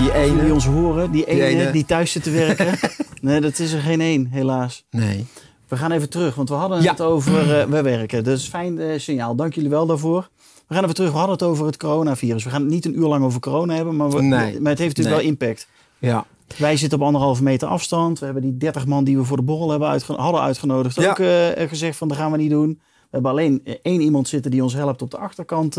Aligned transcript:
Die 0.00 0.12
ene. 0.14 0.36
jullie 0.36 0.52
ons 0.52 0.66
horen, 0.66 1.10
die 1.10 1.24
ene, 1.24 1.44
ene. 1.44 1.70
die 1.70 1.84
thuis 1.84 2.12
zit 2.12 2.22
te 2.22 2.30
werken. 2.30 2.78
nee, 3.22 3.40
dat 3.40 3.58
is 3.58 3.72
er 3.72 3.80
geen 3.80 4.00
één, 4.00 4.26
helaas. 4.30 4.84
Nee. 4.90 5.26
We 5.68 5.76
gaan 5.76 5.92
even 5.92 6.08
terug, 6.10 6.34
want 6.34 6.48
we 6.48 6.54
hadden 6.54 6.82
Ja. 6.82 6.90
het 6.90 7.00
over 7.00 7.60
eh 7.60 7.66
we 7.66 7.82
werken. 7.82 8.28
Een 8.30 8.38
fijn 8.38 8.78
eh, 8.78 8.98
signaal. 8.98 9.34
Dank 9.34 9.54
jullie 9.54 9.70
wel 9.70 9.86
daarvoor. 9.86 10.28
We 10.66 10.74
gaan 10.74 10.82
even 10.82 10.94
terug. 10.94 11.10
We 11.10 11.16
hadden 11.16 11.34
het 11.36 11.42
over 11.44 11.66
het 11.66 11.76
coronavirus. 11.76 12.44
We 12.44 12.50
gaan 12.50 12.60
het 12.62 12.70
niet 12.70 12.84
een 12.84 12.98
uur 12.98 13.06
lang 13.06 13.24
over 13.24 13.40
corona 13.40 13.74
hebben, 13.74 13.96
maar, 13.96 14.10
we- 14.10 14.22
Nee. 14.22 14.60
maar 14.60 14.70
het 14.70 14.78
heeft 14.78 14.96
natuurlijk 14.96 15.16
Nee. 15.16 15.36
wel 15.36 15.46
impact. 15.46 15.68
Ja. 15.98 16.26
Wij 16.56 16.76
zitten 16.76 16.98
op 16.98 17.04
anderhalve 17.04 17.42
meter 17.42 17.68
afstand. 17.68 18.18
We 18.18 18.24
hebben 18.24 18.42
die 18.42 18.56
30 18.56 18.86
man 18.86 19.04
die 19.04 19.16
we 19.18 19.24
voor 19.24 19.36
de 19.36 19.42
borrel 19.42 19.70
hebben 19.70 20.00
hadden 20.06 20.40
uitgenodigd 20.40 20.94
Ja. 20.94 21.10
ook 21.10 21.18
eh, 21.18 21.68
gezegd 21.68 21.96
van 21.96 22.08
dat 22.08 22.16
gaan 22.16 22.30
we 22.30 22.36
niet 22.36 22.50
doen. 22.50 22.68
We 23.00 23.08
hebben 23.16 23.30
alleen 23.30 23.62
één 23.82 24.00
iemand 24.00 24.28
zitten 24.28 24.50
die 24.50 24.62
ons 24.62 24.72
helpt 24.74 25.02
op 25.02 25.10
de 25.10 25.18
achterkant 25.18 25.76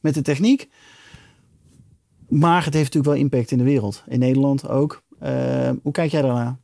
met 0.00 0.14
de 0.14 0.22
techniek. 0.22 0.68
Maar 2.34 2.64
het 2.64 2.74
heeft 2.74 2.94
natuurlijk 2.94 3.14
wel 3.14 3.22
impact 3.22 3.50
in 3.50 3.58
de 3.58 3.64
wereld. 3.64 4.02
In 4.08 4.18
Nederland 4.18 4.68
ook. 4.68 5.02
Eh, 5.20 5.70
hoe 5.82 5.92
kijk 5.92 6.10
jij 6.10 6.22
daarnaar? 6.22 6.56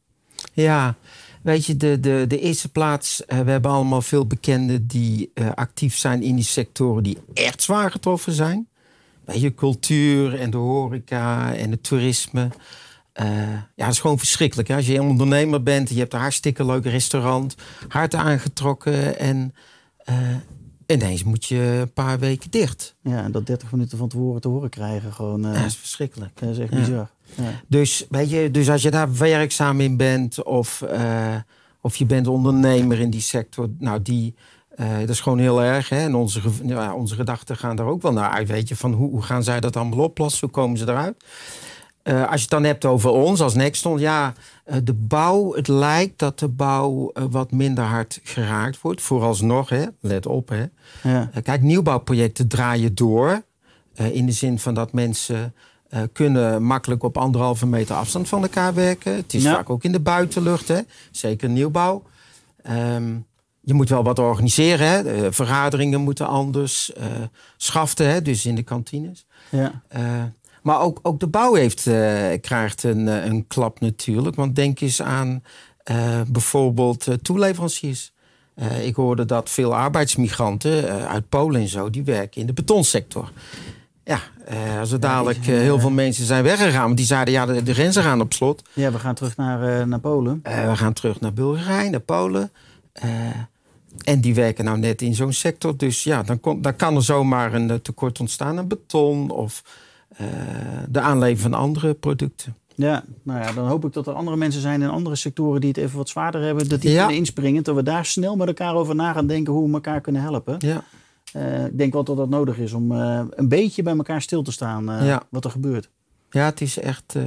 Ja, 0.53 0.95
weet 1.43 1.67
je, 1.67 1.77
de, 1.77 2.01
de, 2.01 2.25
de 2.29 2.41
eerste 2.41 2.69
plaats, 2.69 3.25
eh, 3.25 3.41
we 3.41 3.51
hebben 3.51 3.71
allemaal 3.71 4.03
veel 4.03 4.27
bekenden 4.27 4.87
die 4.87 5.31
eh, 5.35 5.51
actief 5.55 5.97
zijn 5.97 6.23
in 6.23 6.35
die 6.35 6.45
sectoren 6.45 7.03
die 7.03 7.19
echt 7.35 7.63
zwaar 7.63 7.91
getroffen 7.91 8.33
zijn. 8.33 8.69
Weet 9.25 9.41
je, 9.41 9.55
cultuur 9.55 10.41
en 10.41 10.51
de 10.51 10.57
horeca 10.57 11.55
en 11.55 11.71
het 11.71 11.83
toerisme. 11.83 12.49
Eh, 13.13 13.27
ja, 13.53 13.85
dat 13.85 13.89
is 13.93 14.01
gewoon 14.01 14.19
verschrikkelijk. 14.19 14.69
Hè? 14.69 14.77
Als 14.77 14.87
je 14.87 14.95
een 14.95 15.09
ondernemer 15.09 15.63
bent, 15.63 15.89
je 15.89 15.99
hebt 15.99 16.13
een 16.13 16.21
hartstikke 16.21 16.65
leuk 16.65 16.85
restaurant, 16.85 17.55
hard 17.89 18.15
aangetrokken 18.15 19.19
en 19.19 19.55
ineens 20.91 21.25
moet 21.25 21.45
je 21.47 21.57
een 21.81 21.93
paar 21.93 22.19
weken 22.19 22.51
dicht. 22.51 22.95
Ja, 23.03 23.23
en 23.23 23.33
dat 23.33 23.47
30 23.47 23.73
minuten 23.73 23.99
van 23.99 24.09
tevoren 24.09 24.41
te 24.41 24.49
horen 24.49 24.71
krijgen. 24.71 25.13
Gewoon, 25.13 25.45
eh, 25.45 25.53
Ja, 25.53 25.59
dat 25.59 25.67
is 25.69 25.77
verschrikkelijk. 25.77 26.41
dat 26.41 26.49
is 26.51 26.59
echt 26.59 26.71
Ja. 26.73 26.79
bizar. 26.79 27.11
Ja. 27.35 27.51
Dus, 27.69 28.07
weet 28.11 28.31
je, 28.31 28.51
dus 28.51 28.71
als 28.71 28.83
je 28.83 28.91
daar 28.91 29.17
werkzaam 29.17 29.81
in 29.81 29.97
bent 29.97 30.43
of, 30.45 30.83
eh, 30.83 31.35
of 31.81 31.97
je 31.97 32.07
bent 32.07 32.27
ondernemer 32.27 32.99
in 33.01 33.11
die 33.11 33.21
sector, 33.21 33.69
nou 33.79 34.03
die, 34.03 34.35
eh, 34.77 34.99
dat 34.99 35.09
is 35.09 35.21
gewoon 35.21 35.39
heel 35.39 35.63
erg. 35.63 35.89
Hè? 35.89 35.99
En 35.99 36.15
onze, 36.15 36.41
ja, 36.65 36.95
onze 36.95 37.15
gedachten 37.15 37.57
gaan 37.57 37.77
daar 37.77 37.87
ook 37.87 38.03
wel 38.03 38.13
naar 38.13 38.31
uit. 38.31 38.49
Weet 38.49 38.69
je, 38.69 38.77
van 38.77 38.93
hoe, 38.93 39.11
hoe 39.11 39.23
gaan 39.23 39.43
zij 39.45 39.61
dat 39.61 39.77
allemaal 39.77 40.05
oplossen? 40.05 40.41
Hoe 40.41 40.51
komen 40.57 40.79
ze 40.79 40.85
eruit? 40.89 41.25
Eh, 42.03 42.23
als 42.23 42.35
je 42.35 42.41
het 42.41 42.51
dan 42.51 42.65
hebt 42.65 42.85
over 42.85 43.11
ons 43.11 43.41
als 43.41 43.55
Nexton, 43.55 43.99
ja, 43.99 44.33
eh, 44.65 44.77
de 44.85 44.93
bouw, 44.95 45.53
het 45.55 45.69
lijkt 45.69 46.19
dat 46.19 46.39
de 46.39 46.49
bouw 46.49 47.11
eh, 47.15 47.25
wat 47.31 47.51
minder 47.51 47.85
hard 47.85 48.21
geraakt 48.23 48.81
wordt. 48.81 49.01
Vooralsnog, 49.03 49.69
hè? 49.69 49.85
let 50.01 50.27
op. 50.27 50.49
Hè? 50.49 50.65
Ja. 51.03 51.31
Kijk, 51.43 51.63
nieuwbouwprojecten 51.63 52.49
draaien 52.49 52.95
door. 52.95 53.43
in 54.13 54.27
de 54.27 54.33
zin 54.33 54.59
van 54.59 54.75
dat 54.75 54.93
mensen 54.93 55.55
kunnen 56.13 56.63
makkelijk 56.63 57.03
op 57.03 57.19
anderhalve 57.19 57.67
meter 57.67 57.97
afstand 57.97 58.29
van 58.29 58.43
elkaar 58.43 58.75
werken. 58.75 59.17
Het 59.17 59.35
is 59.35 59.43
Ja. 59.43 59.55
vaak 59.55 59.71
ook 59.71 59.85
in 59.85 59.93
de 59.93 60.01
buitenlucht, 60.01 60.69
hè? 60.69 60.81
zeker 61.11 61.49
nieuwbouw. 61.49 62.03
Ehm, 62.63 63.17
je 63.61 63.75
moet 63.75 63.89
wel 63.89 64.03
wat 64.03 64.19
organiseren. 64.19 64.87
Hè? 64.89 65.33
Vergaderingen 65.33 66.01
moeten 66.01 66.27
anders. 66.27 66.93
schaften, 67.57 68.09
hè? 68.11 68.23
dus 68.23 68.47
in 68.47 68.55
de 68.55 68.63
kantines. 68.63 69.27
Ja. 69.49 69.83
Maar 70.63 70.81
ook, 70.81 70.99
ook 71.03 71.21
de 71.21 71.27
bouw 71.27 71.55
heeft, 71.55 71.87
eh, 71.87 72.41
krijgt 72.41 72.83
een, 72.83 73.09
eh, 73.09 73.25
een 73.25 73.47
klap 73.47 73.81
natuurlijk. 73.81 74.37
Want 74.37 74.57
denk 74.57 74.81
eens 74.81 75.03
aan 75.03 75.43
eh, 75.81 76.21
bijvoorbeeld 76.29 77.07
toeleveranciers. 77.23 78.13
Ik 78.83 78.95
hoorde 78.95 79.25
dat 79.25 79.51
veel 79.51 79.75
arbeidsmigranten 79.75 81.09
uit 81.09 81.29
Polen 81.29 81.61
en 81.61 81.69
zo... 81.69 81.91
die 81.91 82.05
werken 82.05 82.41
in 82.41 82.47
de 82.47 82.53
betonsector. 82.53 83.33
Ja, 84.05 84.21
als 84.81 84.93
er 84.93 85.01
dadelijk 85.01 85.45
heel 85.45 85.79
veel 85.79 85.91
mensen 85.91 86.25
zijn 86.25 86.43
weggegaan... 86.43 86.85
want 86.85 86.97
die 86.97 87.07
zeiden, 87.07 87.35
ja, 87.35 87.47
de, 87.47 87.63
de 87.63 87.75
grenzen 87.75 88.03
gaan 88.03 88.21
op 88.21 88.33
slot. 88.33 88.63
ja, 88.73 88.93
we 88.93 88.99
gaan 88.99 89.15
terug 89.15 89.37
naar, 89.37 89.89
naar 89.89 89.99
Polen. 89.99 90.41
We 90.43 90.77
gaan 90.77 90.93
terug 90.93 91.21
naar 91.21 91.33
Bulgarije, 91.33 91.91
naar 91.91 92.01
Polen. 92.01 92.53
En 93.99 94.21
die 94.21 94.35
werken 94.35 94.65
nou 94.65 94.79
net 94.79 95.03
in 95.03 95.15
zo'n 95.15 95.33
sector. 95.33 95.77
Dus 95.77 96.03
ja, 96.03 96.23
dan, 96.23 96.41
komt 96.41 96.65
dan 96.65 96.77
kan 96.77 96.97
er 96.97 97.03
zomaar 97.03 97.55
een 97.55 97.83
tekort 97.83 98.21
ontstaan 98.21 98.59
aan 98.59 98.69
beton... 98.69 99.31
of 99.31 99.63
de 100.89 101.01
aanlevering 101.01 101.41
van 101.41 101.55
andere 101.55 101.95
producten. 101.95 102.55
Ja, 102.75 103.05
nou 103.23 103.41
ja, 103.41 103.53
dan 103.53 103.67
hoop 103.67 103.85
ik 103.85 103.93
dat 103.93 104.07
er 104.07 104.13
andere 104.13 104.37
mensen 104.37 104.61
zijn 104.61 104.83
in 104.83 104.89
andere 104.89 105.17
sectoren 105.17 105.61
die 105.61 105.69
het 105.69 105.79
even 105.79 105.97
wat 105.97 106.09
zwaarder 106.09 106.43
hebben. 106.43 106.69
Dat 106.69 106.81
die 106.81 106.91
Ja. 106.91 106.99
kunnen 106.99 107.17
inspringen. 107.17 107.63
Dat 107.63 107.75
we 107.75 107.83
daar 107.83 108.05
snel 108.05 108.37
met 108.37 108.47
elkaar 108.49 108.75
over 108.75 108.95
na 108.95 109.13
gaan 109.13 109.27
denken 109.27 109.53
hoe 109.53 109.67
we 109.69 109.73
elkaar 109.75 110.01
kunnen 110.01 110.23
helpen. 110.23 110.55
Ja. 110.59 110.85
Eh, 111.33 111.65
ik 111.65 111.79
denk 111.79 111.93
wel 111.93 112.05
dat 112.05 112.17
dat 112.17 112.29
nodig 112.29 112.59
is 112.59 112.73
om 112.73 112.93
eh, 112.93 113.21
een 113.31 113.49
beetje 113.49 113.83
bij 113.83 113.97
elkaar 113.97 114.23
stil 114.23 114.43
te 114.43 114.53
staan. 114.53 114.91
eh, 114.91 115.07
Ja. 115.07 115.23
Wat 115.31 115.45
er 115.45 115.51
gebeurt. 115.51 115.91
Ja, 116.31 116.45
het 116.45 116.61
is 116.61 116.79
echt. 116.79 117.15
eh, 117.17 117.23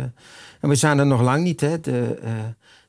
en 0.60 0.70
we 0.70 0.76
zijn 0.76 1.00
er 1.00 1.06
nog 1.06 1.22
lang 1.22 1.44
niet. 1.44 1.62
Hè. 1.62 1.80
De, 1.80 2.20
eh, 2.24 2.32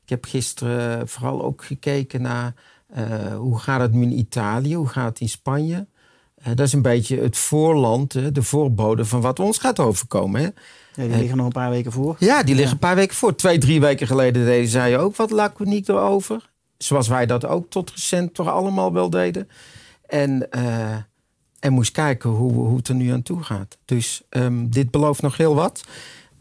ik 0.03 0.09
heb 0.09 0.25
gisteren 0.25 0.99
eh, 0.99 1.07
vooral 1.07 1.43
ook 1.43 1.63
gekeken 1.63 2.21
naar 2.21 2.53
eh, 2.93 3.35
hoe 3.35 3.59
gaat 3.59 3.81
het 3.81 3.93
nu 3.93 4.01
in 4.01 4.17
Italië, 4.17 4.75
hoe 4.75 4.87
gaat 4.87 5.09
het 5.09 5.19
in 5.19 5.29
Spanje. 5.29 5.87
Eh, 6.35 6.47
dat 6.55 6.67
is 6.67 6.73
een 6.73 6.81
beetje 6.81 7.21
het 7.21 7.37
voorland, 7.37 8.35
de 8.35 8.43
voorbode 8.43 9.05
van 9.05 9.21
wat 9.21 9.39
ons 9.39 9.57
gaat 9.57 9.79
overkomen. 9.79 10.41
Hè. 10.41 10.47
Ja, 10.47 10.53
die 11.03 11.11
Eh, 11.11 11.17
liggen 11.17 11.37
nog 11.37 11.45
een 11.45 11.51
paar 11.51 11.69
weken 11.69 11.91
voor. 11.91 12.15
Ja, 12.19 12.43
die 12.43 12.55
liggen 12.55 12.73
een 12.73 12.79
paar 12.79 12.95
weken 12.95 13.15
voor. 13.15 13.35
Twee, 13.35 13.57
drie 13.57 13.79
weken 13.79 14.07
geleden 14.07 14.45
deden 14.45 14.69
zij 14.69 14.97
ook 14.99 15.15
wat 15.15 15.31
laconiek 15.31 15.87
erover. 15.87 16.49
Zoals 16.77 17.07
wij 17.07 17.25
dat 17.25 17.45
ook 17.45 17.69
tot 17.69 17.91
recent 17.91 18.33
toch 18.33 18.47
allemaal 18.47 18.93
wel 18.93 19.09
deden. 19.09 19.49
En, 20.07 20.51
eh, 20.51 20.95
en 21.59 21.73
moest 21.73 21.91
kijken 21.91 22.29
hoe, 22.29 22.53
hoe 22.53 22.77
het 22.77 22.87
er 22.87 22.95
nu 22.95 23.09
aan 23.11 23.21
toe 23.21 23.43
gaat. 23.43 23.77
Dus 23.85 24.21
ehm, 24.29 24.67
dit 24.69 24.91
belooft 24.91 25.21
nog 25.21 25.37
heel 25.37 25.55
wat. 25.55 25.83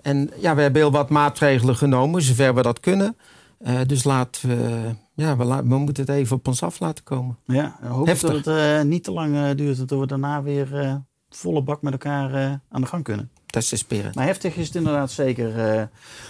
En 0.03 0.31
ja, 0.41 0.55
we 0.55 0.63
hebben 0.63 0.83
heel 0.83 0.91
wat 0.91 1.11
maatregelen 1.11 1.77
genomen, 1.77 2.23
zover 2.23 2.55
we 2.55 2.63
dat 2.63 2.81
kunnen. 2.81 3.17
Eh, 3.59 3.81
dus 3.87 4.05
laten 4.05 4.49
we, 4.49 4.95
ja, 5.15 5.37
we, 5.37 5.63
moeten 5.79 6.05
het 6.05 6.15
even 6.15 6.37
op 6.37 6.47
ons 6.49 6.63
af 6.63 6.81
laten 6.81 7.05
komen. 7.05 7.39
Ja, 7.45 7.79
hoop 7.83 8.07
Heftig. 8.07 8.31
dat 8.31 8.45
het 8.45 8.57
eh, 8.57 8.83
niet 8.83 9.05
te 9.05 9.13
lang 9.13 9.37
eh, 9.37 9.57
duurt. 9.57 9.89
Dat 9.89 9.99
we 9.99 10.07
daarna 10.07 10.43
weer 10.43 10.79
eh, 10.81 10.95
volle 11.29 11.63
bak 11.63 11.83
met 11.83 11.93
elkaar 11.93 12.61
aan 12.71 12.81
de 12.81 12.87
gang 12.87 13.05
kunnen. 13.05 13.31
Dat 13.47 13.63
is 13.63 13.69
de 13.69 13.77
spirit. 13.77 14.15
Maar 14.15 14.25
heftig 14.27 14.57
is 14.57 14.67
het 14.67 14.77
inderdaad 14.77 15.11
zeker. 15.11 15.89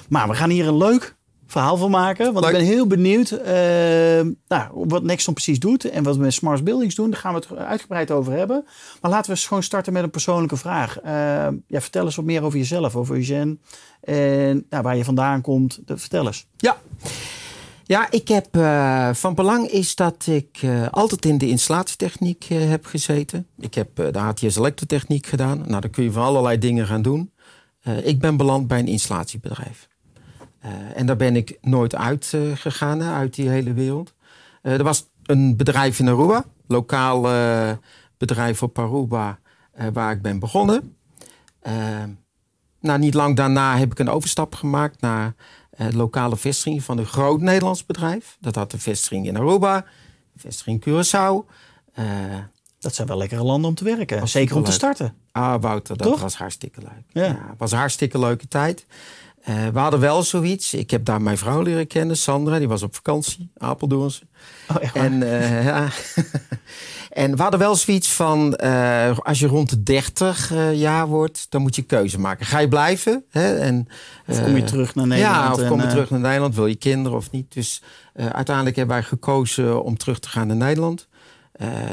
maar 0.09 0.29
we 0.29 0.35
gaan 0.35 0.51
hier 0.51 0.67
een 0.69 0.77
leuk 0.77 1.17
verhaal 1.47 1.77
van 1.77 1.91
maken. 1.91 2.33
Want 2.33 2.45
Leuk. 2.45 2.55
ik 2.55 2.59
ben 2.61 2.67
heel 2.67 2.87
benieuwd 2.87 3.31
eh, 3.31 3.55
nou, 4.49 4.69
wat 4.89 5.03
Nexton 5.03 5.35
precies 5.35 5.59
doet. 5.59 5.85
En 5.85 6.03
wat 6.03 6.17
we 6.17 6.23
met 6.23 6.35
Smart 6.35 6.65
Buildings 6.65 6.95
doen. 6.95 7.11
Daar 7.11 7.21
gaan 7.21 7.35
we 7.35 7.41
het 7.41 7.59
uitgebreid 7.59 8.11
over 8.11 8.33
hebben. 8.33 8.65
Maar 9.01 9.11
laten 9.11 9.31
we 9.31 9.37
eens 9.37 9.47
gewoon 9.47 9.63
starten 9.63 9.93
met 9.93 10.03
een 10.03 10.11
persoonlijke 10.11 10.57
vraag. 10.57 10.99
Ja, 11.67 11.81
vertel 11.81 12.05
eens 12.05 12.17
wat 12.17 12.25
meer 12.25 12.43
over 12.43 12.59
jezelf, 12.59 12.97
over 12.97 13.17
Eugène. 13.17 13.59
En 14.01 14.67
nou, 14.71 14.83
waar 14.83 14.97
je 14.97 15.05
vandaan 15.05 15.41
komt. 15.41 15.81
De- 15.85 15.99
Vertel 15.99 16.27
eens. 16.27 16.47
Ja. 16.57 16.77
Ja, 17.87 18.11
ik 18.11 18.29
heb 18.29 18.57
eh, 18.57 19.15
van 19.15 19.35
belang 19.35 19.69
is 19.69 19.95
dat 19.95 20.27
ik 20.27 20.59
eh, 20.61 20.89
altijd 20.91 21.25
in 21.25 21.39
de 21.39 21.49
installatietechniek 21.49 22.47
eh, 22.49 22.69
heb 22.69 22.87
gezeten. 22.87 23.47
Ik 23.59 23.75
heb 23.75 23.97
de 23.97 24.19
HTS 24.19 24.57
elektrotechniek 24.57 25.27
gedaan. 25.27 25.59
Nou, 25.59 25.81
daar 25.81 25.91
kun 25.91 26.05
je 26.05 26.13
van 26.13 26.23
allerlei 26.23 26.59
dingen 26.59 26.87
gaan 26.87 27.03
doen. 27.03 27.33
Ik 28.03 28.19
ben 28.19 28.37
beland 28.37 28.67
bij 28.67 28.79
een 28.79 28.87
installatiebedrijf. 28.87 29.89
En 30.95 31.07
daar 31.07 31.17
ben 31.17 31.37
ik 31.37 31.59
nooit 31.61 31.95
uit 31.95 32.37
gegaan, 32.55 33.03
uit 33.03 33.35
die 33.35 33.49
hele 33.49 33.73
wereld. 33.73 34.15
Er 34.63 34.83
was 34.83 35.07
een 35.23 35.57
bedrijf 35.57 35.99
in 35.99 36.09
Aruba, 36.09 36.45
lokaal 36.67 37.21
bedrijf 38.17 38.63
op 38.63 38.79
Aruba, 38.79 39.39
waar 39.93 40.13
ik 40.13 40.23
ben 40.23 40.39
begonnen. 40.39 40.97
Nou, 42.81 42.99
niet 42.99 43.15
lang 43.15 43.37
daarna 43.37 43.77
heb 43.77 43.91
ik 43.91 43.99
een 43.99 44.09
overstap 44.09 44.55
gemaakt 44.55 45.01
naar 45.01 45.35
lokale 45.93 46.37
vestiging 46.37 46.83
van 46.83 46.99
een 46.99 47.07
groot 47.07 47.41
Nederlands 47.41 47.87
bedrijf. 47.87 48.37
Dat 48.41 48.55
had 48.55 48.73
een 48.73 48.81
vestiging 48.81 49.27
in 49.27 49.37
Aruba, 49.37 49.77
een 49.77 49.83
vestiging 50.37 50.85
in 50.85 50.93
Curaçao. 50.93 51.51
Eh, 51.93 52.05
Dat 52.79 52.95
zijn 52.95 53.09
wel 53.09 53.17
lekkere 53.17 53.43
landen 53.43 53.69
om 53.69 53.75
te 53.77 53.85
werken. 53.85 54.29
Zeker 54.29 54.57
om 54.57 54.65
te 54.65 54.73
starten. 54.73 55.15
ah, 55.33 55.61
Wouter, 55.63 55.97
dat 55.97 56.07
Toch? 56.07 56.21
was 56.21 56.35
hartstikke 56.37 56.81
leuk. 56.81 57.25
Ja. 57.27 57.55
Was 57.59 57.73
een 57.73 57.79
hartstikke 57.79 58.19
leuke 58.19 58.49
tijd. 58.49 58.87
Eh, 59.45 59.67
we 59.73 59.79
hadden 59.79 60.01
wel 60.01 60.23
zoiets. 60.23 60.75
Ik 60.75 60.91
heb 60.91 61.05
daar 61.05 61.23
mijn 61.23 61.39
vrouw 61.39 61.63
leren 61.63 61.87
kennen, 61.87 62.17
Sandra. 62.17 62.59
Die 62.59 62.69
was 62.69 62.83
op 62.83 62.95
vakantie, 62.95 63.51
Apeldoornse. 63.57 64.23
Oh, 64.71 64.77
echt 64.81 64.95
waar? 64.95 65.05
En, 65.05 65.23
eh, 65.23 65.65
ja. 65.65 65.89
en 67.23 67.37
we 67.37 67.43
hadden 67.43 67.61
wel 67.61 67.75
zoiets 67.75 68.13
van... 68.13 68.55
eh, 68.57 69.19
als 69.19 69.39
je 69.39 69.47
rond 69.47 69.71
de 69.71 69.83
30 69.83 70.53
eh, 70.53 70.75
jaar 70.75 71.07
wordt, 71.07 71.47
dan 71.49 71.63
moet 71.63 71.77
je 71.77 71.83
keuze 71.83 72.21
maken. 72.21 72.47
Ga 72.47 72.59
je 72.59 72.69
blijven? 72.69 73.25
Hè? 73.31 73.57
En, 73.57 73.89
Of 74.27 74.43
kom 74.43 74.57
je 74.57 74.65
terug 74.65 74.95
naar 74.95 75.07
Nederland? 75.07 75.37
Ja, 75.37 75.53
of 75.53 75.61
en, 75.61 75.69
kom 75.69 75.81
je 75.81 75.87
terug 75.87 76.11
naar 76.11 76.21
Nederland? 76.21 76.55
Wil 76.55 76.67
je 76.67 76.77
kinderen 76.77 77.19
of 77.19 77.31
niet? 77.31 77.53
Dus 77.55 77.83
uiteindelijk 78.15 78.77
hebben 78.77 78.97
wij 78.97 79.05
gekozen 79.05 79.85
om 79.85 79.97
terug 79.97 80.19
te 80.19 80.29
gaan 80.29 80.47
naar 80.47 80.57
Nederland. 80.57 81.09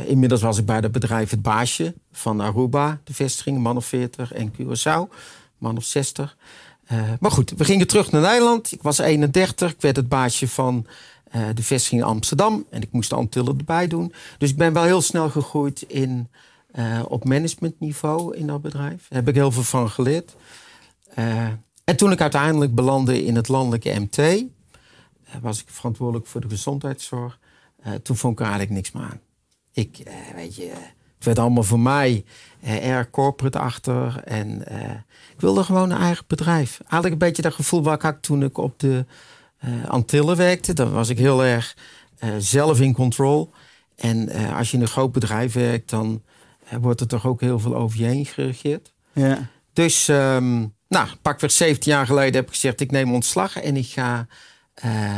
Inmiddels 0.06 0.42
was 0.42 0.58
ik 0.58 0.66
bij 0.66 0.76
het 0.76 0.92
bedrijf 0.92 1.30
het 1.30 1.42
baasje 1.42 1.94
van 2.12 2.42
Aruba, 2.42 3.00
de 3.04 3.14
vestiging, 3.14 3.58
man 3.58 3.78
of 3.78 3.86
40, 3.86 4.34
en 4.34 4.52
Curaçao, 4.52 5.16
man 5.58 5.78
of 5.78 5.84
60. 5.84 6.38
Eh, 6.92 7.12
maar 7.20 7.32
goed, 7.32 7.54
we 7.58 7.66
gingen 7.66 7.88
terug 7.88 8.12
naar 8.12 8.22
Nederland. 8.22 8.72
Ik 8.72 8.82
was 8.82 8.98
31, 8.98 9.72
ik 9.72 9.82
werd 9.82 9.96
het 9.96 10.10
baasje 10.10 10.48
van 10.48 10.88
eh, 11.24 11.42
de 11.54 11.64
vestiging 11.64 12.02
in 12.02 12.08
Amsterdam 12.08 12.66
en 12.70 12.82
ik 12.82 12.92
moest 12.92 13.10
de 13.10 13.16
Antillen 13.16 13.58
erbij 13.58 13.88
doen. 13.88 14.14
Dus 14.38 14.50
ik 14.50 14.58
ben 14.58 14.74
wel 14.74 14.84
heel 14.84 15.02
snel 15.02 15.30
gegroeid 15.30 15.82
in, 15.82 16.30
eh, 16.72 17.02
op 17.08 17.24
managementniveau 17.24 18.36
in 18.36 18.48
dat 18.48 18.62
bedrijf. 18.62 19.08
Daar 19.08 19.20
heb 19.20 19.28
ik 19.28 19.36
heel 19.36 19.52
veel 19.52 19.64
van 19.64 19.90
geleerd. 19.90 20.36
En 21.84 21.96
toen 21.96 22.12
ik 22.12 22.22
uiteindelijk 22.22 22.76
belandde 22.76 23.24
in 23.24 23.36
het 23.36 23.48
landelijke 23.48 24.00
MT, 24.00 24.44
was 25.42 25.62
ik 25.62 25.70
verantwoordelijk 25.70 26.28
voor 26.28 26.42
de 26.42 26.50
gezondheidszorg. 26.50 27.40
Toen 28.04 28.16
vond 28.16 28.34
ik 28.34 28.40
er 28.40 28.46
eigenlijk 28.52 28.76
niks 28.76 28.92
meer 28.92 29.04
aan. 29.04 29.20
Ik, 29.72 30.04
weet 30.36 30.56
je, 30.56 30.72
het 31.22 31.26
werd 31.26 31.40
allemaal 31.40 31.64
voor 31.64 31.80
mij 31.80 32.26
eh, 32.62 32.90
erg 32.90 33.10
corporate 33.10 33.60
achter. 33.60 34.22
En 34.24 34.68
eh, 34.68 34.90
ik 35.34 35.42
wilde 35.42 35.64
gewoon 35.64 35.92
een 35.92 35.98
eigen 35.98 36.26
bedrijf. 36.28 36.80
Eigenlijk 36.80 37.14
een 37.14 37.28
beetje 37.28 37.42
dat 37.42 37.54
gevoel 37.54 37.84
wat 37.84 37.96
ik 37.96 38.02
had 38.02 38.22
toen 38.22 38.44
ik 38.44 38.58
op 38.58 38.80
de 38.80 39.06
eh, 39.62 39.86
Antillen 39.88 40.38
werkte. 40.38 40.74
Dan 40.74 40.92
was 40.92 41.10
ik 41.10 41.18
heel 41.18 41.44
erg 41.44 41.78
eh, 42.18 42.30
zelf 42.38 42.80
in 42.80 42.94
control. 42.94 43.52
En 43.96 44.30
eh, 44.30 44.58
als 44.58 44.72
je 44.72 44.78
in 44.78 44.84
een 44.84 44.90
groot 44.90 45.12
bedrijf 45.12 45.54
werkt, 45.54 45.90
dan 45.90 46.22
wordt 46.80 47.02
er 47.02 47.08
toch 47.08 47.26
ook 47.26 47.42
heel 47.42 47.60
veel 47.60 47.76
over 47.76 48.00
je 48.00 48.06
heen 48.06 48.26
geregeerd. 48.26 48.94
Ja. 49.14 49.50
Dus, 49.74 50.08
ehm, 50.08 50.68
nou, 50.88 51.08
pakweg 51.22 51.52
17 51.52 51.92
jaar 51.92 52.06
geleden 52.06 52.34
heb 52.34 52.44
ik 52.48 52.54
gezegd: 52.54 52.80
ik 52.80 52.92
neem 52.92 53.14
ontslag 53.14 53.60
en 53.60 53.78
ik 53.78 53.88
ga, 53.88 54.28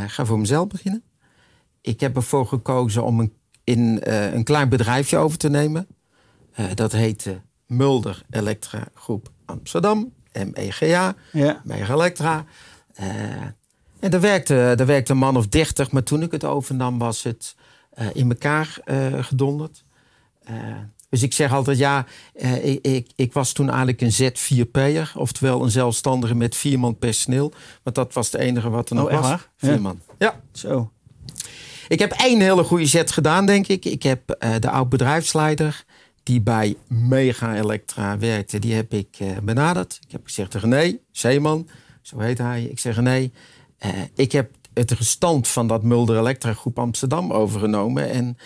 ga 0.08 0.26
voor 0.26 0.40
mezelf 0.40 0.68
beginnen. 0.68 1.04
Ik 1.82 2.00
heb 2.00 2.16
ervoor 2.16 2.48
gekozen 2.48 3.04
om 3.04 3.20
een, 3.20 3.34
in, 3.64 4.02
eh, 4.02 4.34
een 4.34 4.44
klein 4.44 4.70
bedrijfje 4.70 5.18
over 5.18 5.38
te 5.38 5.50
nemen. 5.50 5.88
Eh, 6.54 6.66
dat 6.74 6.92
heette 6.92 7.42
Mulder 7.68 8.24
Elektra 8.30 8.84
Groep 8.94 9.30
Amsterdam, 9.46 10.14
MEGA, 10.54 11.16
Ja. 11.32 11.62
Mega 11.64 11.94
Elektra. 11.94 12.46
Eh, 12.94 13.06
en 14.00 14.10
daar 14.12 14.20
werkte, 14.22 14.74
daar 14.76 14.86
werkte 14.88 15.12
een 15.12 15.18
man 15.18 15.38
of 15.38 15.48
30, 15.48 15.92
maar 15.92 16.04
toen 16.04 16.22
ik 16.22 16.32
het 16.32 16.44
overnam 16.46 16.98
was 16.98 17.24
het 17.24 17.56
in 18.14 18.30
elkaar 18.30 18.78
gedonderd. 19.24 19.84
Dus 21.10 21.24
ik 21.24 21.34
zeg 21.34 21.52
altijd, 21.54 21.78
ja, 21.78 22.06
ik, 22.62 22.86
ik, 22.86 23.12
ik 23.16 23.34
was 23.34 23.52
toen 23.54 23.68
eigenlijk 23.70 24.02
een 24.02 24.12
Z4P'er. 24.14 25.12
Oftewel 25.16 25.64
een 25.64 25.72
zelfstandige 25.72 26.36
met 26.36 26.56
vier 26.56 26.80
man 26.80 26.98
personeel. 26.98 27.54
Want 27.84 27.96
dat 27.96 28.14
was 28.14 28.32
het 28.32 28.42
enige 28.42 28.70
wat 28.70 28.90
er 28.90 28.96
nog 28.96 29.06
Oh, 29.06 29.12
echt 29.12 29.20
was. 29.22 29.30
waar? 29.30 29.50
Vier 29.58 29.72
Ja. 29.72 29.80
man. 29.80 30.00
Ja. 30.20 30.40
Zo. 30.52 30.92
Ik 31.94 32.00
heb 32.00 32.12
één 32.12 32.40
hele 32.40 32.64
goede 32.64 32.86
zet 32.86 33.12
gedaan, 33.12 33.46
denk 33.46 33.68
ik. 33.68 33.86
Ik 33.86 34.04
heb 34.04 34.30
eh, 34.30 34.52
de 34.60 34.70
oud-bedrijfsleider 34.70 35.84
die 36.24 36.42
bij 36.42 36.76
Mega 36.88 37.56
Elektra 37.56 38.18
werkte, 38.18 38.60
die 38.60 38.74
heb 38.74 38.94
ik 38.94 39.16
eh, 39.20 39.28
benaderd. 39.44 40.00
Ik 40.06 40.12
heb 40.12 40.22
gezegd 40.24 40.52
tegen 40.52 40.70
René, 40.70 40.98
Zeeman, 41.12 41.68
zo 42.02 42.20
heet 42.20 42.38
hij. 42.38 42.64
Ik 42.64 42.80
zeg 42.80 42.96
René, 42.96 43.30
eh, 43.78 43.90
ik 44.16 44.32
heb 44.32 44.52
het 44.74 44.92
restant 44.92 45.48
van 45.48 45.68
dat 45.68 45.84
Mulder 45.84 46.18
Elektra 46.18 46.54
Groep 46.54 46.80
Amsterdam 46.80 47.32
overgenomen. 47.34 48.10
En 48.10 48.38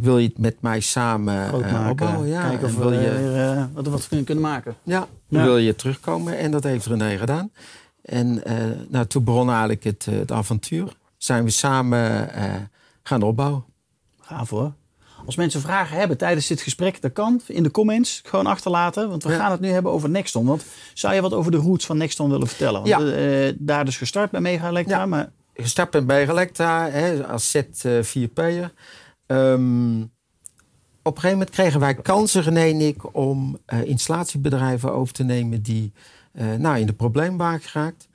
wil 0.00 0.18
je 0.18 0.28
het 0.28 0.38
met 0.38 0.56
mij 0.60 0.80
samen 0.80 1.52
opbouwen? 1.54 2.28
Ja, 2.28 2.48
Kijken 2.48 2.66
of 2.66 2.72
en 2.74 2.78
we 2.78 2.88
wil 2.88 2.92
je, 3.00 3.66
wat, 3.72 3.86
wat 3.86 4.08
we 4.08 4.24
kunnen- 4.24 4.42
maken. 4.44 4.76
ja, 4.82 5.06
Ja. 5.28 5.42
wil 5.42 5.56
je 5.58 5.74
terugkomen? 5.74 6.38
En 6.38 6.50
dat 6.50 6.64
heeft 6.64 6.86
René 6.86 7.18
gedaan. 7.18 7.50
En 8.02 8.42
nou, 8.88 9.06
toen 9.06 9.24
begon 9.24 9.48
eigenlijk 9.48 9.84
het, 9.84 10.04
het 10.10 10.32
avontuur. 10.32 10.98
Zijn 11.22 11.44
we 11.44 11.50
samen 11.50 12.32
eh, 12.34 12.54
gaan 13.02 13.22
opbouwen. 13.22 13.64
Gaaf 14.20 14.50
hoor. 14.50 14.72
Als 15.26 15.36
mensen 15.36 15.60
vragen 15.60 15.96
hebben 15.96 16.16
tijdens 16.18 16.46
dit 16.46 16.60
gesprek, 16.60 17.02
dat 17.02 17.12
kan 17.12 17.40
in 17.46 17.62
de 17.62 17.70
comments 17.70 18.20
gewoon 18.24 18.46
achterlaten. 18.46 19.08
Want 19.08 19.22
we 19.22 19.30
Ja. 19.30 19.36
gaan 19.38 19.50
het 19.50 19.60
nu 19.60 19.68
hebben 19.68 19.92
over 19.92 20.10
Nexton. 20.10 20.46
Want 20.46 20.64
zou 20.94 21.14
je 21.14 21.20
wat 21.20 21.32
over 21.32 21.50
de 21.50 21.56
roots 21.56 21.86
van 21.86 21.96
Nexton 21.96 22.30
willen 22.30 22.46
vertellen? 22.46 22.74
Want 22.88 22.88
Ja. 22.88 23.12
eh, 23.16 23.52
daar 23.58 23.84
dus 23.84 23.96
gestart 23.96 24.30
bij 24.30 24.40
Mega 24.40 24.68
Elektra. 24.68 24.98
Ja. 24.98 25.06
Maar 25.06 25.30
Gestart 25.54 26.06
bij 26.06 26.28
Electra 26.28 26.90
hè, 26.90 27.26
als 27.26 27.56
Z4P'er. 27.56 28.72
Ehm 29.26 30.02
op 31.02 31.14
een 31.16 31.20
gegeven 31.22 31.38
moment 31.38 31.50
kregen 31.56 31.80
wij 31.80 31.94
kansen, 31.94 32.42
René 32.42 32.60
en 32.60 32.80
ik, 32.80 33.14
om 33.16 33.58
eh, 33.66 33.82
installatiebedrijven 33.84 34.92
over 34.92 35.14
te 35.14 35.24
nemen 35.24 35.62
die 35.62 35.92
eh, 36.32 36.52
nou, 36.52 36.78
in 36.78 36.86
de 36.86 36.92
probleem 36.92 37.36
waren 37.36 37.60
geraakt. 37.60 38.08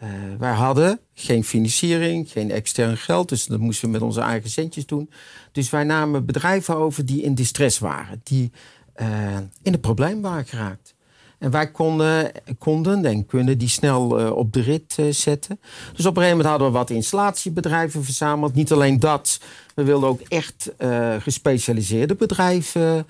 Eh, 0.00 0.08
wij 0.38 0.52
hadden 0.52 1.00
geen 1.14 1.44
financiering, 1.44 2.30
geen 2.30 2.50
extern 2.50 2.96
geld, 2.96 3.28
dus 3.28 3.46
dat 3.46 3.60
moesten 3.60 3.86
we 3.86 3.92
met 3.92 4.02
onze 4.02 4.20
eigen 4.20 4.50
centjes 4.50 4.86
doen. 4.86 5.10
Dus 5.52 5.70
wij 5.70 5.84
namen 5.84 6.26
bedrijven 6.26 6.76
over 6.76 7.06
die 7.06 7.22
in 7.22 7.34
distress 7.34 7.78
waren, 7.78 8.20
die 8.22 8.52
eh, 8.92 9.36
in 9.62 9.72
de 9.72 9.78
probleem 9.78 10.20
waren 10.20 10.46
geraakt. 10.46 10.94
En 11.38 11.50
wij 11.50 11.70
konden, 11.70 12.32
konden 12.58 13.04
en 13.04 13.26
kunnen 13.26 13.58
die 13.58 13.68
snel 13.68 14.18
eh, 14.18 14.30
op 14.30 14.52
de 14.52 14.60
rit 14.60 14.96
zetten. 15.10 15.60
Dus 15.94 16.06
op 16.06 16.16
een 16.16 16.22
gegeven 16.22 16.36
moment 16.36 16.48
hadden 16.48 16.66
we 16.66 16.78
wat 16.78 16.90
installatiebedrijven 16.90 18.04
verzameld. 18.04 18.54
Niet 18.54 18.72
alleen 18.72 19.00
dat, 19.00 19.40
we 19.74 19.82
wilden 19.84 20.08
ook 20.08 20.20
echt 20.20 20.72
gespecialiseerde 21.18 22.14
bedrijven, 22.14 23.06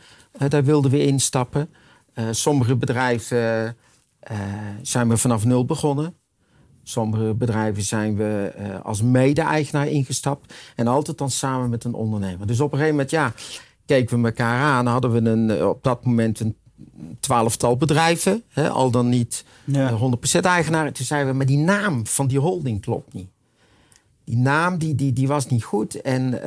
daar 0.48 0.64
wilden 0.64 0.90
we 0.90 1.06
instappen. 1.06 1.70
Sommige 2.30 2.76
bedrijven 2.76 3.76
zijn 4.82 5.08
we 5.08 5.16
vanaf 5.16 5.44
nul 5.44 5.64
begonnen. 5.64 6.19
Sommige 6.82 7.34
bedrijven 7.34 7.82
zijn 7.82 8.16
we 8.16 8.52
eh, 8.56 8.80
als 8.84 9.02
mede-eigenaar 9.02 9.86
ingestapt. 9.88 10.54
En 10.76 10.86
altijd 10.86 11.18
dan 11.18 11.30
samen 11.30 11.70
met 11.70 11.84
een 11.84 11.94
ondernemer. 11.94 12.46
Dus 12.46 12.60
op 12.60 12.66
een 12.72 12.78
gegeven 12.78 12.94
moment, 12.94 13.10
ja, 13.10 13.32
keken 13.86 14.20
we 14.20 14.26
elkaar 14.26 14.60
aan. 14.62 14.86
Hadden 14.86 15.10
we 15.12 15.30
een, 15.30 15.50
eh, 15.50 15.68
op 15.68 15.82
dat 15.82 16.04
moment 16.04 16.40
een 16.40 16.56
twaalftal 17.20 17.76
bedrijven. 17.76 18.42
Hè, 18.48 18.68
al 18.70 18.90
dan 18.90 19.08
niet 19.08 19.44
Ja. 19.64 19.88
eh, 19.88 19.94
100% 20.00 20.44
eigenaar. 20.44 20.92
Toen 20.92 21.06
zeiden 21.06 21.30
we, 21.30 21.36
maar 21.36 21.46
die 21.46 21.58
naam 21.58 22.06
van 22.06 22.26
die 22.26 22.38
holding 22.38 22.80
klopt 22.80 23.12
niet. 23.14 23.28
Die 24.24 24.36
naam 24.36 24.78
die, 24.78 24.94
die, 24.94 25.12
die 25.12 25.28
was 25.28 25.46
niet 25.46 25.64
goed. 25.64 26.00
En 26.00 26.40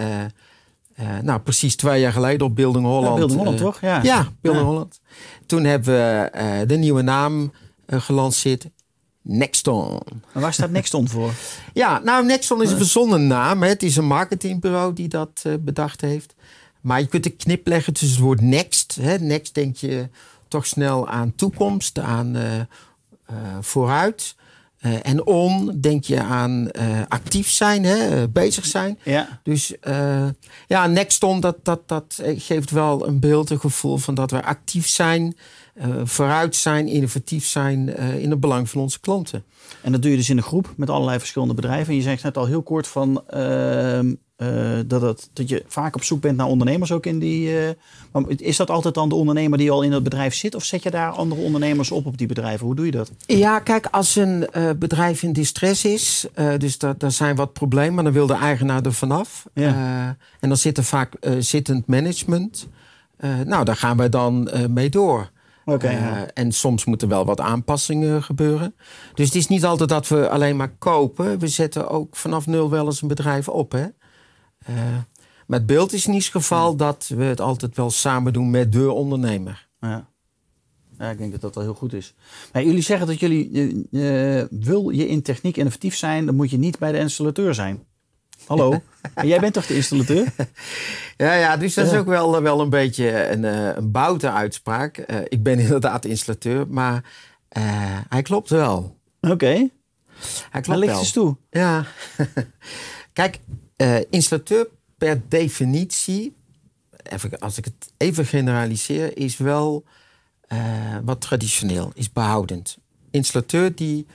nou, 1.21 1.39
precies 1.39 1.75
twee 1.75 2.01
jaar 2.01 2.11
geleden 2.11 2.47
op 2.47 2.55
Building 2.55 2.85
Holland. 2.85 3.07
Ja, 3.07 3.13
Building 3.15 3.39
Holland, 3.39 3.57
toch? 3.57 3.81
Ja. 3.81 4.03
Ja, 4.03 4.27
Building 4.41 4.63
Ja. 4.65 4.71
Holland. 4.71 4.99
Toen 5.45 5.63
hebben 5.63 5.93
we 5.93 6.63
de 6.67 6.75
nieuwe 6.75 7.01
naam 7.01 7.51
gelanceerd. 7.87 8.67
Nexton. 9.23 9.99
Waar 10.31 10.53
staat 10.53 10.71
Nexton 10.71 11.09
voor? 11.09 11.33
Ja, 11.73 11.99
nou, 11.99 12.25
Nexton 12.25 12.61
is 12.61 12.71
een 12.71 12.77
verzonnen 12.77 13.27
naam. 13.27 13.61
Hè. 13.61 13.67
Het 13.67 13.83
is 13.83 13.95
een 13.95 14.05
marketingbureau 14.05 14.93
die 14.93 15.07
dat 15.07 15.41
eh, 15.43 15.53
bedacht 15.59 16.01
heeft. 16.01 16.35
Maar 16.81 16.99
je 16.99 17.07
kunt 17.07 17.25
een 17.25 17.35
knip 17.35 17.67
leggen 17.67 17.93
tussen 17.93 18.17
het 18.17 18.25
woord 18.25 18.41
next. 18.41 18.97
Hè. 19.01 19.17
Next 19.17 19.53
denk 19.53 19.75
je 19.75 20.09
toch 20.47 20.65
snel 20.65 21.07
aan 21.07 21.35
toekomst, 21.35 21.99
aan 21.99 22.35
eh, 22.35 22.59
eh, 22.59 22.65
vooruit. 23.61 24.35
Eh, 24.83 24.91
en 25.03 25.25
on 25.25 25.77
denk 25.81 26.03
je 26.03 26.21
aan 26.21 26.69
eh, 26.69 27.01
actief 27.07 27.49
zijn, 27.49 27.83
hè, 27.83 28.21
eh, 28.21 28.23
bezig 28.29 28.65
zijn. 28.65 28.99
Ja. 29.03 29.39
Dus 29.43 29.79
eh, 29.79 30.27
ja, 30.67 30.87
Nexton, 30.87 31.39
dat, 31.39 31.57
dat, 31.63 31.87
dat 31.87 32.21
geeft 32.37 32.71
wel 32.71 33.07
een 33.07 33.19
beeld, 33.19 33.49
een 33.49 33.59
gevoel 33.59 33.97
van 33.97 34.15
dat 34.15 34.31
we 34.31 34.43
actief 34.43 34.87
zijn, 34.87 35.35
eh, 35.73 35.87
vooruit 36.03 36.55
zijn, 36.55 36.87
innovatief 36.87 37.45
zijn 37.45 37.95
eh, 37.95 38.19
in 38.19 38.29
het 38.29 38.39
belang 38.39 38.69
van 38.69 38.81
onze 38.81 38.99
klanten. 38.99 39.43
En 39.81 39.91
dat 39.91 40.01
doe 40.01 40.11
je 40.11 40.17
dus 40.17 40.29
in 40.29 40.37
een 40.37 40.43
groep 40.43 40.73
met 40.77 40.89
allerlei 40.89 41.19
verschillende 41.19 41.53
bedrijven. 41.53 41.89
En 41.89 41.95
je 41.95 42.01
zegt 42.01 42.23
net 42.23 42.37
al 42.37 42.45
heel 42.45 42.63
kort 42.63 42.87
van, 42.87 43.23
eh, 44.35 44.79
dat, 44.85 45.01
het, 45.01 45.29
dat 45.33 45.49
je 45.49 45.63
vaak 45.67 45.95
op 45.95 46.03
zoek 46.03 46.21
bent 46.21 46.37
naar 46.37 46.47
ondernemers 46.47 46.91
ook 46.91 47.05
in 47.05 47.19
die... 47.19 47.59
eh, 47.59 47.69
maar 48.11 48.23
is 48.27 48.57
dat 48.57 48.69
altijd 48.69 48.93
dan 48.93 49.09
de 49.09 49.15
ondernemer 49.15 49.57
die 49.57 49.71
al 49.71 49.81
in 49.81 49.91
het 49.91 50.03
bedrijf 50.03 50.35
zit? 50.35 50.55
Of 50.55 50.63
zet 50.63 50.83
je 50.83 50.91
daar 50.91 51.11
andere 51.11 51.41
ondernemers 51.41 51.91
op 51.91 52.05
op 52.05 52.17
die 52.17 52.27
bedrijven? 52.27 52.65
Hoe 52.65 52.75
doe 52.75 52.85
je 52.85 52.91
dat? 52.91 53.11
Ja, 53.25 53.59
kijk, 53.59 53.87
als 53.91 54.15
een 54.15 54.49
eh, 54.49 54.69
bedrijf 54.77 55.23
in 55.23 55.33
distress 55.33 55.85
is, 55.85 56.27
dus 56.57 56.77
daar, 56.77 56.97
daar 56.97 57.11
zijn 57.11 57.35
wat 57.35 57.53
problemen, 57.53 58.03
dan 58.03 58.13
wil 58.13 58.27
de 58.27 58.33
eigenaar 58.33 58.85
er 58.85 58.93
vanaf. 58.93 59.45
Ja. 59.53 60.17
En 60.39 60.47
dan 60.47 60.57
zit 60.57 60.77
er 60.77 60.83
vaak 60.83 61.13
zittend 61.39 61.87
management. 61.87 62.67
Nou, 63.45 63.65
daar 63.65 63.75
gaan 63.75 63.97
wij 63.97 64.09
dan 64.09 64.49
mee 64.69 64.89
door. 64.89 65.31
Ja. 65.79 66.27
En 66.33 66.51
soms 66.51 66.85
moeten 66.85 67.07
wel 67.07 67.25
wat 67.25 67.39
aanpassingen 67.39 68.23
gebeuren. 68.23 68.75
Dus 69.13 69.25
het 69.25 69.35
is 69.35 69.47
niet 69.47 69.65
altijd 69.65 69.89
dat 69.89 70.07
we 70.07 70.29
alleen 70.29 70.55
maar 70.55 70.73
kopen. 70.77 71.39
We 71.39 71.47
zetten 71.47 71.89
ook 71.89 72.15
vanaf 72.15 72.47
nul 72.47 72.69
wel 72.69 72.85
eens 72.85 73.01
een 73.01 73.07
bedrijf 73.07 73.49
op. 73.49 73.71
Hè? 73.71 73.85
Eh, 74.65 74.75
het 75.47 75.65
beeld 75.65 75.93
is 75.93 76.07
in 76.07 76.13
ieder 76.13 76.29
geval 76.31 76.75
dat 76.75 77.11
we 77.15 77.23
het 77.23 77.41
altijd 77.41 77.75
wel 77.75 77.89
samen 77.91 78.33
doen 78.33 78.49
met 78.49 78.71
de 78.71 78.91
ondernemer. 78.91 79.67
Ja. 79.79 80.11
Ja, 80.97 81.09
ik 81.09 81.17
denk 81.17 81.31
dat 81.31 81.41
dat 81.41 81.55
wel 81.55 81.63
heel 81.63 81.73
goed 81.73 81.93
is. 81.93 82.13
Maar 82.53 82.63
jullie 82.63 82.81
zeggen 82.81 83.07
dat 83.07 83.19
jullie, 83.19 83.87
wil 84.49 84.89
je 84.89 85.07
in 85.07 85.21
techniek 85.21 85.57
innovatief 85.57 85.95
zijn, 85.95 86.25
dan 86.25 86.35
moet 86.35 86.49
je 86.49 86.57
niet 86.57 86.79
bij 86.79 86.91
de 86.91 86.97
installateur 86.97 87.53
zijn. 87.53 87.83
Hallo, 88.45 88.81
En 89.13 89.27
jij 89.27 89.39
bent 89.39 89.53
toch 89.53 89.65
de 89.65 89.75
installateur? 89.75 90.33
Ja, 91.17 91.33
ja 91.33 91.57
dus 91.57 91.73
dat 91.73 91.85
is 91.85 91.93
ook 91.97 92.05
wel, 92.07 92.41
wel 92.41 92.61
een 92.61 92.69
beetje 92.69 93.27
een, 93.29 93.45
eh, 93.45 93.75
een 93.75 93.91
boute 93.91 94.31
uitspraak. 94.31 94.97
Eh, 94.97 95.19
ik 95.27 95.43
ben 95.43 95.59
inderdaad 95.59 96.05
installateur, 96.05 96.67
maar 96.67 97.03
hij 98.09 98.21
klopt 98.21 98.49
wel. 98.49 98.97
Oké, 99.21 99.69
Hij 100.49 100.61
klopt 100.61 100.79
licht 100.79 100.91
wel. 100.91 100.99
eens 100.99 101.11
toe. 101.11 101.37
Ja. 101.49 101.85
Kijk, 103.13 103.39
eh, 103.75 103.99
installateur 104.09 104.67
per 104.97 105.21
definitie, 105.27 106.35
even, 107.03 107.39
als 107.39 107.57
ik 107.57 107.65
het 107.65 107.93
even 107.97 108.25
generaliseer, 108.25 109.17
is 109.17 109.37
wel 109.37 109.83
eh, 110.53 110.97
wat 111.03 111.21
traditioneel, 111.21 111.91
is 111.93 112.11
behoudend. 112.11 112.77
Installateur 113.11 113.75
die 113.75 114.05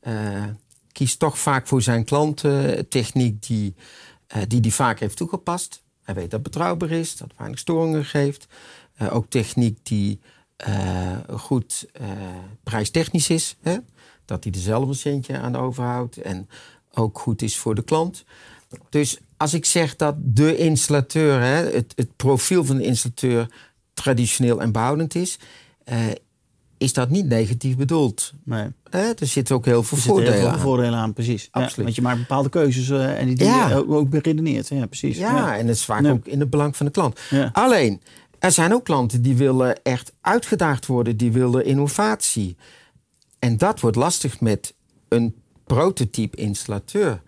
eh, 0.00 0.44
kiest 0.92 1.18
toch 1.18 1.38
vaak 1.38 1.66
voor 1.66 1.82
zijn 1.82 2.04
klanten 2.04 2.88
techniek 2.88 3.46
die 3.46 3.74
eh, 4.26 4.42
die, 4.48 4.60
die 4.60 4.74
vaak 4.74 5.00
heeft 5.00 5.16
toegepast. 5.16 5.82
Hij 6.02 6.14
weet 6.14 6.30
dat 6.30 6.40
het 6.40 6.42
betrouwbaar 6.42 6.90
is, 6.90 7.16
dat 7.16 7.32
weinig 7.36 7.58
storingen 7.58 8.04
geeft. 8.04 8.46
Ook 9.10 9.26
techniek 9.28 9.78
die 9.82 10.20
goed 11.36 11.86
prijstechnisch 12.62 13.30
is. 13.30 13.56
Hè? 13.60 13.76
Dat 14.24 14.44
hij 14.44 14.52
er 14.52 14.58
zelf 14.58 14.88
een 14.88 14.94
centje 14.94 15.38
aan 15.38 15.56
overhoudt 15.56 16.16
en 16.16 16.48
ook 16.92 17.18
goed 17.18 17.42
is 17.42 17.56
voor 17.58 17.74
de 17.74 17.82
klant. 17.82 18.24
Dus 18.90 19.18
als 19.36 19.54
ik 19.54 19.64
zeg 19.64 19.96
dat 19.96 20.14
de 20.18 20.56
installateur, 20.56 21.40
hè, 21.40 21.70
het, 21.72 21.92
het 21.96 22.16
profiel 22.16 22.64
van 22.64 22.76
de 22.76 22.84
installateur 22.84 23.48
traditioneel 23.94 24.60
en 24.60 24.72
behoudend 24.72 25.14
is, 25.14 25.38
eh, 25.84 25.98
is 26.78 26.92
dat 26.92 27.10
niet 27.10 27.26
negatief 27.26 27.76
bedoeld. 27.76 28.32
Nee. 28.44 28.66
Hè? 28.90 29.00
Er 29.18 29.26
zitten 29.26 29.54
ook 29.54 29.64
heel 29.64 29.82
veel 29.82 29.96
Er 29.98 30.02
zitten 30.02 30.22
heel 30.22 30.32
voordelen 30.32 30.50
veel 30.50 30.58
aan. 30.58 30.64
voordelen 30.66 30.98
aan, 30.98 31.12
precies. 31.12 31.42
Ja, 31.42 31.48
Absoluut. 31.50 31.84
want 31.84 31.94
je 31.94 32.02
maakt 32.02 32.18
bepaalde 32.18 32.48
keuzes 32.48 32.90
eh, 32.90 33.20
en 33.20 33.26
die 33.34 33.44
Ja. 33.44 33.68
je 33.68 33.88
ook, 33.88 34.08
beredeneert. 34.10 34.68
Ja, 34.68 34.86
precies. 34.86 35.16
Ja, 35.18 35.56
en 35.58 35.66
het 35.66 35.76
is 35.76 35.84
vaak 35.84 36.06
ook 36.06 36.26
in 36.26 36.40
het 36.40 36.50
belang 36.50 36.76
van 36.76 36.86
de 36.86 36.92
klant. 36.92 37.20
Alleen, 37.52 38.00
er 38.38 38.52
zijn 38.52 38.72
ook 38.74 38.84
klanten 38.84 39.22
die 39.22 39.36
willen 39.36 39.82
echt 39.82 40.12
uitgedaagd 40.20 40.86
worden, 40.86 41.16
die 41.16 41.32
willen 41.32 41.64
innovatie. 41.64 42.56
En 43.38 43.56
dat 43.56 43.80
wordt 43.80 43.96
lastig 43.96 44.40
met 44.40 44.74
een 45.08 45.34
prototype 45.66 46.36
installateur. 46.36 47.22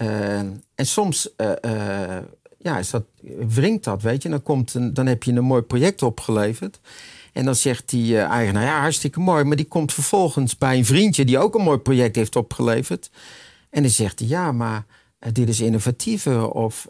Eh, 0.00 0.38
en 0.74 0.86
soms 0.86 1.34
eh, 1.36 1.52
eh, 1.60 2.22
ja, 2.58 2.78
is 2.78 2.90
dat, 2.90 3.04
wringt 3.48 3.84
dat, 3.84 4.02
weet 4.02 4.22
je. 4.22 4.28
Dan, 4.28 4.42
komt 4.42 4.74
een, 4.74 4.94
dan 4.94 5.06
heb 5.06 5.22
je 5.22 5.32
een 5.32 5.44
mooi 5.44 5.62
project 5.62 6.02
opgeleverd. 6.02 6.80
En 7.32 7.44
dan 7.44 7.54
zegt 7.54 7.88
die 7.88 8.18
eh, 8.18 8.24
eigenaar, 8.24 8.64
ja, 8.64 8.80
hartstikke 8.80 9.20
mooi. 9.20 9.44
Maar 9.44 9.56
die 9.56 9.68
komt 9.68 9.92
vervolgens 9.92 10.58
bij 10.58 10.76
een 10.76 10.84
vriendje 10.84 11.24
die 11.24 11.38
ook 11.38 11.54
een 11.54 11.64
mooi 11.64 11.78
project 11.78 12.16
heeft 12.16 12.36
opgeleverd. 12.36 13.10
En 13.70 13.82
dan 13.82 13.90
zegt 13.90 14.18
hij, 14.18 14.28
ja, 14.28 14.52
maar 14.52 14.84
dit 15.32 15.48
is 15.48 15.60
innovatiever. 15.60 16.50
Of 16.50 16.88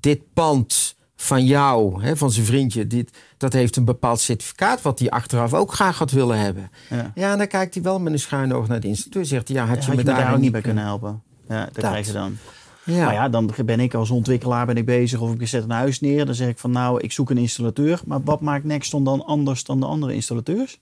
dit 0.00 0.20
pand 0.32 0.96
van 1.16 1.44
jou, 1.44 2.02
hè, 2.02 2.16
van 2.16 2.30
zijn 2.30 2.46
vriendje, 2.46 2.86
dit, 2.86 3.10
dat 3.36 3.52
heeft 3.52 3.76
een 3.76 3.84
bepaald 3.84 4.20
certificaat... 4.20 4.82
wat 4.82 4.98
hij 4.98 5.10
achteraf 5.10 5.54
ook 5.54 5.72
graag 5.72 5.98
had 5.98 6.10
willen 6.10 6.38
hebben. 6.38 6.70
Ja. 6.90 7.12
Ja, 7.14 7.32
en 7.32 7.38
dan 7.38 7.46
kijkt 7.46 7.74
hij 7.74 7.82
wel 7.82 8.00
met 8.00 8.12
een 8.12 8.18
schuin 8.18 8.54
oog 8.54 8.68
naar 8.68 8.80
de 8.80 8.88
instituut. 8.88 9.28
Zegt 9.28 9.48
hij, 9.48 9.56
ja, 9.56 9.66
had 9.66 9.76
Had 9.76 9.84
je 9.84 9.94
me 9.94 10.02
daar 10.02 10.32
ook 10.32 10.38
niet 10.38 10.52
bij 10.52 10.60
kunnen 10.60 10.84
helpen? 10.84 11.22
Ja, 11.48 11.64
dat, 11.64 11.74
Dat. 11.74 11.84
krijg 11.84 12.06
je 12.06 12.12
dan. 12.12 12.36
Ja. 12.84 13.04
Maar 13.04 13.14
ja, 13.14 13.28
dan 13.28 13.50
ben 13.64 13.80
ik 13.80 13.94
als 13.94 14.10
ontwikkelaar 14.10 14.66
ben 14.66 14.76
ik 14.76 14.84
bezig 14.84 15.20
of 15.20 15.34
ik 15.34 15.48
zet 15.48 15.62
een 15.64 15.70
huis 15.70 16.00
neer. 16.00 16.26
Dan 16.26 16.34
zeg 16.34 16.48
ik 16.48 16.58
van 16.58 16.70
nou, 16.70 17.00
ik 17.00 17.12
zoek 17.12 17.30
een 17.30 17.38
installateur. 17.38 18.00
Maar 18.06 18.22
wat 18.22 18.40
maakt 18.40 18.64
Nexton 18.64 19.04
dan 19.04 19.24
anders 19.24 19.64
dan 19.64 19.80
de 19.80 19.86
andere 19.86 20.14
installateurs? 20.14 20.80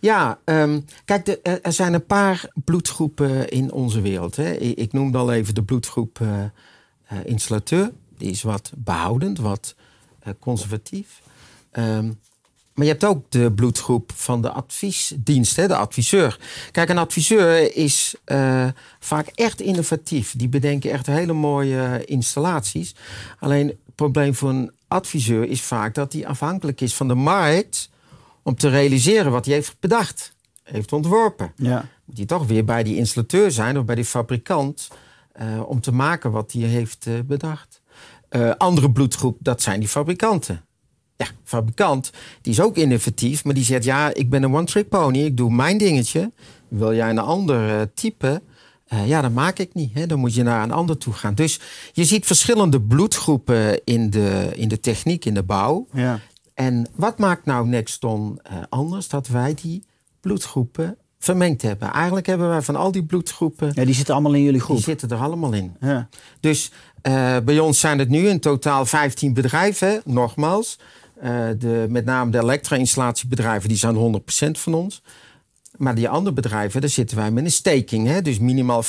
Ja, 0.00 0.38
ehm, 0.44 0.80
kijk, 1.04 1.24
de, 1.24 1.40
er- 1.42 1.72
zijn 1.72 1.94
een 1.94 2.06
paar 2.06 2.44
bloedgroepen 2.64 3.48
in 3.48 3.72
onze 3.72 4.00
wereld. 4.00 4.36
Hè. 4.36 4.52
Ik, 4.52 4.92
noemde 4.92 5.18
al 5.18 5.32
even 5.32 5.54
de 5.54 5.62
bloedgroep 5.62 6.20
eh, 6.20 6.42
eh, 6.44 6.50
installateur. 7.24 7.90
Die 8.18 8.30
is 8.30 8.42
wat 8.42 8.72
behoudend, 8.76 9.38
wat 9.38 9.74
eh, 10.20 10.32
conservatief. 10.38 11.22
Ehm, 11.70 12.10
maar 12.78 12.86
je 12.86 12.92
hebt 12.92 13.04
ook 13.04 13.24
de 13.28 13.52
bloedgroep 13.52 14.12
van 14.14 14.42
de 14.42 14.50
adviesdienst, 14.50 15.56
hè, 15.56 15.66
de 15.66 15.76
adviseur. 15.76 16.38
Kijk, 16.70 16.88
een 16.88 16.98
adviseur 16.98 17.76
is 17.76 18.14
eh, 18.24 18.68
vaak 18.98 19.26
echt 19.26 19.60
innovatief. 19.60 20.34
Die 20.36 20.48
bedenken 20.48 20.90
echt 20.90 21.06
hele 21.06 21.32
mooie 21.32 22.04
installaties. 22.04 22.94
Alleen 23.38 23.66
het 23.66 23.94
probleem 23.94 24.34
voor 24.34 24.48
een 24.48 24.70
adviseur 24.88 25.48
is 25.48 25.62
vaak 25.62 25.94
dat 25.94 26.12
hij 26.12 26.26
afhankelijk 26.26 26.80
is 26.80 26.94
van 26.94 27.08
de 27.08 27.14
markt 27.14 27.90
om 28.42 28.54
te 28.54 28.68
realiseren 28.68 29.32
wat 29.32 29.44
hij 29.44 29.54
heeft 29.54 29.76
bedacht, 29.80 30.34
heeft 30.62 30.92
ontworpen. 30.92 31.52
Ja. 31.56 31.88
Moet 32.04 32.16
hij 32.16 32.26
toch 32.26 32.46
weer 32.46 32.64
bij 32.64 32.82
die 32.82 32.96
installateur 32.96 33.50
zijn 33.50 33.78
of 33.78 33.84
bij 33.84 33.94
die 33.94 34.04
fabrikant 34.04 34.88
eh, 35.32 35.62
om 35.66 35.80
te 35.80 35.92
maken 35.92 36.30
wat 36.30 36.52
hij 36.52 36.62
heeft 36.62 37.06
eh, 37.06 37.14
bedacht. 37.24 37.80
Eh, 38.28 38.50
andere 38.50 38.90
bloedgroep, 38.90 39.36
dat 39.40 39.62
zijn 39.62 39.80
die 39.80 39.88
fabrikanten. 39.88 40.64
Ja, 41.18 41.26
fabrikant, 41.44 42.10
die 42.42 42.52
is 42.52 42.60
ook 42.60 42.76
innovatief, 42.76 43.44
maar 43.44 43.54
die 43.54 43.64
zegt: 43.64 43.84
Ja, 43.84 44.14
ik 44.14 44.30
ben 44.30 44.42
een 44.42 44.54
one-trick 44.54 44.88
pony, 44.88 45.18
ik 45.18 45.36
doe 45.36 45.50
mijn 45.50 45.78
dingetje. 45.78 46.32
Wil 46.68 46.94
jij 46.94 47.10
een 47.10 47.18
ander 47.18 47.80
eh, 47.80 47.86
type? 47.94 48.42
Eh, 48.86 49.08
ja, 49.08 49.20
dat 49.20 49.32
maak 49.32 49.58
ik 49.58 49.74
niet. 49.74 49.94
Hè. 49.94 50.06
Dan 50.06 50.18
moet 50.18 50.34
je 50.34 50.42
naar 50.42 50.62
een 50.62 50.72
ander 50.72 50.98
toe 50.98 51.12
gaan. 51.12 51.34
Dus 51.34 51.60
je 51.92 52.04
ziet 52.04 52.26
verschillende 52.26 52.80
bloedgroepen 52.80 53.84
in 53.84 54.10
de, 54.10 54.50
in 54.54 54.68
de 54.68 54.80
techniek, 54.80 55.24
in 55.24 55.34
de 55.34 55.42
bouw. 55.42 55.86
Ja. 55.92 56.20
En 56.54 56.86
wat 56.94 57.18
maakt 57.18 57.44
nou 57.44 57.68
Nexton 57.68 58.40
eh, 58.42 58.56
anders? 58.68 59.08
Dat 59.08 59.26
wij 59.26 59.54
die 59.54 59.84
bloedgroepen 60.20 60.96
vermengd 61.18 61.62
hebben. 61.62 61.92
Eigenlijk 61.92 62.26
hebben 62.26 62.48
wij 62.48 62.62
van 62.62 62.76
al 62.76 62.92
die 62.92 63.04
bloedgroepen, 63.04 63.70
ja, 63.74 63.84
die 63.84 63.94
zitten 63.94 64.14
allemaal 64.14 64.34
in 64.34 64.42
jullie 64.42 64.60
groep. 64.60 64.76
die 64.76 64.84
zitten 64.84 65.10
er 65.10 65.18
allemaal 65.18 65.52
in. 65.52 65.76
Ja. 65.80 66.08
Dus 66.40 66.72
eh, 67.02 67.36
bij 67.44 67.58
ons 67.58 67.80
zijn 67.80 67.98
het 67.98 68.08
nu 68.08 68.28
in 68.28 68.40
totaal 68.40 68.86
15 68.86 69.32
bedrijven, 69.34 70.02
nogmaals. 70.04 70.78
Eh, 71.20 71.48
de, 71.58 71.86
met 71.88 72.04
name 72.04 72.30
de 72.30 72.38
elektra-installatiebedrijven, 72.38 73.68
die 73.68 73.78
zijn 73.78 74.22
100% 74.46 74.50
van 74.50 74.74
ons. 74.74 75.02
Maar 75.76 75.94
die 75.94 76.08
andere 76.08 76.34
bedrijven, 76.34 76.80
daar 76.80 76.90
zitten 76.90 77.16
wij 77.16 77.30
met 77.30 77.44
een 77.44 77.52
staking. 77.52 78.06
Hè? 78.06 78.22
Dus 78.22 78.38
minimaal 78.38 78.82
50% 78.82 78.86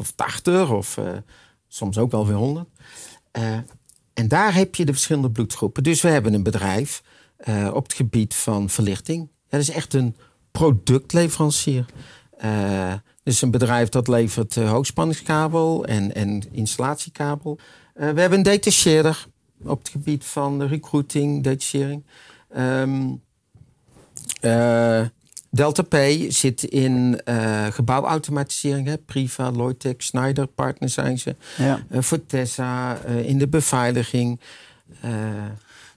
of 0.00 0.12
80% 0.12 0.70
of 0.70 0.96
eh, 0.96 1.04
soms 1.68 1.98
ook 1.98 2.10
wel 2.10 2.26
weer 2.26 2.36
100. 2.36 2.66
Eh, 3.30 3.42
en 4.14 4.28
daar 4.28 4.54
heb 4.54 4.74
je 4.74 4.84
de 4.84 4.92
verschillende 4.92 5.30
bloedgroepen. 5.30 5.82
Dus 5.82 6.02
we 6.02 6.08
hebben 6.08 6.34
een 6.34 6.42
bedrijf 6.42 7.02
op 7.72 7.82
het 7.82 7.92
gebied 7.94 8.34
van 8.34 8.70
verlichting. 8.70 9.28
Dat 9.48 9.60
is 9.60 9.70
echt 9.70 9.94
een 9.94 10.16
productleverancier. 10.50 11.84
Dus 13.22 13.42
een 13.42 13.50
bedrijf 13.50 13.88
dat 13.88 14.08
levert 14.08 14.54
hoogspanningskabel 14.54 15.84
en, 15.84 16.14
en 16.14 16.42
installatiekabel. 16.52 17.58
We 17.94 18.04
hebben 18.04 18.32
een 18.32 18.42
detacheerder 18.42 19.26
op 19.62 19.78
het 19.78 19.88
gebied 19.88 20.24
van 20.24 20.62
recruiting, 20.62 21.42
detachering. 21.42 22.02
Ehm, 22.48 23.08
eh, 24.40 25.00
Delta 25.50 25.82
P 25.82 25.96
zit 26.28 26.62
in 26.62 27.20
eh, 27.24 27.66
gebouwautomatisering. 27.66 28.86
Hè? 28.86 28.98
Priva, 28.98 29.50
Loytec, 29.50 30.02
Schneider 30.02 30.46
partner 30.46 30.88
zijn 30.88 31.18
ze. 31.18 31.36
Ja. 31.56 31.82
Eh, 31.90 32.00
Fortessa 32.00 32.94
in 33.04 33.38
de 33.38 33.48
beveiliging. 33.48 34.40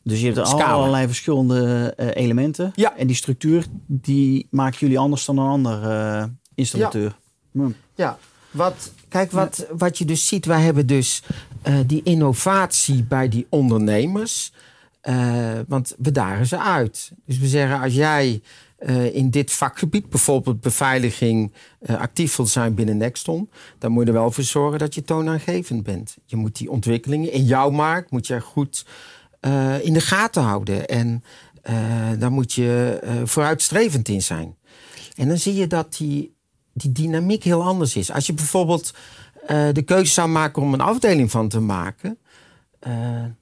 Dus 0.03 0.21
je 0.21 0.31
hebt 0.31 0.47
Scala. 0.47 0.65
allerlei 0.65 1.07
verschillende 1.07 1.93
elementen. 2.13 2.71
Ja. 2.75 2.97
En 2.97 3.07
die 3.07 3.15
structuur, 3.15 3.65
die 3.85 4.47
maken 4.49 4.79
jullie 4.79 4.99
anders 4.99 5.25
dan 5.25 5.37
een 5.37 5.47
ander 5.47 6.29
installateur. 6.55 7.15
Hm. 7.51 7.69
Ja, 7.95 8.17
wat, 8.51 8.91
kijk, 9.07 9.31
wat, 9.31 9.67
wat 9.77 9.97
je 9.97 10.05
dus 10.05 10.27
ziet, 10.27 10.45
wij 10.45 10.61
hebben 10.61 10.87
dus 10.87 11.23
eh, 11.61 11.75
die 11.85 12.03
innovatie 12.03 13.03
bij 13.03 13.29
die 13.29 13.47
ondernemers. 13.49 14.53
eh, 15.01 15.59
want 15.67 15.95
we 15.97 16.11
dagen 16.11 16.45
ze 16.45 16.59
uit. 16.59 17.11
Dus 17.25 17.37
we 17.37 17.47
zeggen, 17.47 17.79
als 17.79 17.93
jij 17.93 18.41
eh, 18.77 19.15
in 19.15 19.29
dit 19.29 19.51
vakgebied, 19.51 20.09
bijvoorbeeld 20.09 20.61
beveiliging, 20.61 21.53
actief 21.85 22.35
wilt 22.35 22.49
zijn 22.49 22.73
binnen 22.73 22.97
Nexton, 22.97 23.49
dan 23.77 23.91
moet 23.91 24.03
je 24.03 24.07
er 24.07 24.15
wel 24.19 24.31
voor 24.31 24.43
zorgen 24.43 24.79
dat 24.79 24.95
je 24.95 25.03
toonaangevend 25.03 25.83
bent. 25.83 26.17
Je 26.25 26.35
moet 26.35 26.57
die 26.57 26.71
ontwikkelingen 26.71 27.31
in 27.31 27.45
jouw 27.45 27.69
markt 27.69 28.11
moet 28.11 28.27
je 28.27 28.41
goed 28.41 28.85
in 29.81 29.93
de 29.93 30.01
gaten 30.01 30.43
houden. 30.43 30.87
En 30.87 31.23
daar 32.19 32.31
moet 32.31 32.53
je 32.53 32.99
vooruitstrevend 33.25 34.07
in 34.07 34.21
zijn. 34.21 34.55
En 35.15 35.27
dan 35.27 35.37
zie 35.37 35.55
je 35.55 35.67
dat 35.67 35.97
die, 35.97 36.35
die 36.73 36.91
dynamiek 36.91 37.43
heel 37.43 37.63
anders 37.63 37.95
is. 37.95 38.11
Als 38.11 38.25
je 38.25 38.33
bijvoorbeeld 38.33 38.93
eh, 39.47 39.67
de 39.71 39.81
keuze 39.81 40.13
zou 40.13 40.29
maken 40.29 40.61
om 40.61 40.73
een 40.73 40.81
afdeling 40.81 41.31
van 41.31 41.47
te 41.47 41.59
maken. 41.59 42.17
eh, 42.79 42.91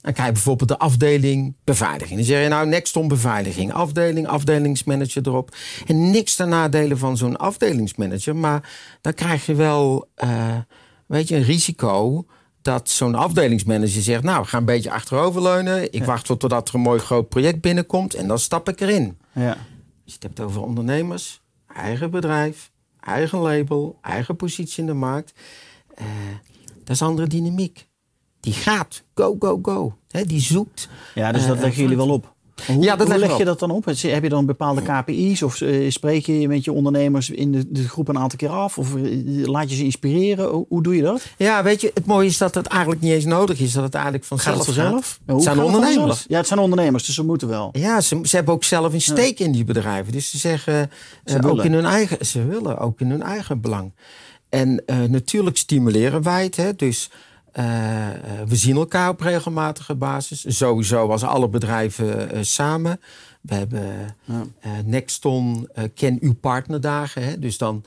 dan 0.02 0.14
krijg 0.14 0.28
je 0.28 0.34
bijvoorbeeld 0.34 0.70
de 0.70 0.78
afdeling 0.78 1.56
beveiliging. 1.64 2.16
Dan 2.16 2.28
zeg 2.28 2.44
je 2.44 2.50
nou 2.50 2.68
Nexton 2.68 3.08
beveiliging, 3.08 3.74
afdeling, 3.74 4.28
afdelingsmanager 4.28 5.28
erop. 5.28 5.56
En 5.88 6.12
niks 6.12 6.36
ten 6.36 6.50
nadele 6.50 6.98
van 6.98 7.18
zo'n 7.18 7.38
afdelingsmanager. 7.38 8.36
Maar 8.36 8.70
dan 9.02 9.14
krijg 9.14 9.46
je 9.46 9.56
wel 9.56 10.10
eh, 10.16 10.58
weet 11.06 11.28
je, 11.28 11.36
een 11.36 11.44
risico 11.44 12.26
dat 12.62 12.90
zo'n 12.90 13.16
afdelingsmanager 13.16 14.02
zegt... 14.02 14.24
nou, 14.24 14.46
ga 14.46 14.58
een 14.58 14.66
beetje 14.66 14.92
achteroverleunen. 14.92 15.94
Ik 15.94 16.04
wacht 16.04 16.26
tot 16.26 16.40
totdat 16.40 16.70
er 16.70 16.76
een 16.76 16.82
mooi 16.82 17.00
groot 17.00 17.30
project 17.30 17.62
binnenkomt 17.62 18.14
en 18.14 18.28
dan 18.28 18.40
stap 18.40 18.70
ik 18.70 18.82
erin. 18.82 19.18
Ja. 19.34 19.58
je 20.04 20.14
het 20.14 20.24
hebt 20.24 20.40
over 20.40 20.62
ondernemers, 20.62 21.42
eigen 21.68 22.12
bedrijf, 22.12 22.72
eigen 23.00 23.40
label, 23.40 23.98
eigen 24.02 24.36
positie 24.36 24.80
in 24.80 24.86
de 24.86 24.94
markt. 24.94 25.34
Uh, 26.02 26.06
dat 26.84 26.96
is 26.96 27.02
andere 27.02 27.28
dynamiek. 27.28 27.88
Die 28.40 28.54
gaat, 28.54 29.04
go, 29.14 29.36
go, 29.40 29.60
go. 29.62 29.98
He, 30.08 30.26
die 30.26 30.42
zoekt. 30.42 30.90
Ja, 31.16 31.32
dus 31.32 31.46
dat 31.46 31.56
uh, 31.56 31.62
leggen 31.62 31.82
jullie 31.82 31.98
wel 31.98 32.10
op. 32.10 32.36
Hoe, 32.68 32.84
ja, 32.84 32.96
dat 32.96 33.08
hoe 33.08 33.18
leg 33.18 33.30
je 33.30 33.40
op. 33.40 33.46
dat 33.46 33.60
dan 33.60 33.72
op? 33.72 33.86
Heb 33.86 34.24
je 34.24 34.30
dan 34.30 34.46
bepaalde 34.46 34.82
KPI's? 34.82 35.42
Of 35.42 35.62
uh, 35.62 35.92
spreek 35.92 36.26
je 36.26 36.48
met 36.48 36.64
je 36.64 36.72
ondernemers 36.72 37.30
in 37.30 37.52
de, 37.52 37.66
de, 37.72 37.88
groep 37.88 38.08
een 38.08 38.18
aantal 38.18 38.38
keer 38.38 38.50
af? 38.50 38.78
Of 38.78 38.94
laat 39.44 39.70
je 39.70 39.76
ze 39.76 39.84
inspireren? 39.84 40.50
Hoe, 40.50 40.66
hoe, 40.70 40.84
doe 40.84 40.96
je 40.96 41.02
dat? 41.02 41.22
Ja, 41.38 41.64
weet 41.64 41.82
je, 41.82 41.92
het 41.94 42.06
mooie 42.06 42.28
is 42.28 42.38
dat 42.38 42.56
het 42.56 42.68
eigenlijk 42.68 43.02
niet 43.02 43.12
eens 43.12 43.26
nodig 43.26 43.60
is. 43.60 43.72
Dat 43.72 43.84
het 43.84 43.94
eigenlijk 43.94 44.26
vanzelf 44.26 44.58
gaat. 44.58 44.66
Het 44.66 44.76
vanzelf? 44.76 45.20
Ja, 45.26 45.34
het 45.34 45.44
zijn 45.44 45.60
ondernemers. 45.60 46.26
Ja, 46.28 46.38
het 46.38 46.48
zijn 46.48 46.60
ondernemers, 46.60 47.06
dus 47.06 47.16
ze 47.16 47.24
moeten 47.24 47.48
wel. 47.48 47.70
Ja, 47.72 48.02
ze, 48.02 48.20
ze 48.24 48.36
hebben 48.36 48.54
ook 48.54 48.64
zelf 48.64 48.94
een 48.94 49.02
steek 49.02 49.38
ja. 49.38 49.46
in 49.46 49.52
die 49.52 49.66
bedrijven. 49.66 50.12
Dus 50.12 50.30
ze 50.30 50.38
zeggen 50.38 50.92
ze 51.26 51.44
ook 51.44 51.64
in 51.64 51.74
hun 51.74 51.86
eigen... 51.86 52.26
Ze 52.26 52.46
willen 52.46 52.78
ook 52.78 53.00
in 53.00 53.10
hun 53.10 53.24
eigen 53.24 53.62
belang. 53.62 53.94
En 54.50 54.84
natuurlijk 55.10 55.58
stimuleren 55.58 56.24
wij 56.24 56.44
het. 56.44 56.56
Hè, 56.56 56.76
dus... 56.76 57.10
Uh, 57.54 57.66
we 58.48 58.56
zien 58.56 58.76
elkaar 58.76 59.10
op 59.10 59.22
regelmatige 59.22 59.96
basis. 59.96 60.58
Sowieso 60.58 61.10
als 61.10 61.24
alle 61.24 61.50
bedrijven 61.50 62.36
uh, 62.36 62.44
samen. 62.44 63.00
We 63.42 63.56
hebben 63.56 64.16
ja. 64.24 64.44
uh, 64.66 64.72
Nexton 64.86 65.70
Ken 65.96 66.18
Uw 66.22 66.34
Partnerdagen. 66.34 67.24
Hè? 67.24 67.40
Dus 67.40 67.58
dan 67.58 67.84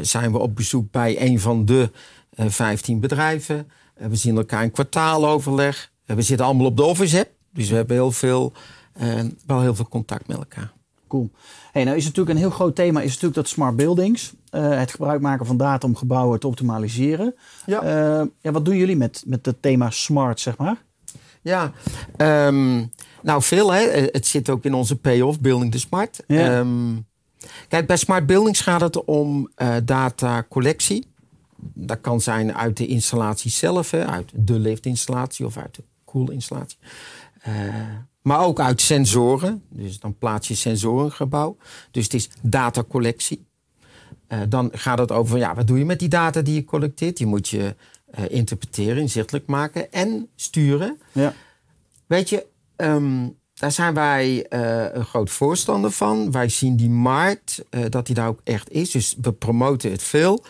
zijn 0.00 0.32
we 0.32 0.38
op 0.38 0.56
bezoek 0.56 0.90
bij 0.90 1.20
een 1.20 1.40
van 1.40 1.64
de 1.64 1.90
15 2.36 3.00
bedrijven. 3.00 3.70
we 3.94 4.16
zien 4.16 4.36
elkaar 4.36 4.62
in 4.62 4.70
kwartaaloverleg. 4.70 5.90
we 6.06 6.22
zitten 6.22 6.46
allemaal 6.46 6.66
op 6.66 6.76
de 6.76 6.82
Office 6.82 7.18
app. 7.18 7.30
Dus 7.52 7.68
we 7.68 7.74
hebben 7.74 7.96
heel 7.96 8.12
veel, 8.12 8.52
wel 9.46 9.60
heel 9.60 9.74
veel 9.74 9.88
contact 9.88 10.26
met 10.26 10.36
elkaar. 10.36 10.72
Cool. 11.10 11.30
Hey, 11.72 11.84
nou 11.84 11.96
is 11.96 12.04
natuurlijk 12.04 12.30
een 12.30 12.42
heel 12.42 12.50
groot 12.50 12.74
thema 12.74 13.00
is 13.00 13.08
natuurlijk 13.08 13.34
dat 13.34 13.48
smart 13.48 13.76
buildings. 13.76 14.32
Uh, 14.52 14.78
het 14.78 14.90
gebruik 14.90 15.20
maken 15.20 15.46
van 15.46 15.56
data 15.56 15.86
om 15.86 15.96
gebouwen 15.96 16.40
te 16.40 16.46
optimaliseren. 16.46 17.34
Ja. 17.66 17.82
Uh, 18.20 18.26
ja, 18.40 18.50
wat 18.52 18.64
doen 18.64 18.76
jullie 18.76 18.96
met, 18.96 19.22
met 19.26 19.46
het 19.46 19.62
thema 19.62 19.90
smart, 19.90 20.40
zeg 20.40 20.56
maar? 20.56 20.82
Ja, 21.42 21.72
um, 22.16 22.90
nou 23.22 23.42
veel. 23.42 23.72
Hè. 23.72 23.80
Het 24.12 24.26
zit 24.26 24.50
ook 24.50 24.64
in 24.64 24.74
onze 24.74 24.96
payoff, 24.96 25.40
Building 25.40 25.72
the 25.72 25.78
Smart. 25.78 26.22
Ja. 26.26 26.58
Um, 26.58 27.06
kijk, 27.68 27.86
bij 27.86 27.96
smart 27.96 28.26
buildings 28.26 28.60
gaat 28.60 28.80
het 28.80 29.04
om 29.04 29.50
uh, 29.56 29.76
datacollectie. 29.84 31.06
Dat 31.56 32.00
kan 32.00 32.20
zijn 32.20 32.54
uit 32.54 32.76
de 32.76 32.86
installatie 32.86 33.50
zelf, 33.50 33.90
hè, 33.90 34.06
uit 34.06 34.30
de 34.34 34.58
liftinstallatie 34.58 35.46
of 35.46 35.56
uit 35.56 35.74
de 35.74 35.82
koelinstallatie. 36.04 36.78
Maar 38.22 38.40
ook 38.40 38.60
uit 38.60 38.80
sensoren. 38.80 39.62
Dus 39.68 40.00
dan 40.00 40.18
plaats 40.18 40.48
je 40.48 40.54
sensoren 40.54 41.04
in 41.04 41.12
gebouw. 41.12 41.56
Dus 41.90 42.04
het 42.04 42.14
is 42.14 42.28
datacollectie. 42.42 43.48
Uh, 44.28 44.40
dan 44.48 44.70
gaat 44.72 44.98
het 44.98 45.12
over, 45.12 45.38
ja, 45.38 45.54
wat 45.54 45.66
doe 45.66 45.78
je 45.78 45.84
met 45.84 45.98
die 45.98 46.08
data 46.08 46.42
die 46.42 46.54
je 46.54 46.64
collecteert? 46.64 47.16
Die 47.16 47.26
moet 47.26 47.48
je 47.48 47.74
uh, 48.18 48.24
interpreteren, 48.28 49.02
inzichtelijk 49.02 49.46
maken 49.46 49.92
en 49.92 50.28
sturen. 50.36 51.00
Ja. 51.12 51.34
Weet 52.06 52.28
je, 52.28 52.46
um, 52.76 53.38
daar 53.54 53.72
zijn 53.72 53.94
wij 53.94 54.46
uh, 54.50 54.86
een 54.92 55.04
groot 55.04 55.30
voorstander 55.30 55.90
van. 55.90 56.30
Wij 56.30 56.48
zien 56.48 56.76
die 56.76 56.90
markt, 56.90 57.64
dat 57.88 58.06
die 58.06 58.14
daar 58.14 58.28
ook 58.28 58.40
echt 58.44 58.70
is. 58.70 58.90
Dus 58.90 59.16
we 59.20 59.32
promoten 59.32 59.90
het 59.90 60.02
veel. 60.02 60.44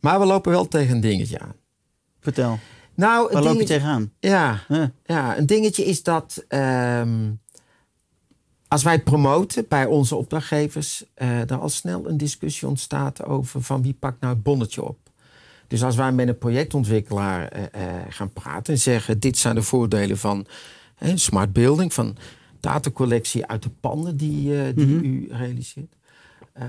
maar 0.00 0.20
we 0.20 0.26
lopen 0.26 0.52
wel 0.52 0.68
tegen 0.68 0.94
een 0.94 1.00
dingetje 1.00 1.38
aan. 1.38 1.54
Vertel. 2.20 2.58
Nou, 2.94 3.32
Waar 3.32 3.42
loop 3.42 3.58
je 3.58 3.64
tegenaan? 3.64 4.12
Ja, 4.18 4.60
ja. 4.68 4.92
ja, 5.04 5.38
een 5.38 5.46
dingetje 5.46 5.84
is 5.84 6.02
dat 6.02 6.44
um, 6.48 7.40
als 8.68 8.82
wij 8.82 9.02
promoten 9.02 9.64
bij 9.68 9.86
onze 9.86 10.16
opdrachtgevers, 10.16 11.04
uh, 11.16 11.50
er 11.50 11.58
al 11.58 11.68
snel 11.68 12.08
een 12.08 12.16
discussie 12.16 12.68
ontstaat 12.68 13.24
over 13.24 13.62
van 13.62 13.82
wie 13.82 13.96
pakt 13.98 14.20
nou 14.20 14.34
het 14.34 14.42
bonnetje 14.42 14.84
op. 14.84 14.98
Dus 15.66 15.82
als 15.82 15.96
wij 15.96 16.12
met 16.12 16.28
een 16.28 16.38
projectontwikkelaar 16.38 17.56
uh, 17.56 17.62
uh, 17.62 17.92
gaan 18.08 18.32
praten 18.32 18.72
en 18.74 18.80
zeggen: 18.80 19.20
dit 19.20 19.38
zijn 19.38 19.54
de 19.54 19.62
voordelen 19.62 20.18
van 20.18 20.46
smart 21.14 21.52
building, 21.52 21.92
van 21.94 22.16
datacollectie 22.60 23.46
uit 23.46 23.62
de 23.62 23.70
panden 23.80 24.16
die, 24.16 24.74
die 24.74 24.86
mm 24.86 24.98
-hmm. 24.98 25.04
u 25.04 25.28
realiseert. 25.30 25.94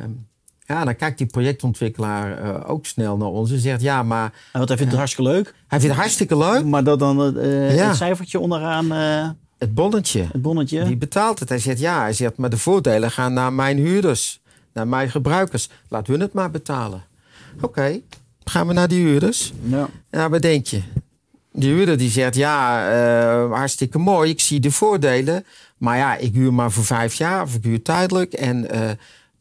Um, 0.03 0.27
ja, 0.71 0.85
dan 0.85 0.95
kijkt 0.95 1.17
die 1.17 1.27
projectontwikkelaar 1.27 2.43
uh, 2.43 2.69
ook 2.69 2.85
snel 2.85 3.17
naar 3.17 3.27
ons 3.27 3.51
en 3.51 3.59
zegt 3.59 3.81
ja, 3.81 4.03
maar... 4.03 4.33
Want 4.53 4.67
hij 4.67 4.77
vindt 4.77 4.91
het 4.91 5.01
hartstikke 5.01 5.31
leuk. 5.31 5.53
Hij 5.67 5.79
vindt 5.79 5.95
het 5.95 6.03
hartstikke 6.03 6.37
leuk. 6.37 6.65
Maar 6.65 6.83
dat 6.83 6.99
dan 6.99 7.37
uh, 7.37 7.75
ja. 7.75 7.87
het 7.87 7.95
cijfertje 7.95 8.39
onderaan... 8.39 8.93
Uh, 8.93 9.29
het 9.57 9.73
bonnetje. 9.73 10.27
Het 10.31 10.41
bonnetje. 10.41 10.83
Die 10.83 10.97
betaalt 10.97 11.39
het. 11.39 11.49
Hij 11.49 11.59
zegt 11.59 11.79
ja, 11.79 12.01
hij 12.01 12.13
zegt 12.13 12.37
maar 12.37 12.49
de 12.49 12.57
voordelen 12.57 13.11
gaan 13.11 13.33
naar 13.33 13.53
mijn 13.53 13.77
huurders. 13.77 14.41
Naar 14.73 14.87
mijn 14.87 15.09
gebruikers. 15.09 15.69
Laat 15.87 16.07
hun 16.07 16.19
het 16.19 16.33
maar 16.33 16.51
betalen. 16.51 17.03
Oké, 17.55 17.65
okay. 17.65 18.03
gaan 18.43 18.67
we 18.67 18.73
naar 18.73 18.87
die 18.87 19.05
huurders. 19.05 19.53
Ja. 19.63 19.89
Ja, 20.11 20.29
wat 20.29 20.41
denk 20.41 20.65
je? 20.65 20.81
Die 21.53 21.73
huurder 21.73 21.97
die 21.97 22.09
zegt 22.09 22.35
ja, 22.35 23.47
hartstikke 23.47 23.97
mooi. 23.97 24.29
Ik 24.29 24.39
zie 24.39 24.59
de 24.59 24.71
voordelen. 24.71 25.45
Maar 25.77 25.97
ja, 25.97 26.15
ik 26.15 26.33
huur 26.33 26.53
maar 26.53 26.71
voor 26.71 26.85
vijf 26.85 27.13
jaar 27.13 27.41
of 27.41 27.55
ik 27.55 27.63
huur 27.63 27.81
tijdelijk. 27.81 28.33
En 28.33 28.67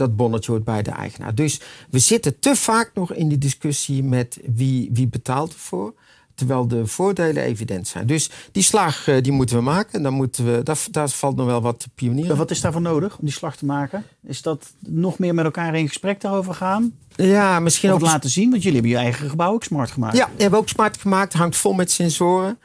dat 0.01 0.17
bonnetje 0.17 0.53
hoort 0.53 0.65
bij 0.65 0.83
de 0.83 0.91
eigenaar. 0.91 1.35
Dus 1.35 1.61
we 1.91 1.99
zitten 1.99 2.39
te 2.39 2.57
vaak 2.57 2.91
nog 2.95 3.13
in 3.13 3.29
die 3.29 3.39
discussie 3.39 4.03
met 4.05 4.41
wie, 4.55 4.91
wie 4.93 5.09
betaalt 5.09 5.53
ervoor. 5.53 5.95
Terwijl 6.35 6.69
de 6.69 6.87
voordelen 6.87 7.43
evident 7.43 7.89
zijn. 7.89 8.07
Dus 8.07 8.31
die 8.53 8.63
slag 8.63 9.05
die 9.05 9.33
moeten 9.33 9.57
we 9.57 9.63
maken. 9.63 10.03
Dan 10.03 10.13
moeten 10.13 10.45
we, 10.45 10.63
daar, 10.63 10.79
daar 10.91 11.09
valt 11.09 11.37
nog 11.37 11.47
wel 11.47 11.61
wat 11.61 11.81
te 11.81 11.89
pionieren. 11.95 12.37
Wat 12.37 12.51
is 12.51 12.61
daarvoor 12.61 12.81
nodig 12.81 13.19
om 13.19 13.25
die 13.25 13.35
slag 13.35 13.57
te 13.57 13.65
maken? 13.65 14.05
Is 14.23 14.43
dat 14.43 14.73
nog 14.79 15.19
meer 15.19 15.35
met 15.35 15.45
elkaar 15.45 15.75
in 15.75 15.89
gesprek 15.89 16.21
daarover 16.21 16.55
gaan? 16.55 16.93
Ja, 17.17 17.61
misschien 17.61 17.89
of 17.89 17.95
ook 17.95 18.01
laten 18.01 18.31
zien. 18.31 18.51
Want 18.51 18.63
jullie 18.63 18.81
hebben 18.81 18.99
je 18.99 19.05
eigen 19.05 19.29
gebouw 19.31 19.53
ook 19.53 19.65
smart 19.65 19.91
gemaakt. 19.91 20.17
Ja, 20.17 20.29
we 20.37 20.43
hebben 20.43 20.59
ook 20.59 20.69
smart 20.69 21.01
gemaakt. 21.01 21.33
Hangt 21.33 21.57
vol 21.57 21.73
met 21.73 21.91
sensoren. 21.91 22.59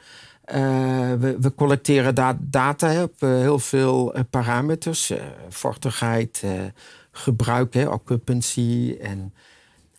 Uh, 0.54 0.56
we, 1.18 1.36
we, 1.40 1.54
collecteren 1.54 2.14
da 2.14 2.38
data 2.40 3.02
op 3.02 3.14
uh, 3.18 3.30
heel 3.30 3.58
veel 3.58 4.16
uh, 4.16 4.22
parameters. 4.30 5.12
vochtigheid, 5.48 6.42
gebruik, 7.18 7.74
hè, 7.74 7.88
occupancy. 7.88 8.96
En 9.00 9.34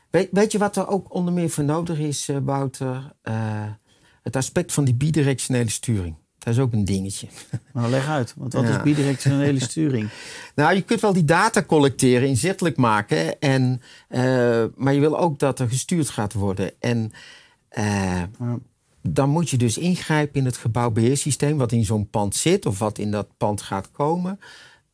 weet, 0.10 0.28
weet 0.32 0.52
je 0.52 0.58
wat 0.58 0.76
er 0.76 0.88
ook 0.88 1.14
onder 1.14 1.34
meer 1.34 1.50
voor 1.50 1.64
nodig 1.64 2.00
is, 2.00 2.30
uh, 2.30 2.38
Wouter? 2.42 3.12
Uh, 3.24 3.64
het 4.24 4.36
aspect 4.36 4.74
van 4.74 4.86
die 4.86 4.96
bidirectionele 4.96 5.70
sturing. 5.70 6.16
Dat 6.38 6.54
is 6.54 6.60
ook 6.60 6.74
een 6.74 6.86
dingetje. 6.86 7.28
Nou, 7.74 7.90
leg 7.90 8.08
uit. 8.08 8.34
Want 8.38 8.54
wat 8.54 8.64
ja. 8.64 8.78
is 8.78 8.84
bidirectionele 8.84 9.60
sturing? 9.60 10.10
nou, 10.56 10.76
je 10.76 10.82
kunt 10.82 11.02
wel 11.02 11.14
die 11.14 11.26
data 11.26 11.64
collecteren, 11.64 12.28
inzichtelijk 12.28 12.78
maken. 12.78 13.40
En, 13.40 13.82
uh, 14.10 14.66
maar 14.76 14.94
je 14.94 15.00
wil 15.00 15.20
ook 15.20 15.40
dat 15.40 15.60
er 15.60 15.70
gestuurd 15.70 16.10
gaat 16.10 16.34
worden. 16.34 16.72
En 16.80 17.12
ja. 17.70 18.30
dan 19.02 19.30
moet 19.30 19.50
je 19.50 19.58
dus 19.58 19.78
ingrijpen 19.78 20.40
in 20.40 20.46
het 20.46 20.58
gebouwbeheersysteem... 20.58 21.58
wat 21.58 21.72
in 21.72 21.86
zo'n 21.86 22.10
pand 22.10 22.36
zit 22.36 22.66
of 22.66 22.80
wat 22.80 22.98
in 22.98 23.12
dat 23.12 23.28
pand 23.38 23.62
gaat 23.62 23.92
komen. 23.92 24.40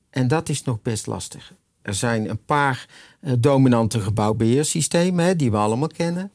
En 0.09 0.27
dat 0.27 0.49
is 0.49 0.63
nog 0.63 0.81
best 0.81 1.07
lastig. 1.07 1.53
Er 1.83 1.93
zijn 1.93 2.29
een 2.29 2.45
paar 2.45 2.87
uh, 3.21 3.33
dominante 3.39 3.99
gebouwbeheersystemen 3.99 5.25
hè, 5.25 5.35
die 5.35 5.51
we 5.51 5.57
allemaal 5.57 5.87
kennen. 5.87 6.31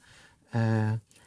Uh, 0.55 0.63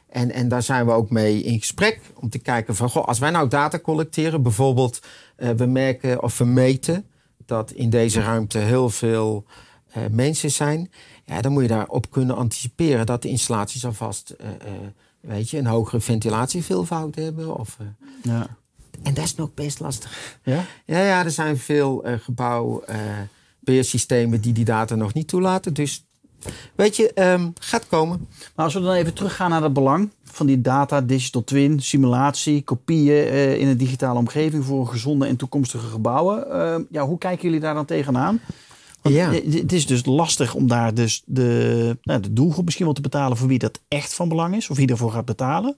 en, 0.08 0.30
en 0.30 0.48
daar 0.48 0.62
zijn 0.62 0.86
we 0.86 0.92
ook 0.92 1.10
mee 1.10 1.42
in 1.42 1.58
gesprek 1.58 2.00
om 2.14 2.28
te 2.28 2.38
kijken 2.38 2.76
van... 2.76 2.90
Goh, 2.90 3.06
als 3.06 3.18
wij 3.18 3.30
nou 3.30 3.48
data 3.48 3.78
collecteren, 3.78 4.42
bijvoorbeeld 4.42 5.00
uh, 5.36 5.50
we 5.50 5.66
merken 5.66 6.22
of 6.22 6.38
we 6.38 6.44
meten... 6.44 7.06
dat 7.46 7.70
in 7.70 7.90
deze 7.90 8.20
ruimte 8.20 8.58
heel 8.58 8.90
veel 8.90 9.44
mensen 10.10 10.50
zijn... 10.50 10.90
Ja, 11.24 11.40
dan 11.40 11.52
moet 11.52 11.62
je 11.62 11.68
daarop 11.68 12.10
kunnen 12.10 12.36
anticiperen 12.36 13.06
dat 13.06 13.22
de 13.22 13.28
installaties 13.28 13.84
alvast... 13.84 14.36
weet 15.20 15.50
je, 15.50 15.58
een 15.58 15.66
hogere 15.66 16.00
ventilatieveelvoud 16.00 17.14
hebben. 17.14 17.58
Of, 17.58 17.76
ja. 18.22 18.56
En 19.02 19.14
dat 19.14 19.24
is 19.24 19.34
nog 19.34 19.54
best 19.54 19.80
lastig. 19.80 20.38
Ja? 20.42 20.64
Ja, 20.84 20.98
ja 20.98 21.24
er 21.24 21.30
zijn 21.30 21.58
veel 21.58 22.04
gebouw 22.22 22.84
beheersystemen 23.64 24.40
die 24.40 24.52
die 24.52 24.64
data 24.64 24.94
nog 24.94 25.14
niet 25.14 25.28
toelaten. 25.28 25.74
Dus 25.74 26.04
weet 26.74 26.96
je, 26.96 27.12
um, 27.14 27.52
gaat 27.60 27.86
komen. 27.86 28.28
Maar 28.56 28.64
als 28.64 28.74
we 28.74 28.80
dan 28.80 28.94
even 28.94 29.14
teruggaan 29.14 29.50
naar 29.50 29.62
het 29.62 29.72
belang 29.72 30.10
van 30.24 30.46
die 30.46 30.60
data, 30.60 31.00
digital 31.00 31.44
twin, 31.44 31.80
simulatie, 31.80 32.62
kopieën 32.62 33.26
uh, 33.26 33.58
in 33.58 33.68
een 33.68 33.76
digitale 33.76 34.18
omgeving 34.18 34.64
voor 34.64 34.86
gezonde 34.86 35.26
en 35.26 35.36
toekomstige 35.36 35.86
gebouwen. 35.86 36.46
Uh, 36.48 36.76
ja, 36.90 37.06
hoe 37.06 37.18
kijken 37.18 37.44
jullie 37.44 37.60
daar 37.60 37.74
dan 37.74 37.84
tegenaan? 37.84 38.40
Want 39.02 39.14
ja. 39.14 39.30
Het 39.32 39.72
is 39.72 39.86
dus 39.86 40.04
lastig 40.04 40.54
om 40.54 40.68
daar 40.68 40.94
dus 40.94 41.22
de, 41.26 41.96
nou, 42.02 42.20
de 42.20 42.32
doelgroep 42.32 42.64
misschien 42.64 42.84
wel 42.84 42.94
te 42.94 43.00
betalen 43.00 43.36
voor 43.36 43.48
wie 43.48 43.58
dat 43.58 43.80
echt 43.88 44.14
van 44.14 44.28
belang 44.28 44.56
is, 44.56 44.70
of 44.70 44.76
wie 44.76 44.86
daarvoor 44.86 45.12
gaat 45.12 45.24
betalen. 45.24 45.76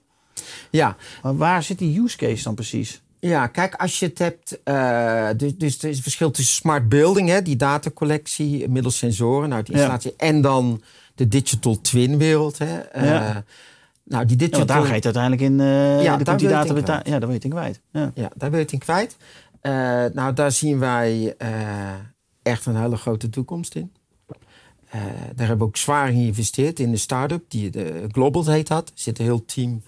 Ja. 0.71 0.95
Maar 1.23 1.37
waar 1.37 1.63
zit 1.63 1.77
die 1.77 2.01
use 2.01 2.17
case 2.17 2.43
dan 2.43 2.55
precies? 2.55 3.01
Ja, 3.27 3.47
kijk, 3.47 3.75
als 3.75 3.99
je 3.99 4.05
het 4.05 4.19
hebt. 4.19 4.59
Uh, 4.65 5.29
dus, 5.37 5.57
dus 5.57 5.83
er 5.83 5.89
is 5.89 5.97
een 5.97 6.03
verschil 6.03 6.31
tussen 6.31 6.55
smart 6.55 6.89
building, 6.89 7.29
hè, 7.29 7.41
die 7.41 7.55
datacollectie 7.55 8.69
middels 8.69 8.97
sensoren 8.97 9.53
uit 9.53 9.65
de 9.65 9.73
installatie, 9.73 10.13
ja. 10.17 10.27
en 10.27 10.41
dan 10.41 10.81
de 11.15 11.27
digital 11.27 11.81
twin 11.81 12.17
wereld. 12.17 12.57
Hè. 12.57 12.79
Uh, 12.95 13.05
ja. 13.05 13.43
Nou, 14.03 14.25
die 14.25 14.37
digital... 14.37 14.59
Ja, 14.59 14.65
daar 14.65 14.81
ga 14.81 14.87
je 14.89 14.95
het 14.95 15.05
uiteindelijk 15.05 15.41
in. 15.43 15.59
Uh, 15.59 16.03
ja, 16.03 16.17
daar 16.17 16.37
die 16.37 16.47
data 16.47 16.73
beta- 16.73 17.01
ja, 17.03 17.19
daar 17.19 17.29
weet 17.29 17.43
je 17.43 17.49
in 17.49 17.55
kwijt. 17.55 17.81
Ja. 17.91 18.11
ja, 18.13 18.29
daar 18.35 18.51
weet 18.51 18.69
je 18.69 18.77
in 18.77 18.83
kwijt. 18.83 19.17
nou, 20.13 20.33
daar 20.33 20.51
zien 20.51 20.79
wij 20.79 21.35
echt 22.41 22.65
een 22.65 22.75
hele 22.75 22.97
grote 22.97 23.29
toekomst 23.29 23.75
in. 23.75 23.91
Eh, 24.95 25.01
daar 25.35 25.47
hebben 25.47 25.57
we 25.57 25.63
ook 25.63 25.77
zwaar 25.77 26.07
in 26.07 26.13
geïnvesteerd 26.13 26.79
in 26.79 26.91
de 26.91 26.97
start-up, 26.97 27.43
die 27.47 27.69
de 27.69 28.05
Global 28.11 28.45
heet 28.45 28.67
dat. 28.67 28.87
Er 28.87 28.93
zit 28.95 29.19
een 29.19 29.25
heel 29.25 29.45
team 29.45 29.81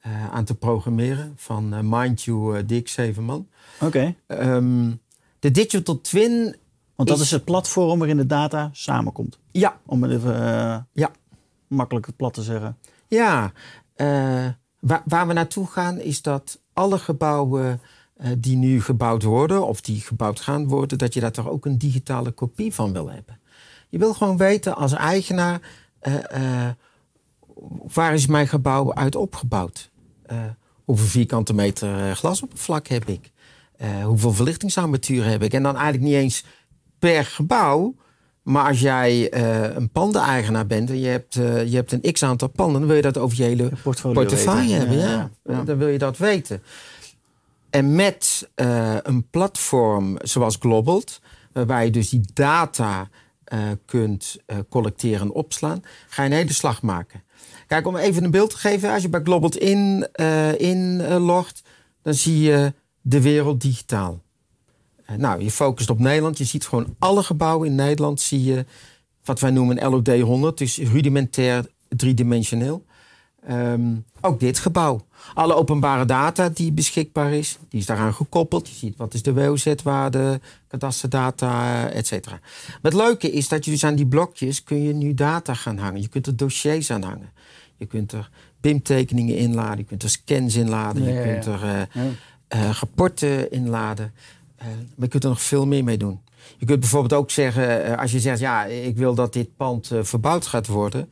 eh, 0.00 0.30
aan 0.30 0.44
te 0.44 0.54
programmeren 0.54 1.32
van 1.36 1.74
uh, 1.74 1.80
Mind 1.82 2.22
You, 2.22 2.64
dik 2.64 2.88
zeven 2.88 3.24
man. 3.24 3.48
Oké. 3.80 4.14
Ehm, 4.26 4.90
de 5.38 5.50
Digital 5.50 6.00
Twin. 6.00 6.56
Want 6.94 7.08
dat 7.08 7.18
is... 7.20 7.30
het 7.30 7.44
platform 7.44 7.98
waarin 7.98 8.16
de 8.16 8.26
data 8.26 8.70
samenkomt. 8.72 9.38
Ja. 9.50 9.80
Om 9.86 10.02
het 10.02 10.12
even 10.12 10.88
ja. 10.92 11.10
makkelijk 11.66 12.08
plat 12.16 12.34
te 12.34 12.42
zeggen. 12.42 12.78
Ja. 13.08 13.52
Waar, 14.80 15.02
waar, 15.04 15.26
we 15.26 15.32
naartoe 15.32 15.66
gaan 15.66 15.98
is 15.98 16.22
dat 16.22 16.60
alle 16.72 16.98
gebouwen 16.98 17.80
die 18.38 18.56
nu 18.56 18.82
gebouwd 18.82 19.22
worden 19.22 19.66
of 19.66 19.80
die 19.80 20.00
gebouwd 20.00 20.40
gaan 20.40 20.68
worden, 20.68 20.98
dat 20.98 21.14
je 21.14 21.20
daar 21.20 21.32
toch 21.32 21.48
ook 21.48 21.64
een 21.64 21.78
digitale 21.78 22.30
kopie 22.30 22.74
van 22.74 22.92
wil 22.92 23.10
hebben. 23.10 23.40
Je 23.90 23.98
wil 23.98 24.14
gewoon 24.14 24.36
weten 24.36 24.76
als 24.76 24.92
eigenaar, 24.92 25.60
uh, 26.02 26.68
waar 27.94 28.14
is 28.14 28.26
mijn 28.26 28.48
gebouw 28.48 28.94
uit 28.94 29.16
opgebouwd? 29.16 29.89
Hoeveel 30.84 31.06
vierkante 31.06 31.54
meter 31.54 32.16
glasoppervlak 32.16 32.86
heb 32.86 33.08
ik? 33.08 33.30
hoeveel 34.04 34.32
verlichtingsarmatuur 34.32 35.24
heb 35.24 35.42
ik? 35.42 35.52
En 35.52 35.62
dan 35.62 35.74
eigenlijk 35.74 36.04
niet 36.04 36.14
eens 36.14 36.44
per 36.98 37.24
gebouw, 37.24 37.94
maar 38.42 38.66
als 38.66 38.80
jij 38.80 39.34
een 39.76 39.90
panden-eigenaar 39.90 40.66
bent 40.66 40.90
en 40.90 41.00
je 41.00 41.08
hebt, 41.08 41.34
je 41.34 41.70
hebt 41.70 41.92
een 41.92 42.12
x 42.12 42.22
aantal 42.22 42.48
panden, 42.48 42.78
dan 42.78 42.86
wil 42.86 42.96
je 42.96 43.02
dat 43.02 43.18
over 43.18 43.36
je 43.36 43.42
hele 43.42 43.70
portefeuille 43.82 44.74
hebben. 44.74 44.98
Ja, 44.98 45.30
ja. 45.44 45.62
Dan 45.62 45.78
wil 45.78 45.88
je 45.88 45.98
dat 45.98 46.18
weten. 46.18 46.62
En 47.70 47.94
met 47.94 48.48
een 49.02 49.26
platform 49.30 50.16
zoals 50.22 50.56
Globalt, 50.60 51.20
waarbij 51.52 51.84
je 51.84 51.90
dus 51.90 52.08
die 52.08 52.24
data 52.32 53.08
kunt 53.84 54.36
uh, 54.46 54.56
collecteren 54.68 55.20
en 55.20 55.32
opslaan, 55.32 55.82
ga 56.08 56.22
je 56.22 56.30
een 56.30 56.36
hele 56.36 56.52
slag 56.52 56.82
maken. 56.82 57.22
Kijk, 57.66 57.86
om 57.86 57.96
even 57.96 58.24
een 58.24 58.30
beeld 58.30 58.50
te 58.50 58.56
geven, 58.56 58.92
als 58.92 59.02
je 59.02 59.08
bij 59.08 59.20
Global 59.22 59.50
in, 59.50 60.08
uh, 60.20 60.60
inlogt, 60.60 61.62
dan 62.02 62.14
zie 62.14 62.40
je 62.40 62.72
de 63.00 63.20
wereld 63.20 63.60
digitaal. 63.60 64.22
nou, 65.16 65.42
je 65.42 65.50
focust 65.50 65.90
op 65.90 65.98
Nederland, 65.98 66.38
je 66.38 66.44
ziet 66.44 66.66
gewoon 66.66 66.96
alle 66.98 67.22
gebouwen 67.22 67.68
in 67.68 67.74
Nederland, 67.74 68.20
zie 68.20 68.44
je 68.44 68.64
wat 69.24 69.40
wij 69.40 69.50
noemen 69.50 69.90
LOD 69.90 70.20
100, 70.20 70.58
dus 70.58 70.78
rudimentair 70.78 71.66
driedimensioneel. 71.88 72.84
Um, 73.50 74.04
ook 74.20 74.40
dit 74.40 74.58
gebouw. 74.58 75.06
Alle 75.34 75.54
openbare 75.54 76.04
data 76.04 76.48
die 76.48 76.72
beschikbaar 76.72 77.32
is, 77.32 77.58
die 77.68 77.80
is 77.80 77.86
daaraan 77.86 78.14
gekoppeld. 78.14 78.68
Je 78.68 78.74
ziet 78.74 78.96
wat 78.96 79.14
is 79.14 79.22
de 79.22 79.32
WOZ-waarde, 79.32 80.40
kadasterdata, 80.68 81.88
et 81.88 82.06
cetera. 82.06 82.38
Maar 82.66 82.92
het 82.92 82.94
leuke 82.94 83.30
is 83.30 83.48
dat 83.48 83.64
je 83.64 83.70
dus 83.70 83.84
aan 83.84 83.94
die 83.94 84.06
blokjes 84.06 84.62
kun 84.62 84.82
je 84.82 84.92
nu 84.92 85.14
data 85.14 85.54
gaan 85.54 85.78
hangen. 85.78 86.00
Je 86.00 86.08
kunt 86.08 86.26
er 86.26 86.36
dossiers 86.36 86.90
aan 86.90 87.02
hangen. 87.02 87.30
Je 87.76 87.86
kunt 87.86 88.12
er 88.12 88.30
BIM-tekeningen 88.60 89.36
inladen, 89.36 89.78
je 89.78 89.84
kunt 89.84 90.02
er 90.02 90.10
scans 90.10 90.54
inladen, 90.54 91.02
je 91.02 91.22
kunt 91.22 91.46
er 91.46 91.62
uh, 91.64 91.80
uh, 92.62 92.70
rapporten 92.70 93.50
inladen. 93.50 94.12
Uh, 94.58 94.66
maar 94.66 94.74
je 94.96 95.08
kunt 95.08 95.24
er 95.24 95.30
nog 95.30 95.42
veel 95.42 95.66
meer 95.66 95.84
mee 95.84 95.98
doen. 95.98 96.20
Je 96.58 96.66
kunt 96.66 96.80
bijvoorbeeld 96.80 97.12
ook 97.12 97.30
zeggen, 97.30 97.98
als 97.98 98.12
je 98.12 98.20
zegt, 98.20 98.40
ja, 98.40 98.64
ik 98.64 98.96
wil 98.96 99.14
dat 99.14 99.32
dit 99.32 99.56
pand 99.56 99.90
verbouwd 100.02 100.46
gaat 100.46 100.66
worden 100.66 101.10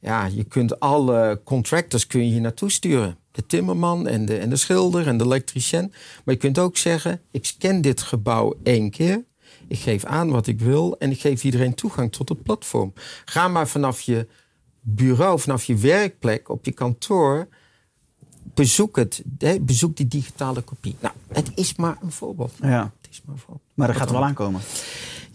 ja, 0.00 0.26
je 0.26 0.44
kunt 0.44 0.80
alle 0.80 1.40
contractors 1.44 2.06
kun 2.06 2.24
je 2.24 2.30
hier 2.30 2.40
naartoe 2.40 2.70
sturen. 2.70 3.16
De 3.30 3.46
timmerman 3.46 4.06
en 4.06 4.24
de, 4.24 4.38
en 4.38 4.50
de 4.50 4.56
schilder 4.56 5.06
en 5.06 5.16
de 5.18 5.24
elektricien. 5.24 5.92
Maar 6.24 6.34
je 6.34 6.40
kunt 6.40 6.58
ook 6.58 6.76
zeggen, 6.76 7.20
ik 7.30 7.44
scan 7.44 7.80
dit 7.80 8.02
gebouw 8.02 8.54
één 8.62 8.90
keer. 8.90 9.24
Ik 9.68 9.78
geef 9.78 10.04
aan 10.04 10.30
wat 10.30 10.46
ik 10.46 10.60
wil 10.60 10.98
en 10.98 11.10
ik 11.10 11.20
geef 11.20 11.44
iedereen 11.44 11.74
toegang 11.74 12.12
tot 12.12 12.28
het 12.28 12.42
platform. 12.42 12.92
Ga 13.24 13.48
maar 13.48 13.68
vanaf 13.68 14.00
je 14.00 14.26
bureau, 14.80 15.40
vanaf 15.40 15.64
je 15.64 15.76
werkplek, 15.76 16.48
op 16.48 16.64
je 16.64 16.72
kantoor. 16.72 17.48
Bezoek 18.54 18.96
het. 18.96 19.22
Hè, 19.38 19.60
bezoek 19.60 19.96
die 19.96 20.08
digitale 20.08 20.60
kopie. 20.60 20.96
Nou, 21.00 21.14
het 21.28 21.50
is 21.54 21.76
maar 21.76 21.96
een 22.02 22.12
voorbeeld. 22.12 22.52
Ja. 22.62 22.92
Het 23.00 23.10
is 23.10 23.22
maar 23.24 23.34
een 23.34 23.40
voorbeeld. 23.40 23.66
Maar 23.74 23.86
dat 23.86 23.96
gaat 23.96 24.08
er 24.08 24.14
wel 24.14 24.24
aankomen. 24.24 24.60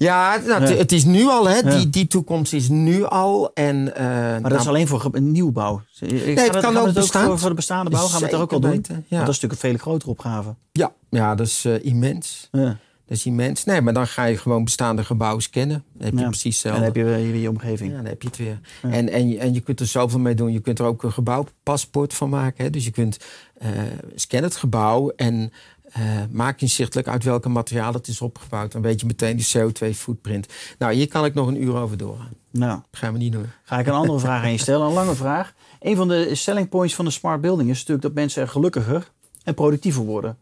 Ja, 0.04 0.38
nou, 0.46 0.64
het 0.64 0.92
is 0.92 1.04
nu 1.04 1.28
al, 1.28 1.50
hè. 1.50 1.62
Die, 1.78 1.90
die 1.90 2.08
toekomst 2.08 2.54
is 2.54 2.70
nu 2.70 3.04
al. 3.04 3.52
En, 3.54 3.76
uh, 3.88 3.96
maar 3.98 4.50
dat 4.50 4.60
is 4.60 4.68
alleen 4.68 4.88
voor 4.88 5.10
een 5.12 5.32
nieuwbouw. 5.32 5.82
Nee, 6.00 6.40
het 6.40 6.60
kan 6.60 6.78
ook. 6.78 6.92
Voor, 6.92 7.40
voor, 7.40 7.50
de 7.50 7.56
bestaande 7.56 7.90
bouw 7.90 8.08
gaan 8.08 8.20
we 8.20 8.26
het 8.26 8.34
er 8.34 8.42
ook 8.42 8.54
al 8.54 8.60
doen. 8.60 8.72
Weten, 8.72 9.06
ja. 9.08 9.20
dat 9.20 9.30
is 9.30 9.40
natuurlijk 9.40 9.62
een 9.62 9.70
veel 9.70 9.78
grotere 9.78 10.12
opgave. 10.12 10.56
Ja, 10.72 10.92
ja 11.10 11.36
dat 11.36 11.48
is 11.48 11.66
uh, 11.66 11.86
immens. 11.86 12.48
Ja. 12.52 12.78
Dat 13.06 13.18
is 13.18 13.26
immens. 13.26 13.64
Nee, 13.64 13.82
maar 13.82 13.94
dan 13.94 14.08
ga 14.08 14.24
je 14.24 14.38
gewoon 14.38 14.64
bestaande 14.64 15.04
gebouwen 15.04 15.42
scannen. 15.42 15.84
Dan 15.94 16.06
heb 16.06 16.14
je 16.14 16.20
ja. 16.20 16.28
precies. 16.28 16.64
En 16.64 16.72
dan 16.74 16.82
heb 16.82 16.96
je 16.96 17.04
weer 17.04 17.36
je 17.36 17.50
omgeving. 17.50 17.90
Ja, 17.90 17.96
dan 17.96 18.06
heb 18.06 18.22
je 18.22 18.28
het 18.28 18.38
weer. 18.38 18.60
Ja. 18.82 18.90
En, 18.90 19.10
en, 19.10 19.40
en 19.40 19.54
je 19.54 19.60
kunt 19.60 19.80
er 19.80 19.88
zoveel 19.88 20.20
mee 20.20 20.36
doen. 20.36 20.52
Je 20.52 20.60
kunt 20.60 20.80
er 20.80 20.86
ook 20.86 21.04
een 21.04 21.12
gebouwpaspoort 21.12 22.14
van 22.14 22.30
maken. 22.30 22.64
Hè. 22.64 22.70
Dus 22.70 22.86
je 22.86 22.92
kunt 22.92 23.18
uh, 23.62 23.70
scannen 24.16 24.50
het 24.50 24.60
gebouw 24.60 25.10
en 25.10 25.52
uh, 25.98 26.04
maak 26.32 26.62
inzichtelijk 26.62 27.08
uit 27.08 27.24
welke 27.24 27.50
materiaal 27.50 27.94
het 27.94 28.08
is 28.08 28.22
opgebouwd. 28.22 28.72
Dan 28.72 28.82
weet 28.82 29.00
je 29.00 29.06
meteen 29.06 29.38
die 29.38 29.48
CO2-footprint. 29.58 30.48
Nou, 30.78 30.94
hier 30.94 31.08
kan 31.08 31.26
ik 31.26 31.34
nog 31.34 31.48
een 31.48 31.64
uur 31.64 31.76
over 31.76 31.98
doorgaan. 31.98 32.34
Nou, 32.52 32.80
dat 32.92 33.00
gaan 33.00 33.14
we 33.14 33.20
niet 33.20 33.32
doen. 33.32 33.46
Ga 33.64 33.80
ik 33.80 33.88
een 33.88 33.94
andere 33.94 34.20
vraag 34.20 34.44
aan 34.44 34.52
je 34.52 34.58
stellen, 34.58 34.88
een 34.88 34.94
lange 34.94 35.16
vraag. 35.16 35.54
Een 35.80 35.96
van 35.96 36.08
de 36.08 36.36
selling 36.36 36.70
points 36.70 36.96
van 36.96 37.06
de 37.06 37.12
smart 37.12 37.42
building 37.42 37.70
is 37.70 37.78
natuurlijk 37.78 38.02
dat 38.02 38.14
mensen 38.14 38.42
er 38.42 38.48
gelukkiger 38.48 39.12
en 39.44 39.54
productiever 39.54 40.04
worden. 40.04 40.38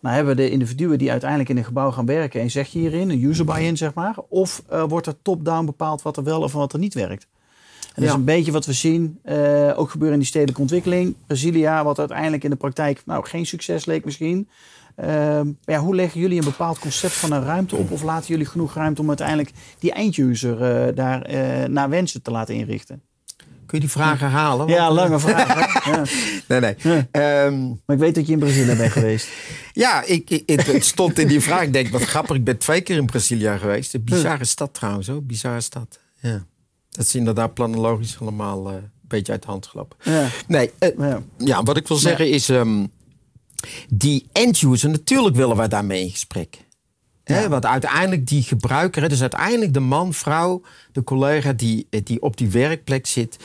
Nou 0.00 0.14
hebben 0.14 0.36
we 0.36 0.42
de 0.42 0.50
individuen 0.50 0.98
die 0.98 1.10
uiteindelijk 1.10 1.50
in 1.50 1.56
een 1.56 1.64
gebouw 1.64 1.90
gaan 1.90 2.06
werken 2.06 2.40
en 2.40 2.50
zeg 2.50 2.68
je 2.68 2.78
hierin, 2.78 3.10
een 3.10 3.22
user 3.22 3.44
buy-in 3.44 3.76
zeg 3.76 3.94
maar, 3.94 4.16
of 4.28 4.62
uh, 4.72 4.84
wordt 4.88 5.06
er 5.06 5.22
top-down 5.22 5.64
bepaald 5.64 6.02
wat 6.02 6.16
er 6.16 6.24
wel 6.24 6.42
of 6.42 6.52
wat 6.52 6.72
er 6.72 6.78
niet 6.78 6.94
werkt? 6.94 7.26
En 7.94 8.02
dat 8.02 8.04
is 8.04 8.18
een 8.18 8.24
beetje 8.24 8.52
wat 8.52 8.66
we 8.66 8.72
zien, 8.72 9.18
uh, 9.24 9.78
ook 9.78 9.90
gebeuren 9.90 10.14
in 10.14 10.20
die 10.20 10.28
stedelijke 10.28 10.60
ontwikkeling. 10.60 11.14
Brasilia, 11.26 11.84
wat 11.84 11.98
uiteindelijk 11.98 12.44
in 12.44 12.50
de 12.50 12.56
praktijk 12.56 13.02
nou, 13.04 13.26
geen 13.26 13.46
succes 13.46 13.84
leek 13.84 14.04
misschien. 14.04 14.48
Uh, 15.04 15.40
ja, 15.64 15.78
hoe 15.78 15.94
leggen 15.94 16.20
jullie 16.20 16.38
een 16.38 16.44
bepaald 16.44 16.78
concept 16.78 17.12
van 17.12 17.32
een 17.32 17.44
ruimte 17.44 17.76
op? 17.76 17.90
Of 17.90 18.02
laten 18.02 18.28
jullie 18.28 18.46
genoeg 18.46 18.74
ruimte 18.74 19.00
om 19.00 19.08
uiteindelijk 19.08 19.50
die 19.78 19.92
einduser 19.92 20.86
uh, 20.88 20.94
daar 20.94 21.30
uh, 21.30 21.64
naar 21.64 21.88
wensen 21.88 22.22
te 22.22 22.30
laten 22.30 22.54
inrichten? 22.54 23.02
Kun 23.70 23.78
je 23.78 23.84
die 23.84 23.94
vraag 23.94 24.20
herhalen? 24.20 24.68
Ja, 24.68 24.92
lange 24.92 25.18
vraag. 25.18 25.84
ja. 25.90 26.02
Nee, 26.48 26.60
nee. 26.60 27.06
Ja. 27.12 27.44
Um, 27.44 27.80
maar 27.86 27.96
ik 27.96 28.02
weet 28.02 28.14
dat 28.14 28.26
je 28.26 28.32
in 28.32 28.38
Brazilië 28.38 28.76
bent 28.76 28.92
geweest. 28.92 29.28
ja, 29.72 30.02
ik, 30.04 30.30
ik, 30.30 30.60
het 30.60 30.84
stond 30.84 31.18
in 31.18 31.28
die 31.28 31.40
vraag. 31.40 31.62
Ik 31.62 31.72
denk, 31.72 31.88
wat 31.88 32.02
grappig. 32.02 32.36
Ik 32.36 32.44
ben 32.44 32.58
twee 32.58 32.80
keer 32.80 32.96
in 32.96 33.06
Brazilië 33.06 33.58
geweest. 33.58 33.94
Een 33.94 34.04
bizarre 34.04 34.44
stad 34.44 34.74
trouwens. 34.74 35.06
Hoor. 35.06 35.22
Bizarre 35.22 35.60
stad. 35.60 35.98
Ja. 36.20 36.44
Dat 36.90 37.04
is 37.04 37.14
inderdaad 37.14 37.54
planologisch 37.54 38.18
allemaal 38.20 38.68
uh, 38.68 38.74
een 38.74 38.90
beetje 39.02 39.32
uit 39.32 39.42
de 39.42 39.48
hand 39.48 39.66
gelopen. 39.66 39.96
Ja. 40.02 40.28
Nee, 40.46 40.70
ja. 40.98 41.22
ja. 41.38 41.62
wat 41.62 41.76
ik 41.76 41.88
wil 41.88 41.96
zeggen 41.96 42.30
is... 42.30 42.48
Um, 42.48 42.90
die 43.88 44.28
end-user, 44.32 44.90
natuurlijk 44.90 45.36
willen 45.36 45.56
wij 45.56 45.68
daarmee 45.68 46.02
in 46.02 46.10
gesprek. 46.10 46.58
Ja. 47.24 47.48
Want 47.48 47.66
uiteindelijk 47.66 48.26
die 48.26 48.42
gebruiker, 48.42 49.08
dus 49.08 49.20
uiteindelijk 49.20 49.74
de 49.74 49.80
man, 49.80 50.14
vrouw, 50.14 50.62
de 50.92 51.04
collega 51.04 51.52
die, 51.52 51.86
die 52.04 52.22
op 52.22 52.36
die 52.36 52.48
werkplek 52.48 53.06
zit, 53.06 53.36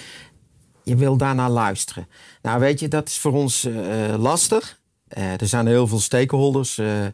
je 0.84 0.96
wil 0.96 1.18
daarnaar 1.18 1.50
luisteren. 1.50 2.08
Nou, 2.42 2.60
weet 2.60 2.80
je, 2.80 2.88
dat 2.88 3.08
is 3.08 3.18
voor 3.18 3.34
ons 3.34 3.66
uh, 3.66 4.16
lastig. 4.18 4.80
Uh, 5.18 5.42
er 5.42 5.48
zijn 5.48 5.68
heel 5.68 5.88
veel 5.88 6.00
stakeholders 6.00 6.78
uh, 6.78 7.06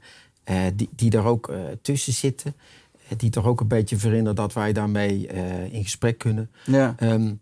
die, 0.73 0.89
die 0.95 1.11
er 1.11 1.25
ook 1.25 1.51
tussen 1.81 2.13
zitten. 2.13 2.55
die 3.17 3.29
toch 3.29 3.45
ook 3.45 3.59
een 3.59 3.67
beetje 3.67 3.97
verhinderen 3.97 4.35
dat 4.35 4.53
wij 4.53 4.73
daarmee 4.73 5.27
in 5.71 5.83
gesprek 5.83 6.17
kunnen. 6.17 6.51
Ja. 6.65 6.95
Um, 6.99 7.41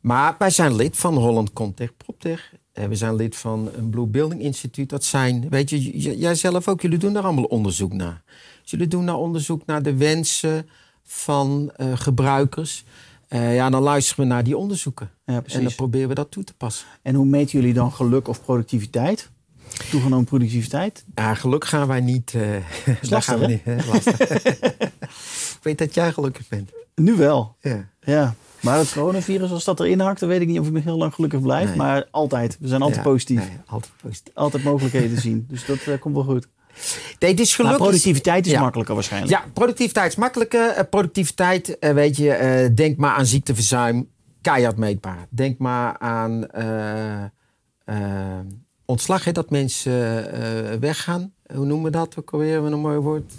maar 0.00 0.34
wij 0.38 0.50
zijn 0.50 0.74
lid 0.74 0.96
van 0.96 1.16
Holland 1.16 1.52
Contech 1.52 1.96
PropTech. 1.96 2.52
We 2.88 2.94
zijn 2.94 3.14
lid 3.14 3.36
van 3.36 3.68
een 3.76 3.90
Blue 3.90 4.06
Building 4.06 4.40
Instituut. 4.40 4.88
Dat 4.88 5.04
zijn, 5.04 5.48
weet 5.48 5.70
je, 5.70 5.98
jij 6.18 6.34
zelf 6.34 6.68
ook, 6.68 6.80
jullie 6.80 6.98
doen 6.98 7.12
daar 7.12 7.22
allemaal 7.22 7.44
onderzoek 7.44 7.92
naar. 7.92 8.22
Dus 8.62 8.70
jullie 8.70 8.88
doen 8.88 9.06
daar 9.06 9.16
onderzoek 9.16 9.66
naar 9.66 9.82
de 9.82 9.96
wensen 9.96 10.68
van 11.04 11.72
uh, 11.76 11.86
gebruikers. 11.94 12.84
Uh, 13.28 13.54
ja, 13.54 13.70
dan 13.70 13.82
luisteren 13.82 14.24
we 14.24 14.30
naar 14.30 14.44
die 14.44 14.56
onderzoeken. 14.56 15.10
Ja, 15.24 15.42
en 15.46 15.62
dan 15.62 15.74
proberen 15.74 16.08
we 16.08 16.14
dat 16.14 16.30
toe 16.30 16.44
te 16.44 16.54
passen. 16.54 16.86
En 17.02 17.14
hoe 17.14 17.26
meten 17.26 17.58
jullie 17.58 17.74
dan 17.74 17.92
geluk 17.92 18.28
of 18.28 18.42
productiviteit? 18.42 19.30
Toegenomen 19.90 20.24
productiviteit? 20.24 21.04
Ja, 21.14 21.34
geluk 21.34 21.64
gaan 21.64 21.86
wij 21.86 22.00
niet. 22.00 22.32
Uh, 22.36 22.94
lastig, 23.00 23.24
gaan 23.24 23.38
we 23.38 23.46
niet. 23.46 23.64
Hè? 23.64 23.76
Lastig. 23.86 24.20
Ik 25.56 25.62
weet 25.62 25.78
dat 25.78 25.94
jij 25.94 26.12
gelukkig 26.12 26.48
bent. 26.48 26.70
Nu 26.94 27.14
wel. 27.14 27.56
Ja. 27.60 27.88
ja. 28.00 28.34
Maar 28.66 28.78
het 28.78 28.92
coronavirus, 28.92 29.50
als 29.50 29.64
dat 29.64 29.80
erin 29.80 30.00
hakt, 30.00 30.20
dan 30.20 30.28
weet 30.28 30.40
ik 30.40 30.46
niet 30.48 30.60
of 30.60 30.66
ik 30.66 30.72
nog 30.72 30.84
heel 30.84 30.96
lang 30.98 31.14
gelukkig 31.14 31.40
blijf. 31.40 31.68
Nee. 31.68 31.76
Maar 31.76 32.08
altijd. 32.10 32.56
We 32.60 32.68
zijn 32.68 32.80
altijd 32.82 33.04
Ja, 33.04 33.10
positief. 33.10 33.38
nee, 33.38 33.58
altijd 33.66 33.92
positief. 34.02 34.34
Altijd 34.34 34.64
mogelijkheden 34.64 35.20
zien. 35.20 35.44
Dus 35.48 35.64
dat 35.66 35.76
eh, 35.86 35.98
komt 36.00 36.14
wel 36.14 36.24
goed. 36.24 36.48
Nee, 37.18 37.30
het 37.30 37.40
is 37.40 37.56
Maar 37.56 37.76
productiviteit 37.76 38.46
is 38.46 38.52
Ja. 38.52 38.60
makkelijker 38.60 38.94
waarschijnlijk. 38.94 39.32
Ja, 39.32 39.44
productiviteit 39.52 40.10
is 40.10 40.16
makkelijker. 40.16 40.68
Eh, 40.70 40.84
productiviteit, 40.90 41.78
eh, 41.78 41.92
weet 41.92 42.16
je, 42.16 42.70
denk 42.74 42.96
maar 42.96 43.14
aan 43.14 43.26
ziekteverzuim, 43.26 44.08
keihard 44.42 44.76
meetbaar. 44.76 45.26
Denk 45.30 45.58
maar 45.58 45.98
aan 45.98 46.46
ontslag, 48.84 49.24
hè, 49.24 49.32
dat 49.32 49.50
mensen 49.50 50.80
weggaan. 50.80 51.32
Hoe 51.54 51.66
noemen 51.66 51.84
we 51.84 51.90
dat 51.98 52.14
ook 52.18 52.30
alweer? 52.30 52.56
Een 52.56 52.78
mooi 52.80 52.98
woord. 52.98 53.32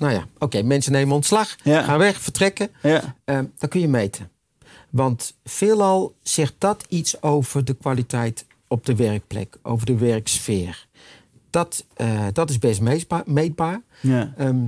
Nou 0.00 0.12
ja, 0.12 0.26
oké, 0.38 0.62
mensen 0.62 0.92
nemen 0.92 1.14
ontslag, 1.14 1.56
Ja. 1.62 1.82
gaan 1.82 1.98
weg, 1.98 2.20
vertrekken. 2.20 2.68
Ja. 2.82 3.16
Eh, 3.24 3.38
dan 3.58 3.68
kun 3.68 3.80
je 3.80 3.88
meten. 3.88 4.30
Want 4.90 5.34
veelal 5.44 6.14
zegt 6.22 6.54
dat 6.58 6.84
iets 6.88 7.22
over 7.22 7.64
de 7.64 7.74
kwaliteit 7.74 8.46
op 8.68 8.86
de 8.86 8.94
werkplek, 8.96 9.56
over 9.62 9.86
de 9.86 9.96
werksfeer. 9.96 10.86
Dat, 11.50 11.84
eh, 11.96 12.26
dat 12.32 12.50
is 12.50 12.58
best 12.58 12.80
meetbaar. 12.80 13.22
meetbaar. 13.26 13.80
Ja. 14.00 14.32
Ehm, 14.36 14.64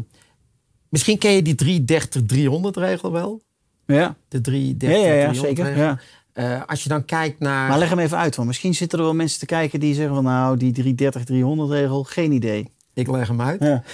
misschien 0.88 1.18
ken 1.18 1.30
je 1.32 1.42
die 1.42 1.54
330-300 1.54 2.76
regel 2.76 3.12
wel. 3.12 3.42
Ja. 3.86 4.16
De 4.28 4.40
330 4.40 4.98
Ja, 4.98 5.06
ja, 5.06 5.12
ja, 5.14 5.30
300 5.30 5.38
zeker. 5.46 5.64
regel. 5.64 5.82
Ja. 5.82 5.98
Eh, 6.32 6.62
als 6.66 6.82
je 6.82 6.88
dan 6.88 7.04
kijkt 7.04 7.38
naar... 7.38 7.68
Maar 7.68 7.78
leg 7.78 7.88
hem 7.88 7.98
even 7.98 8.18
uit, 8.18 8.36
want 8.36 8.48
misschien 8.48 8.74
zitten 8.74 8.98
er 8.98 9.04
wel 9.04 9.14
mensen 9.14 9.38
te 9.38 9.46
kijken 9.46 9.80
die 9.80 9.94
zeggen 9.94 10.14
van 10.14 10.24
nou, 10.24 10.56
die 10.56 10.72
330-300 10.72 11.70
regel, 11.70 12.04
geen 12.04 12.32
idee. 12.32 12.70
Ik 12.94 13.08
leg 13.08 13.28
hem 13.28 13.40
uit. 13.40 13.60
Ja. 13.60 13.82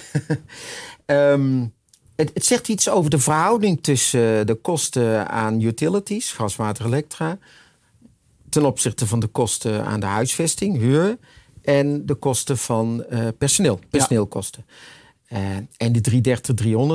Ehm, 1.05 1.65
het, 2.15 2.31
het 2.33 2.45
zegt 2.45 2.67
iets 2.67 2.89
over 2.89 3.09
de 3.09 3.19
verhouding 3.19 3.83
tussen 3.83 4.47
de 4.47 4.55
kosten 4.55 5.27
aan 5.27 5.61
utilities, 5.61 6.31
gas, 6.31 6.55
water, 6.55 6.85
elektra, 6.85 7.37
ten 8.49 8.65
opzichte 8.65 9.07
van 9.07 9.19
de 9.19 9.27
kosten 9.27 9.85
aan 9.85 9.99
de 9.99 10.05
huisvesting, 10.05 10.77
huur, 10.77 11.17
en 11.61 12.05
de 12.05 12.15
kosten 12.15 12.57
van 12.57 13.03
eh, 13.03 13.27
personeel, 13.37 13.79
personeelkosten. 13.89 14.65
Eh, 15.25 15.55
en 15.77 15.91
de 15.91 16.01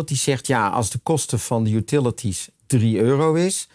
330-300 0.03 0.05
die 0.05 0.17
zegt 0.17 0.47
ja, 0.47 0.69
als 0.69 0.91
de 0.91 0.99
kosten 0.99 1.39
van 1.39 1.65
de 1.65 1.71
utilities 1.71 2.49
3 2.67 3.01
euro 3.01 3.35
is, 3.35 3.69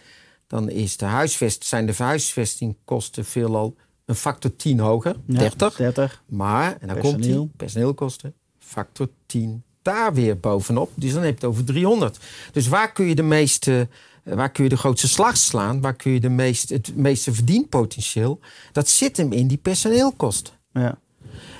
dan 0.47 0.69
is 0.69 0.97
de 0.97 1.05
huisvest, 1.05 1.65
zijn 1.65 1.85
de 1.85 1.93
huisvestingkosten 1.97 3.25
veelal 3.25 3.75
een 4.09 4.15
factor 4.15 4.55
10 4.55 4.79
hoger, 4.79 5.15
Ja, 5.25 5.39
30. 5.39 5.75
30. 5.75 6.23
Maar, 6.25 6.77
en 6.79 6.87
dan 6.87 6.97
komt 6.97 7.23
die 7.23 7.49
personeelkosten, 7.57 8.33
factor 8.59 9.09
10 9.25 9.63
daar 9.81 10.13
weer 10.13 10.39
bovenop. 10.39 10.91
Dus 10.95 11.13
dan 11.13 11.21
heb 11.21 11.29
je 11.29 11.35
het 11.35 11.45
over 11.45 11.63
300. 11.63 12.19
Dus 12.51 12.67
waar 12.67 12.91
kun 12.91 13.05
je 13.05 13.15
de 13.15 13.23
meeste, 13.23 13.87
eh, 14.23 14.33
waar 14.33 14.51
kun 14.51 14.63
je 14.63 14.69
de 14.69 14.77
grootste 14.77 15.07
slag 15.07 15.37
slaan? 15.37 15.81
Waar 15.81 15.95
kun 15.95 16.11
je 16.11 16.19
de 16.19 16.29
meeste, 16.29 16.73
het 16.73 16.95
meeste 16.95 17.33
verdienpotentieel? 17.33 18.39
Dat 18.71 18.87
zit 18.87 19.17
hem 19.17 19.31
in 19.31 19.47
die 19.47 19.57
personeelkosten. 19.57 20.53
Ja. 20.73 20.99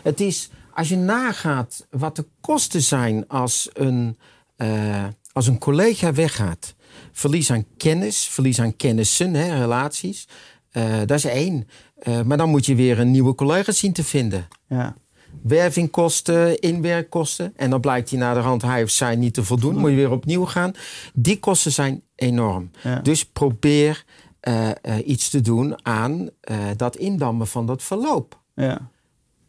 Het 0.03 0.19
is, 0.21 0.49
als 0.73 0.89
je 0.89 0.97
nagaat 0.97 1.87
wat 1.89 2.15
de 2.15 2.25
kosten 2.41 2.81
zijn 2.81 3.27
als 3.27 3.69
een, 3.73 4.17
eh, 4.55 5.05
als 5.31 5.47
een 5.47 5.57
collega 5.57 6.13
weggaat. 6.13 6.75
Verlies 7.11 7.51
aan 7.51 7.65
kennis, 7.77 8.27
verlies 8.27 8.59
aan 8.59 8.75
kennissen, 8.75 9.33
hè, 9.33 9.59
relaties. 9.59 10.27
Eh, 10.69 10.97
dat 11.05 11.17
is 11.17 11.25
één. 11.25 11.67
Eh, 11.99 12.21
maar 12.21 12.37
dan 12.37 12.49
moet 12.49 12.65
je 12.65 12.75
weer 12.75 12.99
een 12.99 13.11
nieuwe 13.11 13.35
collega 13.35 13.71
zien 13.71 13.93
te 13.93 14.03
vinden. 14.03 14.47
Ja. 14.67 14.95
Wervingkosten, 15.41 16.59
inwerkkosten. 16.59 17.53
En 17.55 17.69
dan 17.69 17.79
blijkt 17.79 18.09
hij 18.09 18.19
naar 18.19 18.33
de 18.33 18.39
hand 18.39 18.61
hij 18.61 18.83
of 18.83 18.89
zij 18.89 19.15
niet 19.15 19.33
te 19.33 19.43
voldoen. 19.43 19.77
Moet 19.77 19.89
je 19.89 19.95
weer 19.95 20.11
opnieuw 20.11 20.45
gaan. 20.45 20.73
Die 21.13 21.39
kosten 21.39 21.71
zijn 21.71 22.01
enorm. 22.15 22.71
Ja. 22.83 22.99
Dus 22.99 23.25
probeer 23.25 24.05
eh, 24.39 24.69
eh, 24.69 25.07
iets 25.07 25.29
te 25.29 25.41
doen 25.41 25.85
aan 25.85 26.29
dat 26.75 26.95
indammen 26.95 27.47
van 27.47 27.65
dat 27.65 27.83
verloop. 27.83 28.39
Ja. 28.55 28.89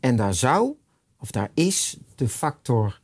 En 0.01 0.17
daar 0.17 0.35
zou, 0.35 0.73
of 1.19 1.31
daar 1.31 1.51
is, 1.55 1.97
de 2.15 2.29
factor 2.29 3.00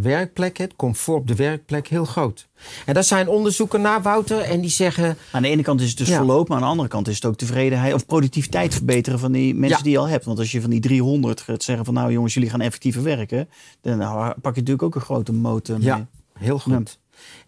werkplek, 0.00 0.56
het 0.56 0.76
comfort 0.76 1.18
op 1.20 1.26
de 1.26 1.34
werkplek, 1.34 1.88
heel 1.88 2.04
groot. 2.04 2.48
En 2.86 2.94
daar 2.94 3.04
zijn 3.04 3.28
onderzoeken 3.28 3.80
naar, 3.80 4.02
Wouter, 4.02 4.40
en 4.40 4.60
die 4.60 4.70
zeggen... 4.70 5.16
Aan 5.32 5.42
de 5.42 5.48
ene 5.48 5.62
kant 5.62 5.80
is 5.80 5.88
het 5.88 5.98
dus 5.98 6.08
Ja. 6.08 6.16
verloop, 6.16 6.48
maar 6.48 6.56
aan 6.56 6.62
de 6.62 6.68
andere 6.68 6.88
kant 6.88 7.08
is 7.08 7.14
het 7.14 7.24
ook 7.24 7.36
tevredenheid 7.36 7.94
of 7.94 8.06
productiviteit 8.06 8.74
verbeteren 8.74 9.18
van 9.18 9.32
die 9.32 9.54
mensen 9.54 9.76
Ja. 9.78 9.82
die 9.84 9.92
je 9.92 9.98
al 9.98 10.08
hebt. 10.08 10.24
Want 10.24 10.38
als 10.38 10.52
je 10.52 10.60
van 10.60 10.70
die 10.70 10.80
300 10.80 11.40
gaat 11.40 11.62
zeggen 11.62 11.84
van 11.84 11.94
nou 11.94 12.12
jongens, 12.12 12.34
jullie 12.34 12.50
gaan 12.50 12.60
effectiever 12.60 13.02
werken, 13.02 13.48
dan 13.80 13.98
pak 14.40 14.54
je 14.54 14.60
natuurlijk 14.60 14.82
ook 14.82 14.94
een 14.94 15.00
grote 15.00 15.32
motor 15.32 15.76
mee. 15.78 15.86
Ja, 15.86 16.06
heel 16.32 16.58
goed. 16.58 16.98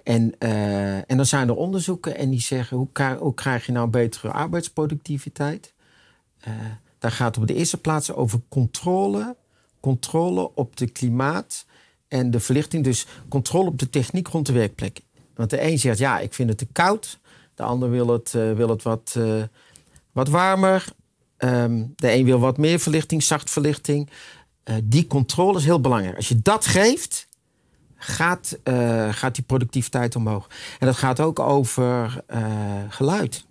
En, 0.02 0.34
eh, 0.38 0.96
en 0.96 1.16
dan 1.16 1.26
zijn 1.26 1.48
er 1.48 1.54
onderzoeken 1.56 2.16
en 2.16 2.30
die 2.30 2.40
zeggen: 2.40 2.76
hoe, 3.20 3.34
krijg 3.34 3.66
je 3.66 3.72
nou 3.72 3.88
betere 3.88 4.30
arbeidsproductiviteit? 4.30 5.72
Eh, 6.40 6.52
daar 6.98 7.12
gaat 7.12 7.36
op 7.38 7.46
de 7.46 7.54
eerste 7.54 7.76
plaats 7.76 8.12
over 8.12 8.40
controle. 8.48 9.36
Controle 9.80 10.50
op 10.54 10.76
de 10.76 10.86
klimaat 10.86 11.66
en 12.10 12.30
de 12.30 12.40
verlichting. 12.40 12.84
Dus 12.84 13.06
controle 13.28 13.68
op 13.68 13.78
de 13.78 13.90
techniek 13.90 14.28
rond 14.28 14.46
de 14.46 14.52
werkplek. 14.52 15.00
Want 15.34 15.50
de 15.50 15.62
een 15.62 15.78
zegt: 15.78 15.98
ja, 15.98 16.18
ik 16.18 16.34
vind 16.34 16.48
het 16.48 16.58
te 16.58 16.66
koud. 16.72 17.18
De 17.54 17.62
ander 17.62 17.90
wil 17.90 18.08
het, 18.08 18.34
eh, 18.34 18.52
wil 18.52 18.68
het 18.68 18.82
wat, 18.82 19.14
eh, 19.16 19.42
wat 20.12 20.28
warmer. 20.28 20.84
Ehm, 21.36 21.84
de 21.96 22.12
een 22.12 22.24
wil 22.24 22.38
wat 22.38 22.58
meer 22.58 22.78
verlichting, 22.78 23.22
zacht 23.22 23.50
verlichting. 23.50 24.10
Eh, 24.62 24.74
die 24.84 25.06
controle 25.06 25.58
is 25.58 25.64
heel 25.64 25.80
belangrijk. 25.80 26.16
Als 26.16 26.28
je 26.28 26.40
dat 26.42 26.66
geeft, 26.66 27.28
gaat, 27.96 28.58
gaat 29.10 29.34
die 29.34 29.44
productiviteit 29.44 30.16
omhoog. 30.16 30.48
En 30.78 30.86
dat 30.86 30.96
gaat 30.96 31.20
ook 31.20 31.38
over 31.38 32.24
geluid. 32.88 33.44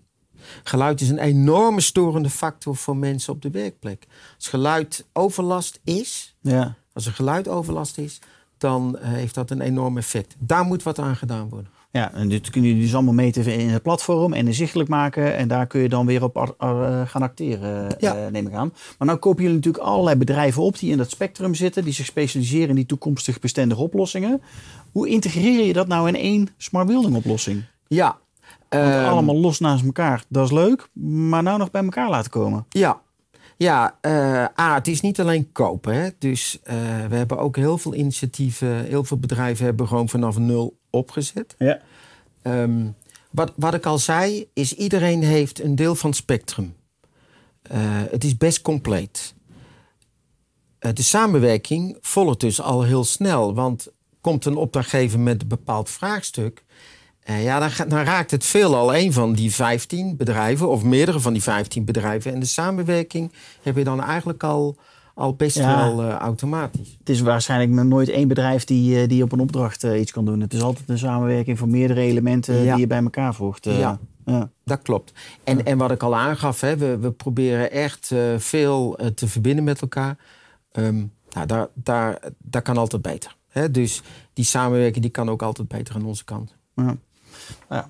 Geluid 0.63 1.01
is 1.01 1.09
een 1.09 1.19
enorme 1.19 1.81
storende 1.81 2.29
factor 2.29 2.75
voor 2.75 2.97
mensen 2.97 3.33
op 3.33 3.41
de 3.41 3.49
werkplek. 3.49 4.05
Als 4.35 4.47
geluid 4.47 5.05
overlast 5.13 5.79
is, 5.83 6.35
Ja. 6.41 6.75
als 6.93 7.05
er 7.05 7.13
geluidoverlast 7.13 7.97
is, 7.97 8.19
dan 8.59 8.97
eh, 8.97 9.09
heeft 9.11 9.35
dat 9.35 9.51
een 9.51 9.61
enorm 9.61 9.97
effect. 9.97 10.35
Daar 10.39 10.63
moet 10.65 10.83
wat 10.83 10.99
aan 10.99 11.15
gedaan 11.15 11.49
worden. 11.49 11.71
Ja, 11.91 12.13
en 12.13 12.29
dit 12.29 12.49
kunnen 12.49 12.69
jullie 12.69 12.85
dus 12.85 12.93
allemaal 12.95 13.13
meten 13.13 13.45
in 13.59 13.69
het 13.69 13.81
platform 13.81 14.33
en 14.33 14.47
inzichtelijk 14.47 14.89
maken. 14.89 15.35
En 15.35 15.47
daar 15.47 15.67
kun 15.67 15.81
je 15.81 15.89
dan 15.89 16.05
weer 16.05 16.23
op 16.23 16.37
ar- 16.37 16.53
ar- 16.57 17.01
eh, 17.01 17.07
gaan 17.07 17.21
acteren, 17.21 17.95
Ja. 17.99 18.15
eh, 18.15 18.31
neem 18.31 18.47
ik 18.47 18.53
aan. 18.53 18.73
Maar 18.97 19.07
nou 19.07 19.19
kopen 19.19 19.41
jullie 19.43 19.57
natuurlijk 19.57 19.83
allerlei 19.83 20.15
bedrijven 20.15 20.63
op 20.63 20.79
die 20.79 20.91
in 20.91 20.97
dat 20.97 21.09
spectrum 21.09 21.55
zitten. 21.55 21.83
Die 21.83 21.93
zich 21.93 22.05
specialiseren 22.05 22.69
in 22.69 22.75
die 22.75 22.85
toekomstig 22.85 23.39
bestendige 23.39 23.81
oplossingen. 23.81 24.41
Hoe 24.91 25.07
integreer 25.09 25.65
je 25.65 25.73
dat 25.73 25.87
nou 25.87 26.07
in 26.07 26.15
één 26.15 26.47
smart 26.57 26.87
building 26.87 27.15
oplossing? 27.15 27.63
Ja. 27.87 28.17
Want 28.69 28.83
ehm, 28.93 29.05
allemaal 29.05 29.35
los 29.37 29.59
naast 29.59 29.83
elkaar, 29.85 30.23
dat 30.27 30.45
is 30.45 30.51
leuk. 30.51 30.89
Maar 30.93 31.43
nou 31.43 31.57
nog 31.57 31.71
bij 31.71 31.83
elkaar 31.83 32.09
laten 32.09 32.31
komen. 32.31 32.65
Ja, 32.69 33.01
ja 33.59 33.97
eh, 34.01 34.75
het 34.75 34.87
is 34.87 35.01
niet 35.01 35.19
alleen 35.19 35.51
kopen. 35.51 35.93
Hè? 35.93 36.09
Dus 36.19 36.59
eh, 36.63 36.75
we 37.09 37.15
hebben 37.15 37.37
ook 37.37 37.55
heel 37.55 37.77
veel 37.77 37.95
initiatieven, 37.95 38.83
heel 38.85 39.03
veel 39.03 39.17
bedrijven 39.17 39.65
hebben 39.65 39.87
gewoon 39.87 40.09
vanaf 40.09 40.37
nul 40.37 40.79
opgezet. 40.89 41.55
Ja. 41.57 41.81
Ehm, 42.41 42.87
wat, 43.31 43.51
wat 43.55 43.73
ik 43.73 43.85
al 43.85 43.97
zei, 43.97 44.49
is 44.53 44.73
iedereen 44.73 45.23
heeft 45.23 45.63
een 45.63 45.75
deel 45.75 45.95
van 45.95 46.09
het 46.09 46.19
spectrum. 46.19 46.75
Eh, 47.61 47.79
het 48.11 48.23
is 48.23 48.37
best 48.37 48.61
compleet. 48.61 49.33
De 50.79 51.03
samenwerking 51.03 51.97
volgt 52.01 52.39
dus 52.39 52.61
al 52.61 52.83
heel 52.83 53.03
snel. 53.03 53.53
Want 53.53 53.87
komt 54.21 54.45
een 54.45 54.55
opdrachtgever 54.55 55.19
met 55.19 55.41
een 55.41 55.47
bepaald 55.47 55.89
vraagstuk... 55.89 56.63
eh, 57.29 57.43
ja, 57.43 57.69
dan, 57.87 57.99
raakt 58.03 58.31
het 58.31 58.45
veelal 58.45 58.95
een 58.95 59.13
van 59.13 59.33
die 59.33 59.53
15 59.55 60.17
bedrijven... 60.17 60.69
of 60.69 60.83
meerdere 60.83 61.19
van 61.19 61.33
die 61.33 61.41
15 61.43 61.85
bedrijven. 61.85 62.33
En 62.33 62.39
de 62.39 62.45
samenwerking 62.45 63.31
heb 63.61 63.75
je 63.77 63.83
dan 63.83 64.03
eigenlijk 64.03 64.43
al, 64.43 64.75
al 65.13 65.33
best 65.35 65.57
Ja. 65.57 65.75
wel 65.77 66.01
eh, 66.03 66.15
automatisch. 66.15 66.95
Het 66.99 67.09
is 67.09 67.21
waarschijnlijk 67.21 67.71
nog 67.71 67.85
nooit 67.85 68.09
één 68.09 68.27
bedrijf 68.27 68.63
die, 68.63 69.01
eh, 69.01 69.07
die 69.07 69.23
op 69.23 69.31
een 69.31 69.39
opdracht 69.39 69.83
iets 69.83 70.11
kan 70.11 70.25
doen. 70.25 70.39
Het 70.39 70.53
is 70.53 70.61
altijd 70.61 70.89
een 70.89 70.97
samenwerking 70.97 71.57
van 71.57 71.69
meerdere 71.69 72.01
elementen 72.01 72.55
Ja. 72.63 72.71
die 72.71 72.81
je 72.81 72.87
bij 72.87 73.03
elkaar 73.03 73.33
voegt. 73.33 73.65
Ja. 73.65 73.99
ja. 74.25 74.49
Dat 74.65 74.81
klopt. 74.81 75.13
En, 75.43 75.65
en 75.65 75.77
wat 75.77 75.91
ik 75.91 76.03
al 76.03 76.15
aangaf, 76.15 76.61
hè, 76.61 76.77
we, 76.77 76.97
we 76.97 77.11
proberen 77.11 77.71
echt 77.71 78.11
veel 78.37 78.99
te 79.15 79.27
verbinden 79.27 79.63
met 79.63 79.81
elkaar. 79.81 80.17
Ehm, 80.71 81.05
nou, 81.29 81.45
daar, 81.47 81.67
daar, 81.73 82.19
daar 82.37 82.61
kan 82.61 82.77
altijd 82.77 83.01
beter. 83.01 83.35
Hè? 83.49 83.71
Dus 83.71 84.01
die 84.33 84.45
samenwerking 84.45 85.01
die 85.03 85.11
kan 85.11 85.29
ook 85.29 85.41
altijd 85.41 85.67
beter 85.67 85.95
aan 85.95 86.05
onze 86.05 86.23
kant. 86.23 86.55
Ja. 86.75 86.97
Ja. 87.69 87.89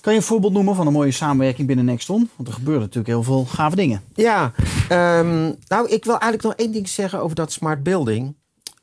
Kan 0.00 0.12
je 0.12 0.18
een 0.18 0.24
voorbeeld 0.24 0.52
noemen 0.52 0.74
van 0.74 0.86
een 0.86 0.92
mooie 0.92 1.10
samenwerking 1.10 1.66
binnen 1.66 1.84
Nexton? 1.84 2.30
Want 2.36 2.48
er 2.48 2.54
gebeuren 2.54 2.82
natuurlijk 2.82 3.08
heel 3.08 3.22
veel 3.22 3.44
gave 3.44 3.76
dingen. 3.76 4.02
Ja, 4.14 4.52
ehm, 4.88 5.52
nou, 5.68 5.88
ik 5.88 6.04
wil 6.04 6.18
eigenlijk 6.18 6.42
nog 6.42 6.54
één 6.54 6.72
ding 6.72 6.88
zeggen 6.88 7.20
over 7.20 7.36
dat 7.36 7.52
smart 7.52 7.82
building. 7.82 8.34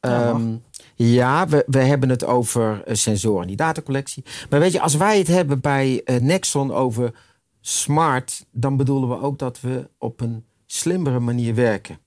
Ja. 0.01 0.29
Ehm, 0.29 0.55
ja, 0.95 1.47
we, 1.47 1.63
we 1.67 1.79
hebben 1.79 2.09
het 2.09 2.25
over 2.25 2.83
eh, 2.83 2.95
sensoren, 2.95 3.47
die 3.47 3.55
datacollectie. 3.55 4.23
Maar 4.49 4.59
weet 4.59 4.71
je, 4.71 4.81
als 4.81 4.95
wij 4.95 5.17
het 5.17 5.27
hebben 5.27 5.59
bij 5.59 6.01
eh, 6.05 6.21
Nexon 6.21 6.73
over 6.73 7.13
smart, 7.61 8.45
dan 8.51 8.77
bedoelen 8.77 9.09
we 9.09 9.21
ook 9.21 9.39
dat 9.39 9.61
we 9.61 9.89
op 9.97 10.21
een 10.21 10.45
slimmere 10.65 11.19
manier 11.19 11.55
werken. 11.55 11.99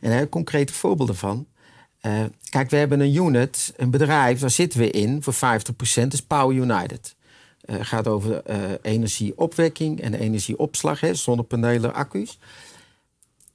En 0.00 0.12
een 0.12 0.28
concrete 0.28 0.72
voorbeeld 0.72 1.08
daarvan. 1.08 1.46
Eh, 2.00 2.24
kijk, 2.48 2.70
we 2.70 2.76
hebben 2.76 3.00
een 3.00 3.14
unit, 3.14 3.72
een 3.76 3.90
bedrijf, 3.90 4.40
daar 4.40 4.50
zitten 4.50 4.78
we 4.78 4.90
in 4.90 5.22
voor 5.22 5.34
50%, 5.34 5.38
dat 5.94 6.12
is 6.12 6.22
Power 6.22 6.56
United. 6.56 7.14
Het 7.64 7.86
gaat 7.86 8.06
over 8.08 8.42
eh, 8.42 8.58
energieopwekking 8.82 10.00
en 10.00 10.14
energieopslag, 10.14 11.00
hè, 11.00 11.14
zonnepanelen, 11.14 11.94
accu's. 11.94 12.38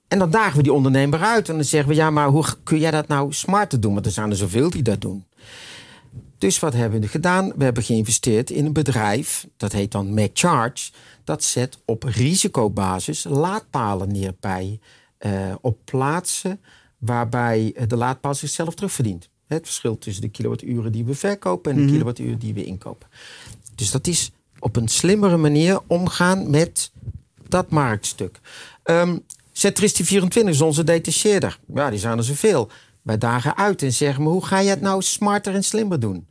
En 0.07 0.19
dan 0.19 0.29
dagen 0.29 0.57
we 0.57 0.63
die 0.63 0.73
ondernemer 0.73 1.21
uit 1.21 1.49
en 1.49 1.55
dan 1.55 1.63
zeggen 1.63 1.89
we, 1.89 1.95
ja, 1.95 2.09
maar 2.09 2.27
hoe 2.27 2.45
kun 2.63 2.79
jij 2.79 2.91
dat 2.91 3.07
nou 3.07 3.33
smarter 3.33 3.79
doen? 3.79 3.93
Want 3.93 4.05
er 4.05 4.11
zijn 4.11 4.29
er 4.29 4.35
zoveel 4.35 4.69
die 4.69 4.81
dat 4.81 5.01
doen. 5.01 5.25
Dus 6.37 6.59
wat 6.59 6.73
hebben 6.73 7.01
we 7.01 7.07
gedaan? 7.07 7.53
We 7.55 7.63
hebben 7.63 7.83
geïnvesteerd 7.83 8.49
in 8.49 8.65
een 8.65 8.73
bedrijf, 8.73 9.47
dat 9.57 9.71
heet 9.71 9.91
dan 9.91 10.13
MacCharge. 10.13 10.91
Dat 11.23 11.43
zet 11.43 11.77
op 11.85 12.03
risicobasis 12.03 13.23
laadpalen 13.23 14.11
neer 14.11 14.35
bij, 14.39 14.79
eh, 15.17 15.55
op 15.61 15.77
plaatsen 15.85 16.59
waarbij 17.05 17.75
de 17.87 17.95
laadpaal 17.95 18.33
zichzelf 18.33 18.73
terugverdient. 18.75 19.29
Het 19.47 19.65
verschil 19.65 19.97
tussen 19.97 20.21
de 20.21 20.29
kilowatturen 20.29 20.91
die 20.91 21.05
we 21.05 21.13
verkopen 21.15 21.71
en 21.71 21.77
de 21.77 21.83
Mhm. 21.83 21.91
kilowatturen 21.91 22.39
die 22.39 22.53
we 22.53 22.63
inkopen. 22.63 23.07
Dus 23.75 23.91
dat 23.91 24.07
is 24.07 24.31
op 24.59 24.75
een 24.75 24.87
slimmere 24.87 25.37
manier 25.37 25.79
omgaan 25.87 26.49
met 26.49 26.91
dat 27.47 27.69
marktstuk. 27.69 28.39
Ehm 28.83 29.17
Centristie 29.51 30.05
24 30.05 30.53
is 30.53 30.61
onze 30.61 30.83
detacheerder. 30.83 31.59
Ja, 31.73 31.89
die 31.89 31.99
zijn 31.99 32.17
er 32.17 32.23
zoveel. 32.23 32.69
Wij 33.01 33.17
dagen 33.17 33.57
uit 33.57 33.81
en 33.81 33.93
zeggen, 33.93 34.23
maar 34.23 34.31
hoe 34.31 34.45
ga 34.45 34.59
je 34.59 34.69
het 34.69 34.81
nou 34.81 35.01
smarter 35.01 35.53
en 35.53 35.63
slimmer 35.63 35.99
doen? 35.99 36.27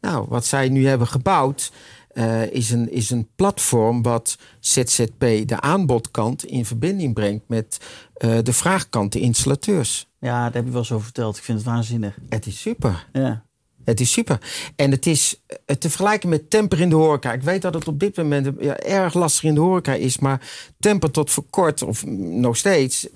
Nou, 0.00 0.26
wat 0.28 0.46
zij 0.46 0.68
nu 0.68 0.86
hebben 0.86 1.06
gebouwd 1.06 1.72
eh, 2.14 2.50
is, 2.52 2.70
een, 2.70 2.92
is 2.92 3.10
een 3.10 3.28
platform 3.36 4.02
wat 4.02 4.38
ZZP 4.60 5.18
de 5.20 5.60
aanbodkant 5.60 6.44
in 6.44 6.64
verbinding 6.64 7.14
brengt 7.14 7.44
met 7.48 7.78
eh, 8.14 8.38
de 8.42 8.52
vraagkant, 8.52 9.12
de 9.12 9.20
installateurs. 9.20 10.08
Ja, 10.20 10.42
daar 10.44 10.52
heb 10.52 10.64
je 10.64 10.70
wel 10.70 10.80
eens 10.80 10.92
over 10.92 11.04
verteld. 11.04 11.36
Ik 11.36 11.42
vind 11.42 11.58
het 11.58 11.66
waanzinnig. 11.66 12.18
Het 12.28 12.46
is 12.46 12.60
super. 12.60 13.06
Ja. 13.12 13.44
Het 13.84 14.00
is 14.00 14.12
super. 14.12 14.38
En 14.76 14.90
het 14.90 15.06
is 15.06 15.40
eh, 15.46 15.76
te 15.76 15.88
vergelijken 15.88 16.28
met 16.28 16.50
temper 16.50 16.80
in 16.80 16.88
de 16.88 16.94
horeca. 16.94 17.32
Ik 17.32 17.42
weet 17.42 17.62
dat 17.62 17.74
het 17.74 17.88
op 17.88 18.00
dit 18.00 18.16
moment 18.16 18.50
ja, 18.60 18.76
erg 18.76 19.14
lastig 19.14 19.44
in 19.44 19.54
de 19.54 19.60
horeca 19.60 19.94
is. 19.94 20.18
Maar 20.18 20.50
temper 20.78 21.10
tot 21.10 21.30
voor 21.30 21.44
kort, 21.50 21.82
of 21.82 22.06
nog 22.06 22.56
steeds, 22.56 23.08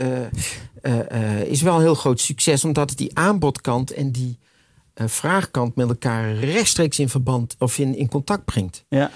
is 1.45 1.63
wel 1.63 1.75
een 1.75 1.81
heel 1.81 1.95
groot 1.95 2.21
succes. 2.21 2.65
Omdat 2.65 2.91
het 2.91 2.99
die 2.99 3.19
aanbodkant 3.19 3.91
en 3.93 4.13
die 4.13 4.39
vraagkant 5.07 5.77
met 5.77 5.89
elkaar 5.89 6.35
rechtstreeks 6.35 6.99
in 6.99 7.09
verband 7.09 7.57
of 7.59 7.79
in, 7.79 7.97
in 7.97 8.09
contact 8.09 8.45
brengt. 8.45 8.85
Ja. 8.89 9.11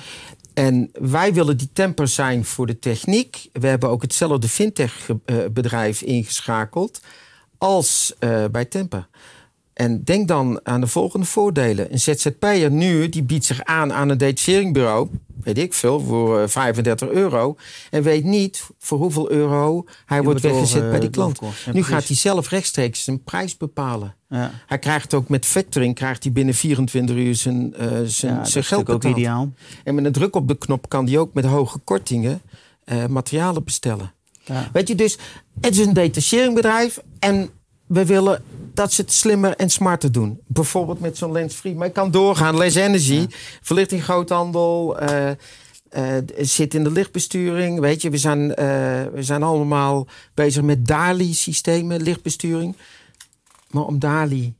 En 0.54 0.90
wij 0.92 1.34
willen 1.34 1.56
die 1.56 1.70
temper 1.72 2.08
zijn 2.08 2.44
voor 2.44 2.66
de 2.66 2.78
techniek. 2.78 3.48
We 3.52 3.66
hebben 3.66 3.88
ook 3.88 4.02
hetzelfde 4.02 4.48
fintech-bedrijf 4.48 6.02
ingeschakeld 6.02 7.00
als 7.58 8.14
eh, 8.18 8.44
bij 8.50 8.64
Temper. 8.64 9.08
En 9.72 10.04
denk 10.04 10.28
dan 10.28 10.60
aan 10.62 10.80
de 10.80 10.86
volgende 10.86 11.26
voordelen. 11.26 11.92
Een 11.92 12.00
ZZP'er 12.00 12.70
nu, 12.70 13.08
die 13.08 13.22
biedt 13.22 13.44
zich 13.44 13.64
aan 13.64 13.92
aan 13.92 14.08
een 14.08 14.18
detacheringsbureau, 14.18 15.08
weet 15.42 15.58
ik 15.58 15.74
veel, 15.74 16.00
voor 16.00 16.40
eh, 16.40 16.48
35 16.48 17.08
euro. 17.08 17.56
En 17.90 18.02
weet 18.02 18.24
niet 18.24 18.66
voor 18.78 18.98
hoeveel 18.98 19.30
euro 19.30 19.84
hij 20.06 20.22
wordt 20.22 20.40
wordt 20.40 20.54
weggezet 20.54 20.80
door, 20.80 20.90
bij 20.90 20.94
eh, 20.94 21.00
die 21.00 21.10
klant. 21.10 21.38
doorverkocht. 21.38 21.64
Ja, 21.64 21.72
nu 21.72 21.80
precies. 21.80 21.94
gaat 21.94 22.06
hij 22.06 22.16
zelf 22.16 22.48
rechtstreeks 22.48 23.04
zijn 23.04 23.22
prijs 23.22 23.56
bepalen. 23.56 24.14
Ja. 24.28 24.50
Hij 24.66 24.78
krijgt 24.78 25.14
ook 25.14 25.28
met 25.28 25.46
factoring 25.46 25.94
krijgt 25.94 26.22
hij 26.22 26.32
binnen 26.32 26.54
24 26.54 27.16
uur 27.16 27.34
zijn, 27.34 27.74
eh, 27.74 27.88
zijn, 28.04 28.34
Ja, 28.34 28.42
geld 28.42 28.54
natuurlijk 28.54 28.90
ook 28.90 29.04
ideaal. 29.04 29.52
En 29.84 29.94
met 29.94 30.04
een 30.04 30.12
druk 30.12 30.36
op 30.36 30.48
de 30.48 30.58
knop 30.58 30.88
kan 30.88 31.04
die 31.04 31.18
ook 31.18 31.34
met 31.34 31.44
hoge 31.44 31.78
kortingen 31.78 32.42
eh, 32.84 33.06
materialen 33.06 33.64
bestellen. 33.64 34.12
Ja. 34.44 34.70
Weet 34.72 34.88
je, 34.88 34.94
dus 34.94 35.18
het 35.60 35.78
is 35.78 35.86
een 35.86 35.92
detacheeringbedrijf 35.92 37.02
en 37.18 37.50
we 37.92 38.06
willen 38.06 38.42
dat 38.74 38.92
ze 38.92 39.00
het 39.00 39.12
slimmer 39.12 39.56
en 39.56 39.70
smarter 39.70 40.12
doen. 40.12 40.40
Bijvoorbeeld 40.46 41.00
met 41.00 41.16
zo'n 41.16 41.32
lens-free. 41.32 41.74
Maar 41.74 41.86
ik 41.86 41.92
kan 41.92 42.10
doorgaan. 42.10 42.56
Lens 42.56 42.74
Energy, 42.74 43.26
verlichting 43.62 44.04
groothandel, 44.04 44.98
eh, 44.98 45.30
eh, 45.88 46.24
zit 46.38 46.74
in 46.74 46.84
de 46.84 46.90
lichtbesturing. 46.90 47.80
Weet 47.80 48.02
je, 48.02 48.10
we 48.10 48.16
zijn, 48.16 48.54
eh, 48.54 48.66
we 49.12 49.22
zijn 49.22 49.42
allemaal 49.42 50.06
bezig 50.34 50.62
met 50.62 50.86
DALI-systemen, 50.86 52.02
lichtbesturing. 52.02 52.76
Maar 53.70 53.84
om 53.84 53.98
DALI 53.98 54.54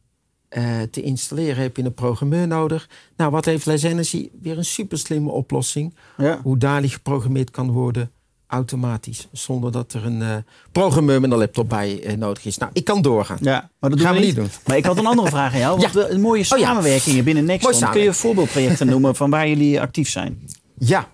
te 0.90 1.03
installeren 1.03 1.62
heb 1.62 1.77
je 1.77 1.83
een 1.83 1.95
programmeur 1.95 2.47
nodig. 2.47 2.88
Nou, 3.16 3.31
wat 3.31 3.45
heeft 3.45 3.66
Les 3.66 3.83
Energy? 3.83 4.31
Weer 4.42 4.59
een 4.59 4.64
super 4.64 4.99
slimme 4.99 5.31
oplossing. 5.31 5.95
Ja. 6.16 6.40
Hoe 6.42 6.59
DALI 6.59 6.88
geprogrammeerd 6.88 7.51
kan 7.51 7.71
worden 7.71 8.11
automatisch. 8.53 9.29
Zonder 9.33 9.73
dat 9.73 9.93
er 9.93 10.05
een 10.07 10.23
eh, 10.23 10.37
programmeur 10.73 11.21
met 11.21 11.31
een 11.33 11.38
laptop 11.38 11.69
bij 11.69 12.03
eh, 12.03 12.17
nodig 12.17 12.45
is. 12.45 12.59
Nou, 12.59 12.71
ik 12.75 12.85
kan 12.85 13.03
doorgaan. 13.03 13.38
Ja, 13.41 13.71
maar 13.79 13.91
dat 13.91 14.01
Gaan 14.01 14.12
doen 14.12 14.21
we 14.21 14.27
niet 14.27 14.37
doen. 14.37 14.49
Maar 14.67 14.77
ik 14.77 14.85
had 14.85 14.99
een 14.99 15.07
andere 15.07 15.29
vraag 15.29 15.53
aan 15.53 15.59
jou. 15.59 15.79
Want 15.81 15.93
Ja. 15.93 16.05
de, 16.07 16.19
mooie 16.19 16.45
Oh 16.53 16.59
ja. 16.59 16.65
samenwerkingen 16.67 17.25
binnen. 17.25 17.45
Mooi 17.45 17.59
Kun 17.91 18.01
je 18.03 18.12
voorbeeldprojecten 18.12 18.87
noemen 18.93 19.17
van 19.17 19.31
waar 19.31 19.49
jullie 19.49 19.81
actief 19.81 20.09
zijn? 20.11 20.47
Ja. 20.79 21.09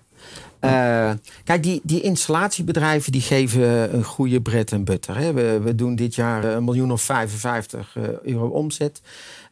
Eh, 0.59 1.11
kijk, 1.43 1.63
die, 1.63 1.81
die 1.83 2.01
installatiebedrijven 2.01 3.11
die 3.11 3.21
geven 3.21 3.93
een 3.95 4.03
goede 4.03 4.41
bread 4.41 4.71
en 4.71 4.83
butter. 4.83 5.17
Hè. 5.17 5.33
We, 5.33 5.59
we 5.63 5.75
doen 5.75 5.95
dit 5.95 6.15
jaar 6.15 6.43
een 6.43 6.63
miljoen 6.63 6.91
of 6.91 7.01
55 7.01 7.95
eh, 7.95 8.03
euro 8.23 8.47
omzet. 8.47 9.01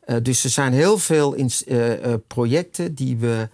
Eh, 0.05 0.15
dus 0.21 0.43
er 0.43 0.49
zijn 0.49 0.73
heel 0.73 0.97
veel 0.97 1.33
ins- 1.33 1.63
eh, 1.63 1.93
eh, 2.13 2.19
projecten 2.27 2.95
die 2.95 3.17
we 3.17 3.49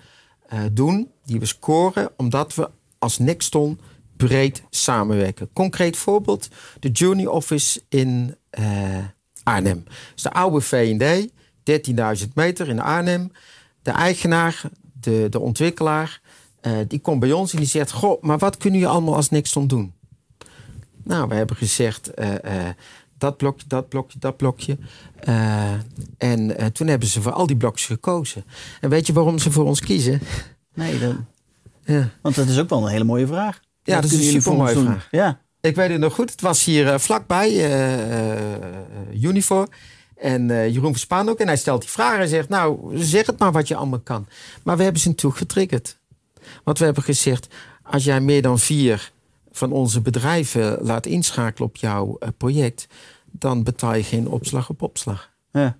eh, 0.47 0.59
doen, 0.71 1.09
die 1.25 1.39
we 1.39 1.45
scoren, 1.45 2.09
omdat 2.17 2.55
we 2.55 2.69
als 2.99 3.17
Nexton 3.19 3.79
breed 4.17 4.63
samenwerken. 4.69 5.49
Concreet 5.53 5.97
voorbeeld, 5.97 6.47
de 6.79 6.89
Journey 6.91 7.25
Office 7.25 7.81
in 7.89 8.35
eh, 8.49 8.97
Arnhem. 9.43 9.83
Is 10.15 10.21
de 10.21 10.31
oude 10.31 10.61
V&D, 10.61 11.29
13.000 12.21 12.27
meter 12.33 12.67
in 12.69 12.79
Arnhem. 12.79 13.31
De 13.81 13.91
eigenaar, 13.91 14.61
de, 14.99 15.27
de 15.29 15.39
ontwikkelaar, 15.39 16.21
eh, 16.61 16.77
die 16.87 16.99
komt 16.99 17.19
bij 17.19 17.31
ons 17.31 17.51
en 17.53 17.57
die 17.59 17.67
zegt... 17.67 17.91
Goh, 17.91 18.21
maar 18.21 18.37
wat 18.37 18.57
kunnen 18.57 18.79
jullie 18.79 18.95
allemaal 18.95 19.15
als 19.15 19.29
Nexton 19.29 19.67
doen? 19.67 19.93
Nou, 21.03 21.27
we 21.27 21.35
hebben 21.35 21.55
gezegd... 21.55 22.13
eh, 22.13 22.69
dat 23.17 23.37
blokje, 23.37 23.67
dat 23.67 23.89
blokje, 23.89 24.19
dat 24.19 24.37
blokje. 24.37 24.77
En 26.17 26.73
toen 26.73 26.87
hebben 26.87 27.07
ze 27.07 27.21
voor 27.21 27.31
al 27.31 27.47
die 27.47 27.57
blokjes 27.57 27.85
gekozen. 27.87 28.43
En 28.81 28.89
weet 28.89 29.07
je 29.07 29.13
waarom 29.13 29.39
ze 29.39 29.51
voor 29.51 29.65
ons 29.65 29.79
kiezen? 29.79 30.21
Nee, 30.73 30.99
dat, 30.99 31.15
Ja. 31.85 32.09
want 32.21 32.35
dat 32.35 32.47
is 32.47 32.59
ook 32.59 32.69
wel 32.69 32.83
een 32.85 32.91
hele 32.91 33.03
mooie 33.03 33.27
vraag. 33.27 33.59
Ja, 33.83 34.01
dat 34.01 34.11
is 34.11 34.17
een 34.17 34.41
supermooie 34.41 34.79
vraag. 34.79 35.07
Ja. 35.11 35.41
Ik 35.61 35.75
weet 35.75 35.89
het 35.89 35.99
nog 35.99 36.13
goed. 36.13 36.31
Het 36.31 36.41
was 36.41 36.63
hier 36.63 36.87
eh, 36.87 36.99
vlakbij, 36.99 37.71
eh, 37.71 39.23
Unifor. 39.23 39.67
En 40.15 40.51
eh, 40.51 40.73
Jeroen 40.73 40.91
Verspaan 40.91 41.29
ook. 41.29 41.39
En 41.39 41.47
hij 41.47 41.57
stelt 41.57 41.81
die 41.81 41.89
vraag 41.89 42.19
en 42.19 42.27
zegt, 42.27 42.49
nou, 42.49 42.97
zeg 42.97 43.25
het 43.25 43.39
maar 43.39 43.51
wat 43.51 43.67
je 43.67 43.75
allemaal 43.75 43.99
kan. 43.99 44.27
Maar 44.63 44.77
we 44.77 44.83
hebben 44.83 45.01
ze 45.01 45.07
natuurlijk 45.07 45.37
getriggerd. 45.37 45.97
Want 46.63 46.77
we 46.79 46.85
hebben 46.85 47.03
gezegd, 47.03 47.47
als 47.83 48.03
jij 48.03 48.21
meer 48.21 48.41
dan 48.41 48.59
vier 48.59 49.11
van 49.51 49.71
onze 49.71 50.01
bedrijven 50.01 50.77
laat 50.81 51.05
inschakelen 51.05 51.67
op 51.67 51.75
jouw 51.75 52.17
project... 52.37 52.87
dan 53.31 53.63
betaal 53.63 53.93
je 53.93 54.03
geen 54.03 54.27
opslag 54.27 54.69
op 54.69 54.81
opslag. 54.81 55.29
Ja. 55.51 55.77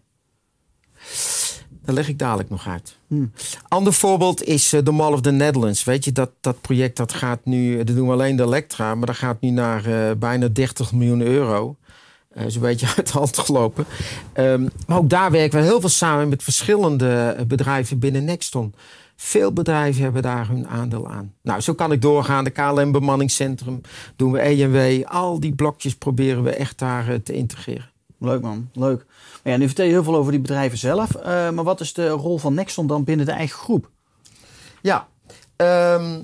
Dat 1.86 1.96
leg 1.96 2.08
ik 2.08 2.19
dadelijk 2.19 2.50
nog 2.50 2.67
uit. 2.67 2.98
Hmm. 3.08 3.32
Ander 3.67 3.93
voorbeeld 3.93 4.43
is 4.43 4.74
eh, 4.74 4.84
de 4.84 4.91
Mall 4.91 5.12
of 5.12 5.22
the 5.22 5.32
Netherlands. 5.32 5.84
Weet 5.84 6.06
je, 6.06 6.12
dat, 6.12 6.30
dat 6.41 6.62
project 6.62 6.98
dat 6.98 7.13
gaat 7.13 7.39
nu, 7.43 7.84
dat 7.84 7.96
doen 7.96 8.08
we 8.08 8.13
alleen 8.13 8.36
de 8.36 8.43
Elektra, 8.43 8.96
maar 8.96 9.08
dat 9.08 9.15
gaat 9.15 9.41
nu 9.41 9.50
naar 9.50 9.86
eh, 9.86 10.15
bijna 10.17 10.48
30 10.48 10.93
miljoen 10.93 11.22
euro. 11.22 11.76
Eh 12.34 12.46
is 12.46 12.56
een 12.56 12.62
beetje 12.62 12.88
uit 12.98 13.12
de 13.12 13.17
hand 13.17 13.38
gelopen. 13.38 13.86
Ehm, 14.34 14.67
maar 14.88 14.98
ook 14.98 15.10
daar 15.10 15.32
werken 15.32 15.60
we 15.60 15.65
heel 15.65 15.80
veel 15.80 15.89
samen 15.89 16.30
met 16.30 16.43
verschillende 16.43 17.36
eh, 17.38 17.46
bedrijven 17.46 18.00
binnen 18.00 18.26
Nexton. 18.26 18.74
Veel 19.15 19.54
bedrijven 19.54 20.04
hebben 20.04 20.22
daar 20.22 20.48
hun 20.48 20.67
aandeel 20.67 21.10
aan. 21.10 21.34
Nou, 21.41 21.62
zo 21.62 21.74
kan 21.74 21.91
ik 21.91 22.02
doorgaan. 22.02 22.43
De 22.43 22.50
KLM 22.50 22.91
Bemanningscentrum 22.91 23.82
doen 24.15 24.32
we 24.32 24.39
EMW. 24.39 25.06
Al 25.06 25.39
die 25.39 25.56
blokjes 25.56 25.96
proberen 25.96 26.43
we 26.43 26.50
echt 26.50 26.80
daar 26.80 27.10
eh, 27.10 27.15
te 27.15 27.34
integreren. 27.34 27.91
Leuk 28.23 28.41
man, 28.41 28.69
leuk. 28.73 29.05
Maar 29.43 29.53
ja, 29.53 29.59
nu 29.59 29.65
vertel 29.65 29.86
je 29.86 29.91
heel 29.91 30.03
veel 30.03 30.15
over 30.15 30.31
die 30.31 30.41
bedrijven 30.41 30.77
zelf. 30.77 31.15
eh, 31.15 31.49
maar 31.49 31.63
wat 31.63 31.79
is 31.79 31.93
de 31.93 32.09
rol 32.09 32.38
van 32.38 32.53
Nexton 32.53 32.88
dan 32.88 33.03
binnen 33.03 33.25
de 33.25 33.31
eigen 33.31 33.57
groep? 33.59 33.89
Ja, 34.81 35.07
ehm, 35.55 36.21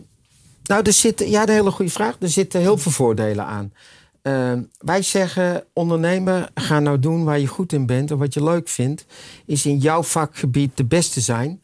nou, 0.64 0.84
er 0.84 0.94
zitten, 0.94 1.30
ja, 1.30 1.42
een 1.42 1.50
hele 1.50 1.72
goede 1.72 1.92
vraag. 1.92 2.16
Er 2.20 2.30
zitten 2.30 2.60
heel 2.60 2.78
veel 2.78 2.92
voordelen 2.92 3.46
aan. 3.46 3.74
Ehm, 4.22 4.64
wij 4.78 5.02
zeggen, 5.02 5.64
ondernemer, 5.74 6.50
ga 6.54 6.80
nou 6.80 7.00
doen 7.00 7.24
waar 7.24 7.40
je 7.40 7.48
goed 7.48 7.74
in 7.74 7.86
bent 7.86 8.12
en 8.12 8.18
wat 8.18 8.34
je 8.34 8.44
leuk 8.44 8.68
vindt, 8.68 9.06
is 9.46 9.66
in 9.66 9.78
jouw 9.78 10.04
vakgebied 10.04 10.78
de 10.78 10.86
beste 10.86 11.22
zijn. 11.22 11.62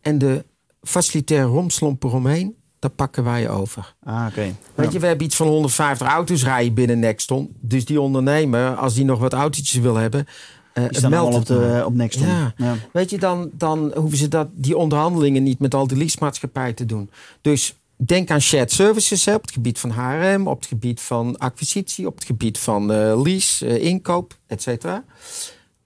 En 0.00 0.18
de 0.18 0.44
facilitaire 0.82 1.46
romslomp 1.46 2.04
eromheen, 2.04 2.56
pakken 2.90 3.24
wij 3.24 3.48
over. 3.48 3.94
Ah, 4.04 4.26
oké. 4.28 4.54
Weet 4.74 4.92
je, 4.92 4.98
we 4.98 5.06
hebben 5.06 5.26
iets 5.26 5.36
van 5.36 5.46
150 5.46 6.06
auto's 6.06 6.44
rijden 6.44 6.74
binnen 6.74 6.98
Nexton. 6.98 7.56
Dus 7.60 7.84
die 7.84 8.00
ondernemer, 8.00 8.74
als 8.74 8.94
die 8.94 9.04
nog 9.04 9.18
wat 9.18 9.32
autootjes 9.32 9.80
wil 9.80 9.94
hebben, 9.94 10.26
eh 10.72 10.84
staan 10.90 11.10
meld 11.10 11.22
allemaal 11.22 11.40
op, 11.40 11.46
de, 11.46 11.82
op 11.86 11.94
Nexton. 11.94 12.26
Ja. 12.26 12.54
Ja. 12.56 12.74
Weet 12.92 13.10
je, 13.10 13.18
dan, 13.18 13.50
dan 13.52 13.92
hoeven 13.94 14.18
ze 14.18 14.28
dat, 14.28 14.48
die 14.52 14.76
onderhandelingen 14.76 15.42
niet 15.42 15.58
met 15.58 15.74
al 15.74 15.86
die 15.86 15.96
leasemaatschappij 15.96 16.72
te 16.72 16.86
doen. 16.86 17.10
Dus 17.40 17.76
denk 17.96 18.30
aan 18.30 18.40
shared 18.40 18.72
services 18.72 19.24
hè, 19.24 19.34
op 19.34 19.42
het 19.42 19.50
gebied 19.50 19.78
van 19.78 19.90
HRM, 19.90 20.46
op 20.46 20.56
het 20.58 20.66
gebied 20.66 21.00
van 21.00 21.38
acquisitie, 21.38 22.06
op 22.06 22.14
het 22.14 22.24
gebied 22.24 22.58
van 22.58 22.92
eh, 22.92 23.22
lease, 23.22 23.66
eh, 23.66 23.84
inkoop, 23.84 24.38
et 24.46 24.62
cetera. 24.62 25.04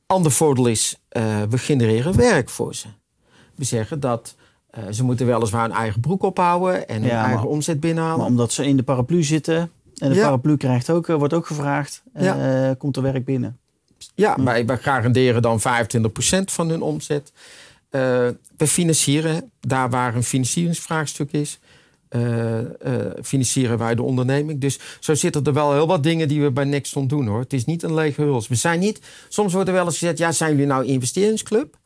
Ander 0.07 0.33
voordeel 0.33 0.67
is, 0.67 0.97
eh, 1.09 1.43
we 1.51 1.59
genereren 1.59 2.17
werk 2.17 2.51
voor 2.51 2.75
ze. 2.75 2.87
We 3.55 3.65
zeggen 3.65 4.01
dat 4.01 4.35
eh, 4.71 4.83
ze 4.91 5.05
moeten 5.05 5.27
weliswaar 5.27 5.65
een 5.65 5.73
eigen 5.73 6.01
broek 6.01 6.23
ophouden 6.23 6.89
en 6.89 7.03
Ja, 7.03 7.09
een 7.09 7.15
maar- 7.17 7.25
eigen 7.25 7.49
omzet 7.49 7.81
binnenhalen. 7.81 8.19
Maar 8.19 8.27
omdat 8.27 8.53
ze 8.53 8.67
in 8.67 8.77
de 8.77 8.83
paraplu 8.83 9.23
zitten 9.23 9.71
en 9.99 10.09
de 10.09 10.15
Ja. 10.15 10.23
paraplu 10.25 10.57
krijgt 10.57 10.91
ook, 10.91 11.09
eh, 11.09 11.17
wordt 11.17 11.35
ook 11.35 11.47
gevraagd, 11.47 12.03
eh, 12.13 12.71
komt 12.79 12.97
er 12.97 13.03
werk 13.03 13.25
binnen. 13.25 13.59
Ja, 14.15 14.37
wij, 14.43 14.67
wij 14.67 14.77
garanderen 14.79 15.43
dan 15.43 15.61
25% 15.61 16.53
van 16.53 16.69
hun 16.69 16.83
omzet. 16.83 17.33
We 18.57 18.67
financieren 18.67 19.51
daar 19.61 19.91
waar 19.91 20.15
een 20.15 20.23
financieringsvraagstuk 20.25 21.33
is. 21.33 21.59
financieren 23.23 23.79
wij 23.79 23.95
de 23.95 24.03
onderneming. 24.03 24.61
Dus 24.61 24.79
zo 25.01 25.15
zitten 25.15 25.45
er 25.45 25.53
wel 25.53 25.73
heel 25.73 25.87
wat 25.87 26.03
dingen 26.03 26.29
die 26.29 26.43
we 26.43 26.51
bij 26.51 26.65
Nexton 26.65 27.07
doen 27.07 27.27
hoor. 27.27 27.41
Het 27.41 27.53
is 27.53 27.65
niet 27.65 27.83
een 27.83 27.95
lege 27.95 28.23
huls. 28.23 28.49
We 28.49 28.55
zijn 28.55 28.81
niet, 28.81 29.01
soms 29.29 29.53
wordt 29.53 29.69
er 29.69 29.75
wel 29.75 29.85
eens 29.85 29.99
gezegd, 29.99 30.19
ja, 30.19 30.33
zijn 30.33 30.51
jullie 30.51 30.67
nou 30.67 30.85
investeringsclub? 30.85 31.79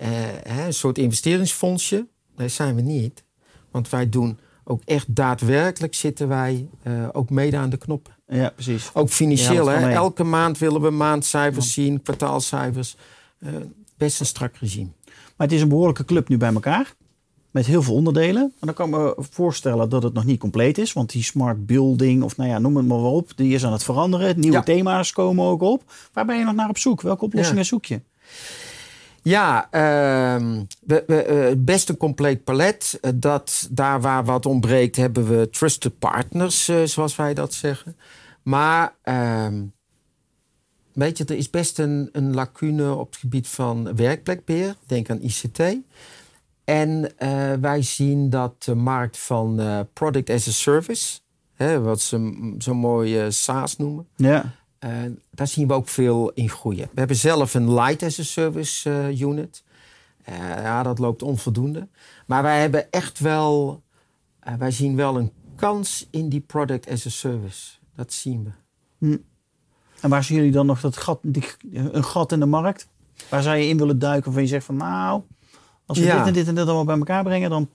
Eh, 0.00 0.08
hè, 0.42 0.66
een 0.66 0.74
soort 0.74 0.98
investeringsfondsje? 0.98 2.06
Nee, 2.36 2.48
zijn 2.48 2.74
we 2.74 2.80
niet. 2.80 3.24
Want 3.70 3.88
wij 3.88 4.08
doen 4.08 4.38
ook 4.64 4.82
echt 4.84 5.14
daadwerkelijk 5.14 5.94
zitten 5.94 6.28
wij 6.28 6.68
eh, 6.82 7.08
ook 7.12 7.30
mede 7.30 7.56
aan 7.56 7.70
de 7.70 7.76
knoppen. 7.76 8.12
Ja, 8.28 8.50
precies. 8.50 8.90
Ook 8.92 9.08
financieel. 9.08 9.70
Ja, 9.70 9.78
hè? 9.78 9.90
Elke 9.90 10.24
maand 10.24 10.58
willen 10.58 10.80
we 10.80 10.90
maandcijfers 10.90 11.72
zien, 11.72 12.02
kwartaalcijfers. 12.02 12.96
Eh, 13.38 13.52
best 13.96 14.20
een 14.20 14.26
strak 14.26 14.56
regime. 14.56 14.88
Maar 15.36 15.46
het 15.46 15.52
is 15.52 15.62
een 15.62 15.68
behoorlijke 15.68 16.04
club 16.04 16.28
nu 16.28 16.36
bij 16.36 16.52
elkaar. 16.52 16.94
Met 17.50 17.66
heel 17.66 17.82
veel 17.82 17.94
onderdelen. 17.94 18.40
Maar 18.42 18.74
dan 18.74 18.74
kan 18.74 18.88
ik 18.88 18.94
me 18.94 19.24
voorstellen 19.30 19.88
dat 19.88 20.02
het 20.02 20.12
nog 20.12 20.24
niet 20.24 20.40
compleet 20.40 20.78
is. 20.78 20.92
Want 20.92 21.10
die 21.10 21.22
smart 21.22 21.66
building, 21.66 22.22
of 22.22 22.36
nou 22.36 22.50
ja, 22.50 22.58
noem 22.58 22.76
het 22.76 22.86
maar 22.86 22.98
op. 22.98 23.32
Die 23.36 23.54
is 23.54 23.64
aan 23.64 23.72
het 23.72 23.82
veranderen. 23.82 24.40
Nieuwe 24.40 24.56
Ja. 24.56 24.62
thema's 24.62 25.12
komen 25.12 25.44
ook 25.44 25.62
op. 25.62 25.92
Waar 26.12 26.26
ben 26.26 26.38
je 26.38 26.44
nog 26.44 26.54
naar 26.54 26.68
op 26.68 26.78
zoek? 26.78 27.00
Welke 27.02 27.24
oplossingen 27.24 27.64
zoek 27.64 27.84
je? 27.84 28.00
Ja, 29.22 29.70
eh, 29.70 31.52
best 31.58 31.88
een 31.88 31.96
compleet 31.96 32.44
palet. 32.44 32.98
Eh, 33.00 33.10
dat, 33.14 33.68
daar 33.70 34.00
waar 34.00 34.24
wat 34.24 34.46
ontbreekt 34.46 34.96
hebben 34.96 35.28
we 35.28 35.50
trusted 35.50 35.98
partners, 35.98 36.68
eh, 36.68 36.82
zoals 36.82 37.16
wij 37.16 37.34
dat 37.34 37.54
zeggen. 37.54 37.96
Maar 38.42 38.94
ehm, 39.02 39.62
weet 40.92 41.18
je, 41.18 41.24
er 41.24 41.36
is 41.36 41.50
best 41.50 41.78
een, 41.78 42.08
een 42.12 42.34
lacune 42.34 42.94
op 42.94 43.06
het 43.10 43.20
gebied 43.20 43.48
van 43.48 43.96
werkplekbeheer. 43.96 44.74
Denk 44.86 45.10
aan 45.10 45.22
ICT. 45.22 45.60
En 46.64 47.18
eh, 47.18 47.52
wij 47.60 47.82
zien 47.82 48.30
dat 48.30 48.64
de 48.64 48.74
markt 48.74 49.18
van 49.18 49.60
product 49.92 50.30
as 50.30 50.48
a 50.48 50.50
service, 50.50 51.20
hè, 51.54 51.80
wat 51.80 52.00
ze 52.00 52.54
zo 52.58 52.74
mooi 52.74 53.32
SaaS 53.32 53.76
noemen, 53.76 54.06
Ja. 54.16 54.58
Eh, 54.80 54.90
daar 55.30 55.46
zien 55.46 55.68
we 55.68 55.74
ook 55.74 55.88
veel 55.88 56.30
in 56.30 56.48
groeien. 56.48 56.88
We 56.92 56.98
hebben 56.98 57.16
zelf 57.16 57.54
een 57.54 57.74
Light 57.74 58.02
as 58.02 58.18
a 58.18 58.22
Service 58.22 58.90
eh, 58.90 59.20
unit. 59.20 59.64
Eh, 60.24 60.38
ja, 60.38 60.82
dat 60.82 60.98
loopt 60.98 61.22
onvoldoende. 61.22 61.88
Maar 62.26 62.42
wij 62.42 62.60
hebben 62.60 62.90
echt 62.90 63.18
wel, 63.18 63.82
wij 64.58 64.70
zien 64.70 64.96
wel 64.96 65.16
een 65.18 65.32
kans 65.56 66.06
in 66.10 66.28
die 66.28 66.40
product 66.40 66.88
as 66.88 67.06
a 67.06 67.10
service. 67.10 67.70
Dat 67.94 68.12
zien 68.12 68.54
we. 68.98 69.20
En 70.00 70.10
waar 70.10 70.24
zien 70.24 70.36
jullie 70.36 70.52
dan 70.52 70.66
nog 70.66 70.80
dat 70.80 70.96
gat, 70.96 71.18
die, 71.22 71.44
een 71.72 72.04
gat 72.04 72.32
in 72.32 72.40
de 72.40 72.46
markt? 72.46 72.88
Waar 73.28 73.42
zou 73.42 73.56
je 73.56 73.68
in 73.68 73.78
willen 73.78 73.98
duiken 73.98 74.24
waarvan 74.24 74.42
je 74.42 74.48
zegt 74.48 74.64
van 74.64 74.76
nou, 74.76 75.22
als 75.86 75.98
we 75.98 76.04
Ja. 76.04 76.16
dit 76.18 76.26
en 76.26 76.32
dit 76.32 76.48
en 76.48 76.54
dit 76.54 76.64
allemaal 76.64 76.84
bij 76.84 76.96
elkaar 76.96 77.22
brengen, 77.22 77.50
dan... 77.50 77.68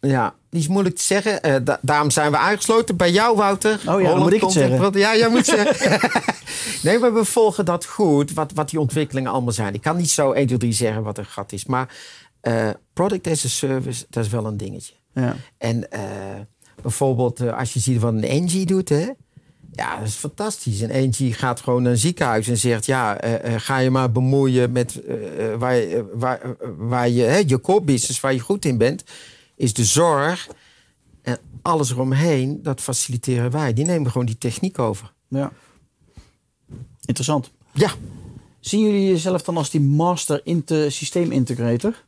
Ja, 0.00 0.34
die 0.50 0.60
is 0.60 0.68
moeilijk 0.68 0.96
te 0.96 1.02
zeggen. 1.02 1.42
Eh, 1.42 1.54
da- 1.64 1.78
daarom 1.82 2.10
zijn 2.10 2.30
we 2.30 2.36
aangesloten 2.36 2.96
bij 2.96 3.10
jou, 3.10 3.36
Wouter. 3.36 3.80
dan 3.84 3.94
Holland 4.00 4.22
moet 4.22 4.32
ik 4.32 4.40
het 4.40 4.52
zeggen. 4.52 4.98
Ja, 4.98 5.16
jij 5.16 5.28
moet 5.28 5.44
zeggen. 5.56 6.10
nee, 6.82 6.98
maar 6.98 7.14
we 7.14 7.24
volgen 7.24 7.64
dat 7.64 7.84
goed, 7.84 8.32
wat, 8.32 8.52
wat 8.54 8.70
die 8.70 8.80
ontwikkelingen 8.80 9.32
allemaal 9.32 9.52
zijn. 9.52 9.74
Ik 9.74 9.82
kan 9.82 9.96
niet 9.96 10.10
zo 10.10 10.32
1, 10.32 10.46
2, 10.46 10.58
3 10.58 10.72
zeggen 10.72 11.02
wat 11.02 11.18
een 11.18 11.26
gat 11.26 11.52
is. 11.52 11.66
Maar 11.66 11.94
eh, 12.40 12.68
product 12.92 13.26
as 13.26 13.44
a 13.44 13.48
service, 13.48 14.06
dat 14.10 14.24
is 14.24 14.30
wel 14.30 14.46
een 14.46 14.56
dingetje. 14.56 14.94
Ja. 15.14 15.36
En 15.58 15.90
eh, 15.90 16.00
bijvoorbeeld 16.82 17.40
als 17.52 17.72
je 17.72 17.80
ziet 17.80 18.00
wat 18.00 18.12
een 18.12 18.24
Engie 18.24 18.66
doet, 18.66 18.88
hè? 18.88 19.08
Ja, 19.72 19.98
dat 19.98 20.08
is 20.08 20.14
fantastisch. 20.14 20.80
Een 20.80 20.90
Engie 20.90 21.32
gaat 21.34 21.60
gewoon 21.60 21.82
naar 21.82 21.92
een 21.92 21.98
ziekenhuis 21.98 22.48
en 22.48 22.56
zegt... 22.56 22.86
ja, 22.86 23.18
ga 23.56 23.78
je 23.78 23.90
maar 23.90 24.12
bemoeien 24.12 24.72
met 24.72 25.00
waar, 25.58 25.82
waar, 26.14 26.40
waar 26.78 27.08
je... 27.08 27.22
Hè, 27.22 27.42
je 27.46 27.60
core 27.60 27.80
business, 27.80 28.20
waar 28.20 28.32
je 28.32 28.40
goed 28.40 28.64
in 28.64 28.78
bent, 28.78 29.04
is 29.58 29.74
de 29.74 29.84
zorg. 29.84 30.48
En 31.22 31.38
alles 31.62 31.90
eromheen, 31.90 32.62
dat 32.62 32.80
faciliteren 32.80 33.50
wij. 33.50 33.72
Die 33.72 33.84
nemen 33.84 34.10
gewoon 34.10 34.26
die 34.26 34.38
techniek 34.38 34.78
over. 34.78 35.12
ja. 35.28 35.52
Interessant. 37.04 37.50
Ja, 37.72 37.90
Zien 38.60 38.80
jullie 38.80 39.08
jezelf 39.08 39.42
dan 39.42 39.56
als 39.56 39.70
die 39.70 39.80
master 39.80 40.40
inte 40.44 40.90
systeemintegrator? 40.90 42.04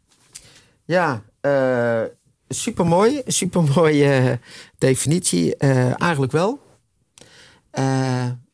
ja 0.84 1.22
eh 1.40 2.02
supermooi. 2.48 3.22
Supermooie 3.40 4.04
eh, 4.04 4.32
definitie. 4.78 5.56
Eh, 5.56 6.02
eigenlijk 6.02 6.32
wel. 6.32 6.60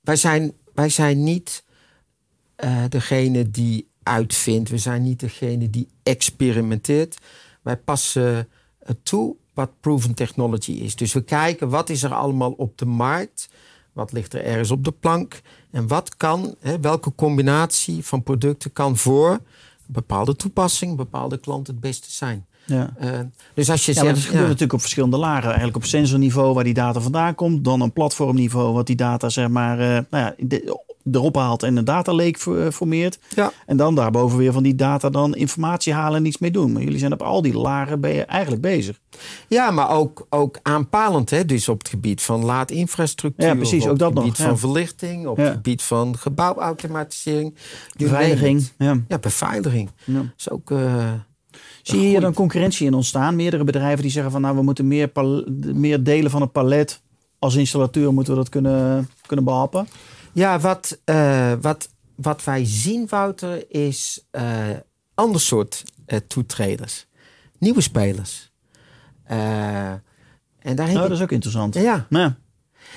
Wij, 0.00 0.16
zijn, 0.16 0.52
wij 0.74 0.88
zijn 0.88 1.24
niet 1.24 1.64
degene 2.88 3.50
die 3.50 3.88
uitvindt. 4.02 4.70
We 4.70 4.78
zijn 4.78 5.02
niet 5.02 5.20
degene 5.20 5.70
die 5.70 5.88
experimenteert. 6.02 7.16
Wij 7.62 7.76
passen 7.76 8.48
toe 9.02 9.34
wat 9.54 9.70
proven 9.80 10.14
technology 10.14 10.72
is. 10.72 10.96
Dus 10.96 11.12
we 11.12 11.22
kijken 11.22 11.68
wat 11.68 11.88
is 11.90 12.02
er 12.02 12.14
allemaal 12.14 12.50
op 12.52 12.78
de 12.78 12.86
markt. 12.86 13.48
Wat 13.92 14.12
ligt 14.12 14.34
er 14.34 14.44
ergens 14.44 14.70
op 14.70 14.84
de 14.84 14.90
plank? 14.92 15.40
En 15.70 15.86
wat 15.88 16.16
kan, 16.16 16.54
hè, 16.60 16.80
welke 16.80 17.12
combinatie 17.14 18.04
van 18.04 18.22
producten 18.22 18.72
kan 18.72 18.96
voor 18.96 19.30
een 19.30 19.40
bepaalde 19.86 20.36
toepassing, 20.36 20.90
een 20.90 20.96
bepaalde 20.96 21.38
klant 21.38 21.66
het 21.66 21.80
beste 21.80 22.10
zijn? 22.12 22.46
Ja. 22.66 22.94
Eh, 22.98 23.20
dus 23.54 23.70
als 23.70 23.86
je 23.86 23.94
Ja, 23.94 24.00
zegt. 24.00 24.14
dat 24.14 24.24
gebeurt 24.24 24.42
natuurlijk 24.44 24.72
op 24.72 24.80
verschillende 24.80 25.16
lagen. 25.16 25.44
Eigenlijk 25.46 25.76
op 25.76 25.84
sensorniveau 25.84 26.54
waar 26.54 26.64
die 26.64 26.74
data 26.74 27.00
vandaan 27.00 27.34
komt. 27.34 27.64
Dan 27.64 27.80
een 27.80 27.92
platformniveau 27.92 28.72
wat 28.72 28.86
die 28.86 28.96
data 28.96 29.28
zeg 29.28 29.48
maar 29.48 29.78
eh, 29.80 29.86
nou 30.10 30.24
ja, 30.24 30.34
de- 30.38 30.84
erop 31.12 31.36
haalt 31.36 31.62
en 31.62 31.76
een 31.76 31.84
data 31.84 32.12
lake 32.12 32.38
eh, 32.64 32.70
formeert. 32.72 33.18
Ja. 33.34 33.52
En 33.66 33.76
dan 33.76 33.94
daarboven 33.94 34.38
weer 34.38 34.52
van 34.52 34.62
die 34.62 34.74
data 34.74 35.10
dan 35.10 35.34
informatie 35.34 35.92
halen 35.92 36.18
en 36.18 36.26
iets 36.26 36.38
mee 36.38 36.50
doen. 36.50 36.72
Maar 36.72 36.82
jullie 36.82 36.98
zijn 36.98 37.12
op 37.12 37.22
al 37.22 37.42
die 37.42 37.56
lagen 37.58 38.00
ben 38.00 38.12
je 38.14 38.22
eigenlijk 38.24 38.62
bezig. 38.62 39.00
Ja, 39.48 39.70
maar 39.70 39.90
ook, 39.90 40.26
ook 40.30 40.58
aanpalend. 40.62 41.30
Hè? 41.30 41.44
Dus 41.44 41.68
op 41.68 41.78
het 41.78 41.88
gebied 41.88 42.22
van 42.22 42.44
laadinfrastructuur. 42.44 43.46
Ja, 43.48 43.54
precies, 43.54 43.84
op 43.84 43.90
ook 43.90 43.98
dat 43.98 44.08
het 44.08 44.18
gebied 44.18 44.38
nog, 44.38 44.46
van 44.46 44.54
ja. 44.54 44.60
verlichting. 44.60 45.26
Op 45.26 45.36
Ja. 45.38 45.42
het 45.44 45.52
gebied 45.52 45.82
van 45.82 46.16
gebouwautomatisering. 46.18 47.54
Beveiliging. 47.96 48.68
Ja. 48.78 49.00
Ja, 49.08 49.18
beveiliging. 49.18 49.90
Ja. 50.04 50.32
is 50.36 50.50
ook... 50.50 50.70
eh, 50.70 51.12
Zie 51.82 52.00
je 52.00 52.06
hier 52.06 52.20
dan 52.20 52.34
concurrentie 52.34 52.86
in 52.86 52.94
ontstaan? 52.94 53.36
Meerdere 53.36 53.64
bedrijven 53.64 54.02
die 54.02 54.10
zeggen 54.10 54.32
van 54.32 54.40
nou 54.40 54.56
we 54.56 54.62
moeten 54.62 54.86
meer, 54.88 55.10
meer 55.74 56.02
delen 56.02 56.30
van 56.30 56.40
het 56.40 56.52
palet. 56.52 57.00
Als 57.38 57.54
installateur 57.54 58.12
moeten 58.14 58.32
we 58.32 58.38
dat 58.38 58.48
kunnen, 58.48 59.08
kunnen 59.26 59.44
behappen. 59.44 59.88
Ja, 60.36 60.58
wat, 60.58 60.98
eh, 61.04 61.52
wat, 61.60 61.88
wat 62.14 62.44
wij 62.44 62.64
zien, 62.64 63.06
Wouter, 63.08 63.64
is 63.68 64.26
eh 64.30 64.70
ander 65.14 65.40
soort 65.40 65.84
eh, 66.06 66.18
toetreders. 66.28 67.06
Nieuwe 67.58 67.80
spelers. 67.80 68.50
En 69.24 70.02
daar 70.62 70.86
Nou, 70.86 70.92
dat 70.92 71.10
is 71.10 71.22
ook 71.22 71.32
interessant. 71.32 71.74
Ja, 71.74 72.06
Ja. 72.08 72.36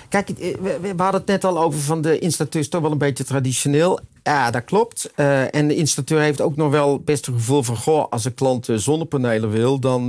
Kijk, 0.10 0.28
we, 0.38 0.94
hadden 0.98 1.22
het 1.22 1.26
net 1.26 1.44
al 1.44 1.60
over 1.60 1.80
van 1.80 2.02
de 2.02 2.20
installateur 2.20 2.62
is 2.62 2.70
toch 2.70 2.82
wel 2.82 2.92
een 2.92 2.98
beetje 2.98 3.24
traditioneel. 3.24 4.00
Ja, 4.24 4.52
dat 4.52 4.64
klopt. 4.64 5.14
En 5.52 5.68
de 5.68 5.76
installateur 5.76 6.20
heeft 6.20 6.42
ook 6.42 6.56
nog 6.56 6.72
wel 6.72 7.00
best 7.00 7.28
een 7.28 7.34
gevoel 7.34 7.64
van... 7.64 7.76
goh, 7.76 8.10
als 8.10 8.26
een 8.26 8.34
klant 8.34 8.68
zonnepanelen 8.76 9.50
wil, 9.50 9.80
dan, 9.80 10.08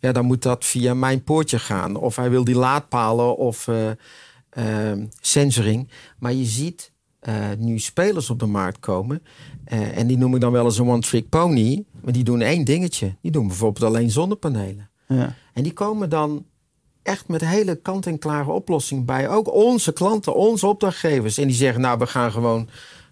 ja, 0.00 0.12
dan 0.12 0.24
moet 0.24 0.42
dat 0.42 0.64
via 0.64 0.94
mijn 0.94 1.24
poortje 1.24 1.58
gaan. 1.58 1.96
Of 1.96 2.16
hij 2.16 2.30
wil 2.30 2.44
die 2.44 2.56
laadpalen 2.56 3.36
of 3.36 3.68
ehm, 4.52 5.06
sensoring. 5.20 5.88
Maar 6.18 6.32
je 6.32 6.44
ziet 6.44 6.92
eh, 7.20 7.34
nu 7.58 7.78
spelers 7.78 8.30
op 8.30 8.38
de 8.38 8.46
markt 8.46 8.80
komen... 8.80 9.22
eh, 9.64 9.98
en 9.98 10.06
die 10.06 10.18
noem 10.18 10.34
ik 10.34 10.40
dan 10.40 10.52
wel 10.52 10.64
eens 10.64 10.78
een 10.78 10.88
one-trick 10.88 11.28
pony. 11.28 11.84
Maar 12.00 12.12
die 12.12 12.24
doen 12.24 12.40
één 12.40 12.64
dingetje. 12.64 13.16
Die 13.20 13.30
doen 13.30 13.46
bijvoorbeeld 13.46 13.84
alleen 13.84 14.10
zonnepanelen. 14.10 14.90
Ja. 15.08 15.34
En 15.52 15.62
die 15.62 15.72
komen 15.72 16.08
dan 16.08 16.44
echt 17.02 17.28
met 17.28 17.40
hele 17.40 17.74
kant-en-klare 17.74 18.50
oplossingen 18.50 19.04
bij. 19.04 19.28
Ook 19.28 19.52
onze 19.52 19.92
klanten, 19.92 20.34
onze 20.34 20.66
opdrachtgevers. 20.66 21.38
En 21.38 21.46
die 21.46 21.56
zeggen, 21.56 21.80
nou, 21.80 21.98
we 21.98 22.06
gaan 22.06 22.32
gewoon... 22.32 22.68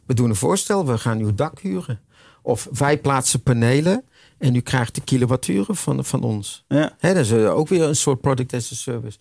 We 0.07 0.15
doen 0.15 0.29
een 0.29 0.37
voorstel, 0.37 0.87
we 0.87 0.99
gaan 0.99 1.19
uw 1.19 1.35
dak 1.35 1.61
huren. 1.61 2.01
Of 2.43 2.69
wij 2.73 2.99
plaatsen 2.99 3.43
panelen 3.43 4.05
en 4.39 4.55
u 4.55 4.61
krijgt 4.61 4.95
de 4.95 5.01
kilowatturen 5.01 5.77
van, 5.77 6.05
van 6.05 6.23
ons. 6.23 6.65
Ja. 6.69 6.97
Hè, 6.99 7.15
dat 7.15 7.25
is 7.25 7.31
eh, 7.31 7.57
ook 7.57 7.69
weer 7.69 7.83
een 7.83 7.97
soort 7.97 8.21
product 8.21 8.55
as 8.55 8.73
a 8.73 8.75
service. 8.75 9.19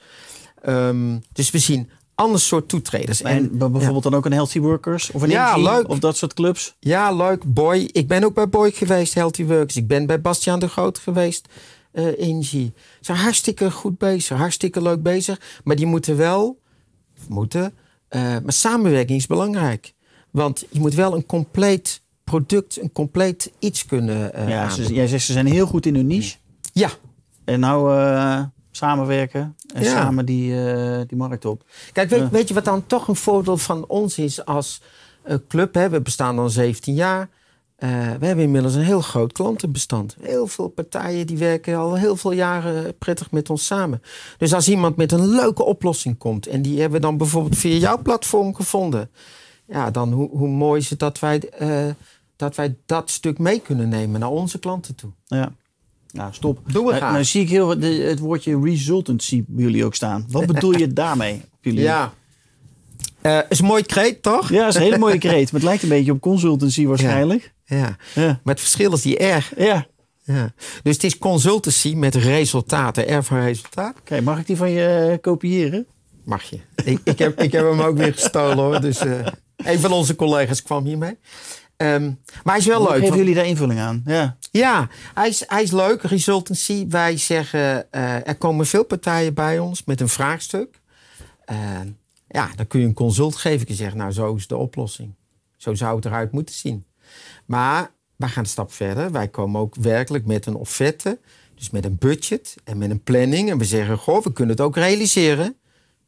Ehm, 0.61 1.17
dus 1.33 1.51
we 1.51 1.57
zien 1.57 1.89
ander 2.19 2.39
soort 2.39 2.67
toetreders. 2.69 3.21
En 3.21 3.57
bijvoorbeeld 3.57 4.03
dan 4.03 4.13
ook 4.13 4.25
een 4.25 4.31
Healthy 4.33 4.59
Workers 4.59 5.11
of 5.11 5.21
een 5.21 5.29
Ja, 5.29 5.55
Energy 5.55 5.75
leuk. 5.75 5.87
of 5.89 5.99
dat 5.99 6.17
soort 6.17 6.33
clubs. 6.33 6.75
Ja, 6.79 7.11
leuk. 7.11 7.53
Boy. 7.53 7.89
Ik 7.91 8.07
ben 8.07 8.23
ook 8.23 8.33
bij 8.33 8.49
Boy 8.49 8.71
geweest, 8.71 9.13
Healthy 9.13 9.45
Works. 9.45 9.75
Ik 9.75 9.87
ben 9.87 10.05
bij 10.05 10.21
Bastiaan 10.21 10.59
de 10.59 10.67
Groot 10.67 10.97
geweest, 10.97 11.47
eh 11.91 12.19
Engie. 12.27 12.73
Ze 12.75 12.81
zijn 12.99 13.17
hartstikke 13.17 13.71
goed 13.71 13.97
bezig, 13.97 14.37
hartstikke 14.37 14.81
leuk 14.81 15.03
bezig. 15.03 15.39
Maar 15.63 15.75
die 15.75 15.85
moeten 15.85 16.17
wel, 16.17 16.59
moeten, 17.27 17.73
eh, 18.07 18.21
maar 18.21 18.53
samenwerking 18.53 19.19
is 19.19 19.27
belangrijk. 19.27 19.93
Want 20.31 20.65
je 20.69 20.79
moet 20.79 20.93
wel 20.93 21.15
een 21.15 21.25
compleet 21.25 22.01
product, 22.23 22.81
een 22.81 22.91
compleet 22.91 23.51
iets 23.59 23.85
kunnen 23.85 24.33
eh 24.33 24.49
ja, 24.49 24.69
ze, 24.69 24.93
jij 24.93 25.07
zegt 25.07 25.25
ze 25.25 25.31
zijn 25.33 25.45
heel 25.47 25.65
goed 25.67 25.85
in 25.85 25.95
hun 25.95 26.07
niche. 26.07 26.37
Ja, 26.73 26.89
En 27.45 27.59
nou 27.59 27.91
samenwerken 28.79 29.55
en 29.73 29.83
Ja. 29.83 29.89
samen 29.89 30.25
die, 30.25 30.65
eh, 30.71 30.99
die 31.07 31.17
markt 31.17 31.45
op. 31.45 31.63
Kijk, 31.91 32.09
weet, 32.09 32.19
Ja. 32.19 32.29
weet 32.29 32.47
je 32.47 32.53
wat 32.53 32.65
dan 32.65 32.85
toch 32.87 33.07
een 33.07 33.15
voordeel 33.15 33.57
van 33.57 33.87
ons 33.87 34.17
is 34.17 34.45
als 34.45 34.81
eh, 35.23 35.35
club? 35.47 35.73
Hè? 35.73 35.89
We 35.89 36.01
bestaan 36.01 36.35
dan 36.35 36.49
17 36.49 36.93
jaar. 36.93 37.29
Eh, 37.75 37.89
we 38.19 38.25
hebben 38.25 38.43
inmiddels 38.43 38.73
een 38.75 38.81
heel 38.83 39.01
groot 39.01 39.31
klantenbestand. 39.31 40.15
Heel 40.21 40.47
veel 40.47 40.67
partijen 40.67 41.27
die 41.27 41.37
werken 41.37 41.75
al 41.77 41.95
heel 41.95 42.15
veel 42.15 42.31
jaren 42.31 42.97
prettig 42.97 43.31
met 43.31 43.49
ons 43.49 43.65
samen. 43.65 44.01
Dus 44.37 44.53
als 44.53 44.69
iemand 44.69 44.95
met 44.95 45.11
een 45.11 45.27
leuke 45.27 45.63
oplossing 45.63 46.17
komt 46.17 46.47
en 46.47 46.61
die 46.61 46.79
hebben 46.79 46.99
we 46.99 47.05
dan 47.05 47.17
bijvoorbeeld 47.17 47.57
via 47.57 47.77
jouw 47.77 48.01
platform 48.01 48.55
gevonden, 48.55 49.09
ja, 49.65 49.91
dan 49.91 50.11
hoe, 50.11 50.29
hoe 50.29 50.47
mooi 50.47 50.79
is 50.81 50.89
het 50.89 50.99
dat 50.99 51.19
wij, 51.19 51.39
eh, 51.49 51.85
dat 52.35 52.55
wij 52.55 52.75
dat 52.85 53.09
stuk 53.09 53.37
mee 53.39 53.59
kunnen 53.59 53.89
nemen 53.89 54.19
naar 54.19 54.29
onze 54.29 54.59
klanten 54.59 54.95
toe. 54.95 55.11
Ja. 55.25 55.51
Nou, 56.11 56.33
stop. 56.33 56.59
Doen 56.71 56.85
we 56.85 56.91
Nou, 56.91 57.11
nou 57.11 57.23
zie 57.23 57.41
ik 57.41 57.49
heel, 57.49 57.79
de, 57.79 57.87
het 57.87 58.19
woordje 58.19 58.59
resultancy 58.63 59.43
bij 59.47 59.63
jullie 59.63 59.85
ook 59.85 59.95
staan. 59.95 60.25
Wat 60.29 60.45
bedoel 60.53 60.77
je 60.77 60.93
daarmee? 60.93 61.41
Jullie? 61.61 61.81
Ja. 61.81 62.13
Eh, 63.21 63.39
is 63.49 63.59
een 63.59 63.65
mooi 63.65 63.83
kreet, 63.83 64.21
toch? 64.21 64.49
ja, 64.49 64.67
is 64.67 64.75
een 64.75 64.81
hele 64.81 64.97
mooie 64.97 65.17
kreet. 65.27 65.51
Maar 65.51 65.61
het 65.61 65.69
lijkt 65.69 65.83
een 65.83 65.89
beetje 65.89 66.11
op 66.11 66.21
consultancy 66.21 66.85
waarschijnlijk. 66.85 67.53
Ja. 67.65 67.97
Ja. 68.15 68.39
Maar 68.43 68.53
het 68.53 68.59
verschil 68.59 68.93
is 68.93 69.01
die 69.01 69.23
R. 69.23 69.49
Ja. 69.57 69.87
Ja. 70.23 70.53
Dus 70.83 70.93
het 70.93 71.03
is 71.03 71.17
consultancy 71.17 71.93
met 71.95 72.15
resultaten. 72.15 73.17
R 73.17 73.23
van 73.23 73.39
resultaat. 73.39 73.95
Oké, 73.99 74.21
mag 74.21 74.39
ik 74.39 74.47
die 74.47 74.57
van 74.57 74.69
je 74.69 75.09
eh, 75.11 75.21
kopiëren? 75.21 75.85
Mag 76.23 76.43
je. 76.43 76.59
ik, 76.83 76.99
ik, 77.03 77.19
heb, 77.19 77.41
ik 77.41 77.51
heb 77.51 77.63
hem 77.69 77.81
ook 77.81 77.97
weer 77.97 78.13
gestolen 78.13 78.57
hoor. 78.57 78.81
Dus 78.81 78.99
eh, 78.99 79.25
een 79.55 79.79
van 79.79 79.91
onze 79.91 80.15
collega's 80.15 80.61
kwam 80.61 80.85
hiermee. 80.85 81.17
Ehm, 81.77 82.03
maar 82.43 82.53
hij 82.53 82.57
is 82.57 82.65
wel 82.65 82.83
leuk. 82.83 82.99
Geven 82.99 83.17
jullie 83.17 83.35
daar 83.35 83.45
invulling 83.45 83.79
aan? 83.79 84.01
Ja. 84.05 84.37
Ja, 84.51 84.89
hij 85.13 85.27
is, 85.27 85.43
hij 85.47 85.63
is 85.63 85.71
leuk. 85.71 86.01
Resultancy. 86.01 86.87
Wij 86.87 87.17
zeggen, 87.17 87.91
eh, 87.91 88.27
er 88.27 88.37
komen 88.37 88.65
veel 88.65 88.83
partijen 88.83 89.33
bij 89.33 89.59
ons 89.59 89.83
met 89.83 90.01
een 90.01 90.09
vraagstuk. 90.09 90.81
Eh, 91.45 91.79
ja, 92.27 92.49
dan 92.55 92.67
kun 92.67 92.79
je 92.79 92.85
een 92.85 92.93
consult 92.93 93.35
geven. 93.35 93.67
Je 93.67 93.73
zegt, 93.73 93.95
nou, 93.95 94.11
zo 94.11 94.35
is 94.35 94.47
de 94.47 94.57
oplossing. 94.57 95.13
Zo 95.57 95.73
zou 95.73 95.95
het 95.95 96.05
eruit 96.05 96.31
moeten 96.31 96.55
zien. 96.55 96.85
Maar 97.45 97.91
wij 98.15 98.29
gaan 98.29 98.43
een 98.43 98.49
stap 98.49 98.73
verder. 98.73 99.11
Wij 99.11 99.27
komen 99.27 99.61
ook 99.61 99.75
werkelijk 99.75 100.25
met 100.25 100.45
een 100.45 100.55
offerte. 100.55 101.19
Dus 101.55 101.69
met 101.69 101.85
een 101.85 101.97
budget 101.97 102.55
en 102.63 102.77
met 102.77 102.89
een 102.89 103.03
planning. 103.03 103.49
En 103.49 103.57
we 103.57 103.65
zeggen, 103.65 103.97
goh, 103.97 104.23
we 104.23 104.33
kunnen 104.33 104.55
het 104.55 104.65
ook 104.65 104.75
realiseren. 104.75 105.55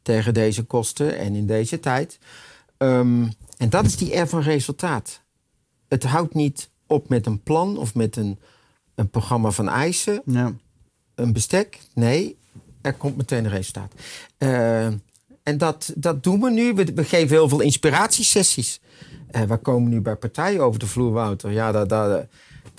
Tegen 0.02 0.34
deze 0.34 0.62
kosten 0.62 1.18
en 1.18 1.34
in 1.34 1.46
deze 1.46 1.80
tijd. 1.80 2.18
Ehm, 2.76 3.28
en 3.56 3.70
dat 3.70 3.84
is 3.84 3.96
die 3.96 4.18
R 4.18 4.26
van 4.26 4.42
resultaat. 4.42 5.22
Het 5.88 6.04
houdt 6.04 6.34
niet 6.34 6.70
op 6.92 7.08
met 7.08 7.26
een 7.26 7.42
plan 7.42 7.76
of 7.78 7.94
met 7.94 8.16
een, 8.16 8.38
een 8.94 9.10
programma 9.10 9.50
van 9.50 9.68
eisen, 9.68 10.22
ja. 10.24 10.52
een 11.14 11.32
bestek. 11.32 11.78
Nee, 11.94 12.36
er 12.80 12.92
komt 12.94 13.16
meteen 13.16 13.44
een 13.44 13.50
resultaat. 13.50 13.92
Eh, 14.38 14.86
en 15.42 15.58
dat, 15.58 15.92
dat 15.96 16.22
doen 16.22 16.40
we 16.40 16.50
nu. 16.50 16.74
We, 16.74 16.84
we 16.94 17.04
geven 17.04 17.28
heel 17.36 17.48
veel 17.48 17.60
inspiratiesessies. 17.60 18.80
Eh 19.30 19.42
we 19.42 19.56
komen 19.56 19.90
nu 19.90 20.00
bij 20.00 20.16
partijen 20.16 20.60
over 20.60 20.78
de 20.80 20.86
vloer, 20.86 21.12
Wouter. 21.12 21.50
Ja, 21.50 21.72
daar, 21.72 21.86
daar- 21.88 22.28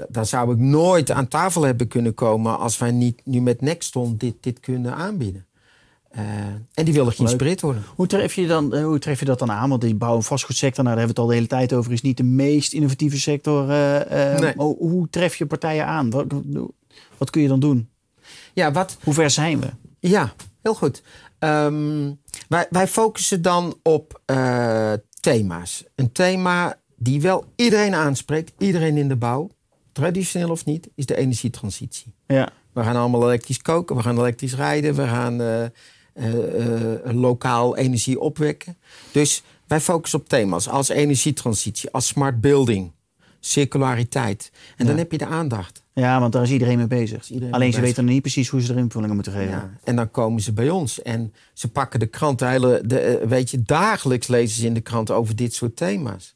daar 0.09 0.25
zou 0.25 0.51
ik 0.53 0.57
nooit 0.59 1.11
aan 1.11 1.27
tafel 1.27 1.61
hebben 1.63 1.87
kunnen 1.87 2.13
komen 2.13 2.59
als 2.59 2.77
wij 2.77 2.91
niet 2.91 3.21
nu 3.25 3.41
met 3.41 3.61
Nexton 3.61 4.17
dit, 4.17 4.35
dit 4.39 4.59
kunnen 4.59 4.95
aanbieden. 4.95 5.45
Eh, 6.13 6.23
en 6.73 6.85
die 6.85 6.93
willen 6.93 7.13
geïnspireerd 7.13 7.61
worden. 7.61 7.83
Hoe, 7.95 8.07
tref 8.07 8.33
je 8.33 8.47
dan, 8.47 8.73
eh, 8.73 8.83
hoe 8.83 8.99
tref 8.99 9.19
je 9.19 9.25
dat 9.25 9.39
dan 9.39 9.51
aan? 9.51 9.69
Want 9.69 9.81
die 9.81 9.95
bouw- 9.95 10.15
en 10.15 10.23
vastgoedsector, 10.23 10.83
nou, 10.83 10.95
daar 10.95 11.05
hebben 11.05 11.15
we 11.15 11.21
het 11.21 11.31
al 11.41 11.47
de 11.47 11.55
hele 11.57 11.67
tijd 11.67 11.79
over, 11.79 11.91
is 11.91 12.01
niet 12.01 12.17
de 12.17 12.23
meest 12.23 12.73
innovatieve 12.73 13.19
sector. 13.19 13.69
eh, 13.69 14.39
Nee. 14.39 14.53
hoe, 14.55 15.09
tref 15.09 15.35
je 15.35 15.45
partijen 15.45 15.85
aan? 15.85 16.09
Wat, 16.09 16.25
wat 17.17 17.29
kun 17.29 17.41
je 17.41 17.47
dan 17.47 17.59
doen? 17.59 17.89
Ja, 18.53 18.71
wat, 18.71 18.97
Hoe 19.03 19.13
ver 19.13 19.29
zijn 19.29 19.59
we? 19.59 19.67
Ja, 19.99 20.33
heel 20.61 20.75
goed. 20.75 21.03
Ehm, 21.39 22.11
wij, 22.49 22.67
wij 22.69 22.87
focussen 22.87 23.41
dan 23.41 23.75
op 23.83 24.21
thema's. 25.19 25.83
Een 25.95 26.11
thema 26.11 26.75
die 26.97 27.21
wel 27.21 27.45
iedereen 27.55 27.93
aanspreekt, 27.93 28.51
iedereen 28.57 28.97
in 28.97 29.07
de 29.07 29.15
bouw, 29.15 29.49
traditioneel 29.91 30.49
of 30.49 30.65
niet, 30.65 30.89
is 30.95 31.05
de 31.05 31.15
energietransitie. 31.15 32.13
Ja. 32.27 32.49
We 32.73 32.83
gaan 32.83 32.95
allemaal 32.95 33.23
elektrisch 33.23 33.61
koken, 33.61 33.95
we 33.95 34.01
gaan 34.01 34.17
elektrisch 34.17 34.55
rijden, 34.55 34.95
we 34.95 35.07
gaan 35.07 35.71
lokaal 37.03 37.77
energie 37.77 38.19
opwekken. 38.19 38.77
Dus 39.11 39.43
wij 39.67 39.79
focussen 39.81 40.19
op 40.19 40.29
thema's 40.29 40.67
als 40.69 40.89
energietransitie, 40.89 41.89
als 41.91 42.07
smart 42.07 42.41
building, 42.41 42.91
circulariteit. 43.39 44.51
En 44.77 44.85
dan 44.85 44.95
Ja. 44.95 45.01
heb 45.01 45.11
je 45.11 45.17
de 45.17 45.25
aandacht. 45.25 45.81
ja, 45.93 46.19
want 46.19 46.33
daar 46.33 46.43
is 46.43 46.51
iedereen 46.51 46.77
mee 46.77 46.87
bezig. 46.87 47.29
iedereen 47.29 47.53
Alleen 47.53 47.67
mee 47.67 47.75
ze 47.77 47.81
weten 47.81 48.03
nog 48.03 48.13
niet 48.13 48.21
precies 48.21 48.49
hoe 48.49 48.61
ze 48.61 48.71
er 48.73 48.79
invullingen 48.79 49.15
moeten 49.15 49.33
geven. 49.33 49.49
Ja, 49.49 49.73
en 49.83 49.95
dan 49.95 50.11
komen 50.11 50.41
ze 50.41 50.53
bij 50.53 50.69
ons 50.69 51.01
en 51.01 51.33
ze 51.53 51.67
pakken 51.71 51.99
de 51.99 52.05
krant, 52.05 52.39
de 52.39 52.45
hele, 52.45 52.81
de, 52.85 52.99
eh, 52.99 53.27
weet 53.27 53.51
je, 53.51 53.61
dagelijks 53.61 54.27
lezen 54.27 54.59
ze 54.61 54.65
in 54.65 54.73
de 54.73 54.81
krant 54.81 55.11
over 55.11 55.35
dit 55.35 55.53
soort 55.53 55.75
thema's. 55.75 56.35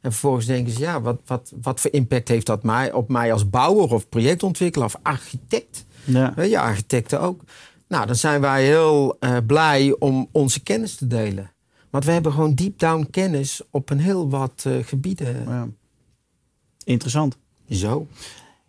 En 0.00 0.10
vervolgens 0.12 0.46
denken 0.46 0.72
ze, 0.72 0.78
ja, 0.80 1.00
wat, 1.00 1.20
wat, 1.26 1.52
wat 1.62 1.80
voor 1.80 1.92
impact 1.92 2.28
heeft 2.28 2.46
dat 2.46 2.62
mij, 2.62 2.92
op 2.92 3.08
mij 3.08 3.32
als 3.32 3.50
bouwer 3.50 3.92
of 3.92 4.08
projectontwikkelaar 4.08 4.86
of 4.88 4.96
architect? 5.02 5.84
Ja. 6.04 6.34
Je, 6.42 6.58
architecten 6.58 7.20
ook. 7.20 7.40
Nou, 7.90 8.06
dan 8.06 8.16
zijn 8.16 8.40
wij 8.40 8.64
heel 8.64 9.16
eh, 9.20 9.36
blij 9.46 9.96
om 9.98 10.28
onze 10.32 10.62
kennis 10.62 10.94
te 10.94 11.06
delen. 11.06 11.50
Want 11.90 12.04
we 12.04 12.12
hebben 12.12 12.32
gewoon 12.32 12.54
deep 12.54 12.78
down 12.78 13.08
kennis 13.10 13.60
op 13.70 13.90
een 13.90 13.98
heel 14.00 14.28
wat 14.30 14.62
eh, 14.66 14.72
gebieden. 14.84 15.44
Ja. 15.48 15.68
Interessant. 16.84 17.36
Zo. 17.70 18.06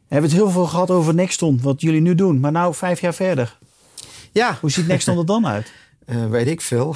We 0.07 0.17
hebben 0.17 0.30
het 0.30 0.39
heel 0.39 0.49
veel 0.49 0.65
gehad 0.65 0.91
over 0.91 1.13
Nexton, 1.13 1.59
wat 1.61 1.82
jullie 1.82 2.01
nu 2.01 2.15
doen. 2.15 2.39
Maar 2.39 2.51
nou, 2.51 2.74
vijf 2.74 3.01
jaar 3.01 3.13
verder. 3.13 3.57
Ja, 4.32 4.57
Hoe 4.61 4.72
ziet 4.72 4.88
Nexton 4.88 5.17
er 5.17 5.26
dan 5.26 5.47
uit? 5.47 5.72
eh, 6.05 6.30
weet 6.30 6.47
ik 6.47 6.61
veel. 6.61 6.95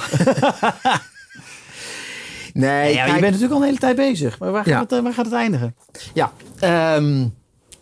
nee, 2.52 2.94
ja, 2.94 3.04
je 3.04 3.10
kijk- 3.10 3.20
bent 3.20 3.32
natuurlijk 3.32 3.52
al 3.52 3.58
een 3.60 3.66
hele 3.66 3.78
tijd 3.78 3.96
bezig. 3.96 4.38
Maar 4.38 4.52
waar 4.52 4.64
gaat, 4.64 4.90
het, 4.90 5.02
waar 5.02 5.12
gaat 5.14 5.24
het 5.24 5.34
eindigen? 5.34 5.76
Ja, 6.14 6.32
ehm, 6.58 7.26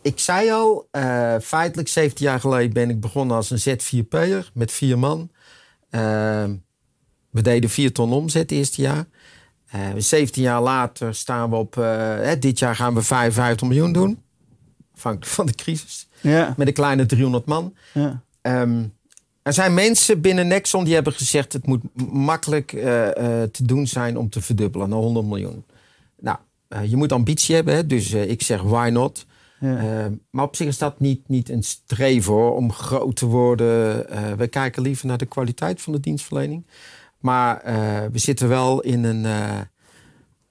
ik 0.04 0.18
zei 0.18 0.50
al, 0.50 0.88
eh, 0.90 1.36
feitelijk 1.42 1.88
17 1.88 2.26
jaar 2.26 2.40
geleden 2.40 2.72
ben 2.72 2.90
ik 2.90 3.00
begonnen 3.00 3.36
als 3.36 3.50
een 3.50 3.58
Z4P'er 3.58 4.50
met 4.54 4.72
vier 4.72 4.98
man. 4.98 5.30
Ehm, 5.90 6.54
we 7.30 7.42
deden 7.42 7.70
4 7.70 7.92
ton 7.92 8.12
omzet 8.12 8.42
het 8.42 8.50
eerste 8.50 8.82
jaar. 8.82 9.04
Eh, 9.66 9.80
17 9.96 10.42
jaar 10.42 10.62
later 10.62 11.14
staan 11.14 11.50
we 11.50 11.56
op, 11.56 11.78
eh, 11.78 11.84
hè, 12.16 12.38
dit 12.38 12.58
jaar 12.58 12.76
gaan 12.76 12.94
we 12.94 13.02
55 13.02 13.68
miljoen 13.68 13.92
doen. 13.92 14.22
Afhankelijk 14.94 15.30
van 15.30 15.46
de 15.46 15.54
crisis. 15.54 16.08
Ja. 16.20 16.54
Met 16.56 16.66
een 16.66 16.72
kleine 16.72 17.06
300 17.06 17.46
man. 17.46 17.74
ja. 17.92 18.22
Ehm, 18.40 18.82
er 19.42 19.52
zijn 19.52 19.74
mensen 19.74 20.20
binnen 20.20 20.46
Nexon 20.46 20.84
die 20.84 20.94
hebben 20.94 21.12
gezegd... 21.12 21.52
het 21.52 21.66
moet 21.66 21.82
makkelijk 22.12 22.72
eh, 22.72 22.82
te 23.42 23.64
doen 23.64 23.86
zijn 23.86 24.18
om 24.18 24.30
te 24.30 24.40
verdubbelen 24.40 24.88
naar 24.88 24.98
100 24.98 25.26
miljoen. 25.26 25.64
Nou, 26.20 26.38
je 26.86 26.96
moet 26.96 27.12
ambitie 27.12 27.54
hebben, 27.54 27.74
hè? 27.74 27.86
dus 27.86 28.12
ik 28.12 28.42
zeg 28.42 28.62
why 28.62 28.88
not. 28.92 29.26
Ja. 29.64 30.04
Eh, 30.04 30.12
maar 30.30 30.44
op 30.44 30.56
zich 30.56 30.66
is 30.66 30.78
dat 30.78 31.00
niet, 31.00 31.28
niet 31.28 31.48
een 31.50 31.62
streven 31.62 32.32
hoor, 32.32 32.54
om 32.56 32.72
groot 32.72 33.16
te 33.16 33.26
worden. 33.26 34.08
Eh 34.10 34.32
we 34.32 34.46
kijken 34.46 34.82
liever 34.82 35.06
naar 35.06 35.18
de 35.18 35.26
kwaliteit 35.26 35.82
van 35.82 35.92
de 35.92 36.00
dienstverlening. 36.00 36.66
Maar 37.18 37.60
eh, 37.60 37.74
we 38.12 38.18
zitten 38.18 38.48
wel 38.48 38.80
in 38.80 39.04
een... 39.04 39.26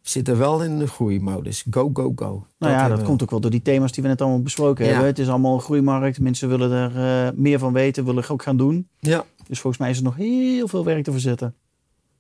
zitten 0.02 0.38
wel 0.38 0.64
in 0.64 0.72
een 0.72 0.88
groeimodus. 0.88 1.66
Go, 1.70 1.90
go, 1.94 2.12
go. 2.16 2.26
Nou 2.26 2.46
ja, 2.60 2.70
hebben 2.70 2.90
dat 2.90 3.00
we. 3.00 3.06
komt 3.06 3.24
ook 3.24 3.30
wel 3.32 3.40
door 3.40 3.52
die 3.52 3.62
thema's 3.62 3.92
die 3.92 4.04
we 4.04 4.10
net 4.10 4.22
allemaal 4.22 4.42
besproken 4.42 4.86
Ja. 4.86 4.90
hebben. 4.92 5.08
Het 5.10 5.20
is 5.20 5.30
allemaal 5.30 5.54
een 5.54 5.62
groeimarkt. 5.62 6.20
Mensen 6.20 6.50
willen 6.50 6.72
er 6.72 7.34
meer 7.36 7.60
van 7.60 7.74
weten, 7.74 8.06
willen 8.06 8.30
ook 8.30 8.44
gaan 8.44 8.58
doen. 8.58 8.88
Ja, 9.00 9.26
Dus 9.48 9.60
volgens 9.60 9.82
mij 9.82 9.92
is 9.92 9.98
er 9.98 10.04
nog 10.04 10.16
heel 10.16 10.68
veel 10.68 10.84
werk 10.86 11.04
te 11.04 11.12
verzetten. 11.12 11.56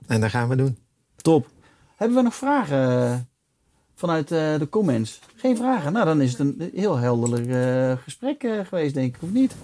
en 0.07 0.21
dat 0.21 0.29
gaan 0.29 0.49
we 0.49 0.55
doen. 0.55 0.77
Top. 1.15 1.47
Hebben 1.95 2.17
we 2.17 2.23
nog 2.23 2.35
vragen 2.35 3.27
vanuit 3.95 4.31
eh, 4.31 4.39
de 4.59 4.67
comments? 4.69 5.19
Geen 5.35 5.57
vragen? 5.57 5.93
Nou, 5.93 6.05
dan 6.05 6.21
is 6.21 6.31
het 6.31 6.39
een 6.39 6.69
heel 6.75 6.97
helder 6.97 7.49
eh, 7.89 7.97
gesprek 8.03 8.43
eh, 8.43 8.51
geweest, 8.67 8.93
denk 8.93 9.15
ik, 9.15 9.21
of 9.21 9.31
niet? 9.31 9.55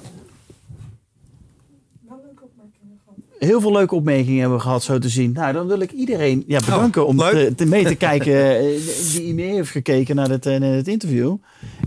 Heel 3.40 3.62
veel 3.62 3.72
leuke 3.72 3.96
opmerkingen 3.96 4.40
hebben 4.40 4.58
we 4.58 4.64
gehad, 4.64 4.84
zo 4.84 4.98
te 4.98 5.10
zien. 5.10 5.32
Nou, 5.32 5.54
dan 5.54 5.68
wil 5.68 5.80
ik 5.80 5.92
iedereen 5.92 6.44
ja, 6.48 6.60
bedanken 6.60 7.08
om 7.08 7.18
te, 7.18 7.54
te 7.56 7.66
mee 7.66 7.86
te 7.86 7.96
kijken, 8.08 8.60
die 9.14 9.34
mee 9.34 9.54
heeft 9.54 9.70
gekeken 9.70 10.16
naar 10.16 10.30
het, 10.30 10.46
eh, 10.46 10.60
naar 10.60 10.74
het 10.74 10.88
interview. 10.88 11.36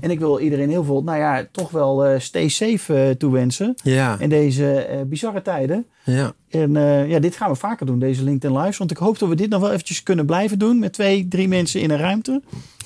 En 0.01 0.11
ik 0.11 0.19
wil 0.19 0.41
iedereen 0.41 0.69
heel 0.71 0.85
veel, 0.85 1.03
nou 1.03 1.19
ja, 1.19 1.47
toch 1.53 1.71
wel 1.71 2.05
eh, 2.05 2.21
stay 2.21 2.49
safe 2.49 3.15
toewensen 3.19 3.75
Ja, 3.83 4.17
in 4.19 4.29
deze 4.29 4.75
eh, 4.75 5.03
bizarre 5.03 5.43
tijden. 5.43 5.87
ja. 6.05 6.35
En 6.53 6.77
eh, 6.77 7.09
ja, 7.09 7.19
dit 7.19 7.37
gaan 7.37 7.51
we 7.51 7.57
vaker 7.57 7.87
doen, 7.87 7.99
deze 7.99 8.25
LinkedIn 8.25 8.59
Lives. 8.59 8.77
Want 8.77 8.91
ik 8.91 8.97
hoop 8.97 9.19
dat 9.19 9.29
we 9.29 9.35
dit 9.35 9.49
nog 9.49 9.61
wel 9.61 9.71
eventjes 9.71 10.03
kunnen 10.03 10.27
blijven 10.27 10.59
doen 10.59 10.79
met 10.79 10.93
twee, 10.93 11.29
drie 11.29 11.49
mensen 11.49 11.81
in 11.81 11.91
een 11.91 11.99
ruimte. 11.99 12.43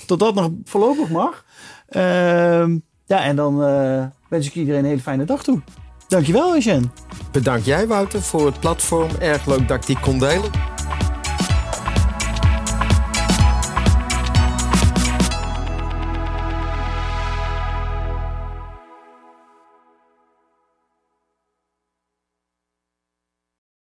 Tot 0.07 0.19
dat 0.19 0.35
nog 0.35 0.51
voorlopig 0.65 1.09
mag. 1.09 1.45
Ehm, 1.89 2.79
ja, 3.07 3.25
en 3.25 3.37
dan 3.37 3.65
eh, 3.65 4.05
wens 4.29 4.47
ik 4.47 4.55
iedereen 4.55 4.81
een 4.81 4.87
hele 4.87 5.01
fijne 5.01 5.25
dag 5.25 5.43
toe. 5.43 5.61
Dankjewel, 6.09 6.55
Eugène. 6.55 6.87
Bedankt 7.33 7.65
jij, 7.65 7.87
Wouter, 7.87 8.23
voor 8.23 8.47
het 8.47 8.61
platform. 8.61 9.11
Erg 9.21 9.47
leuk 9.47 9.69
dat 9.69 9.77
ik 9.77 9.87
die 9.87 10.01
kon 10.01 10.19
delen. 10.19 10.51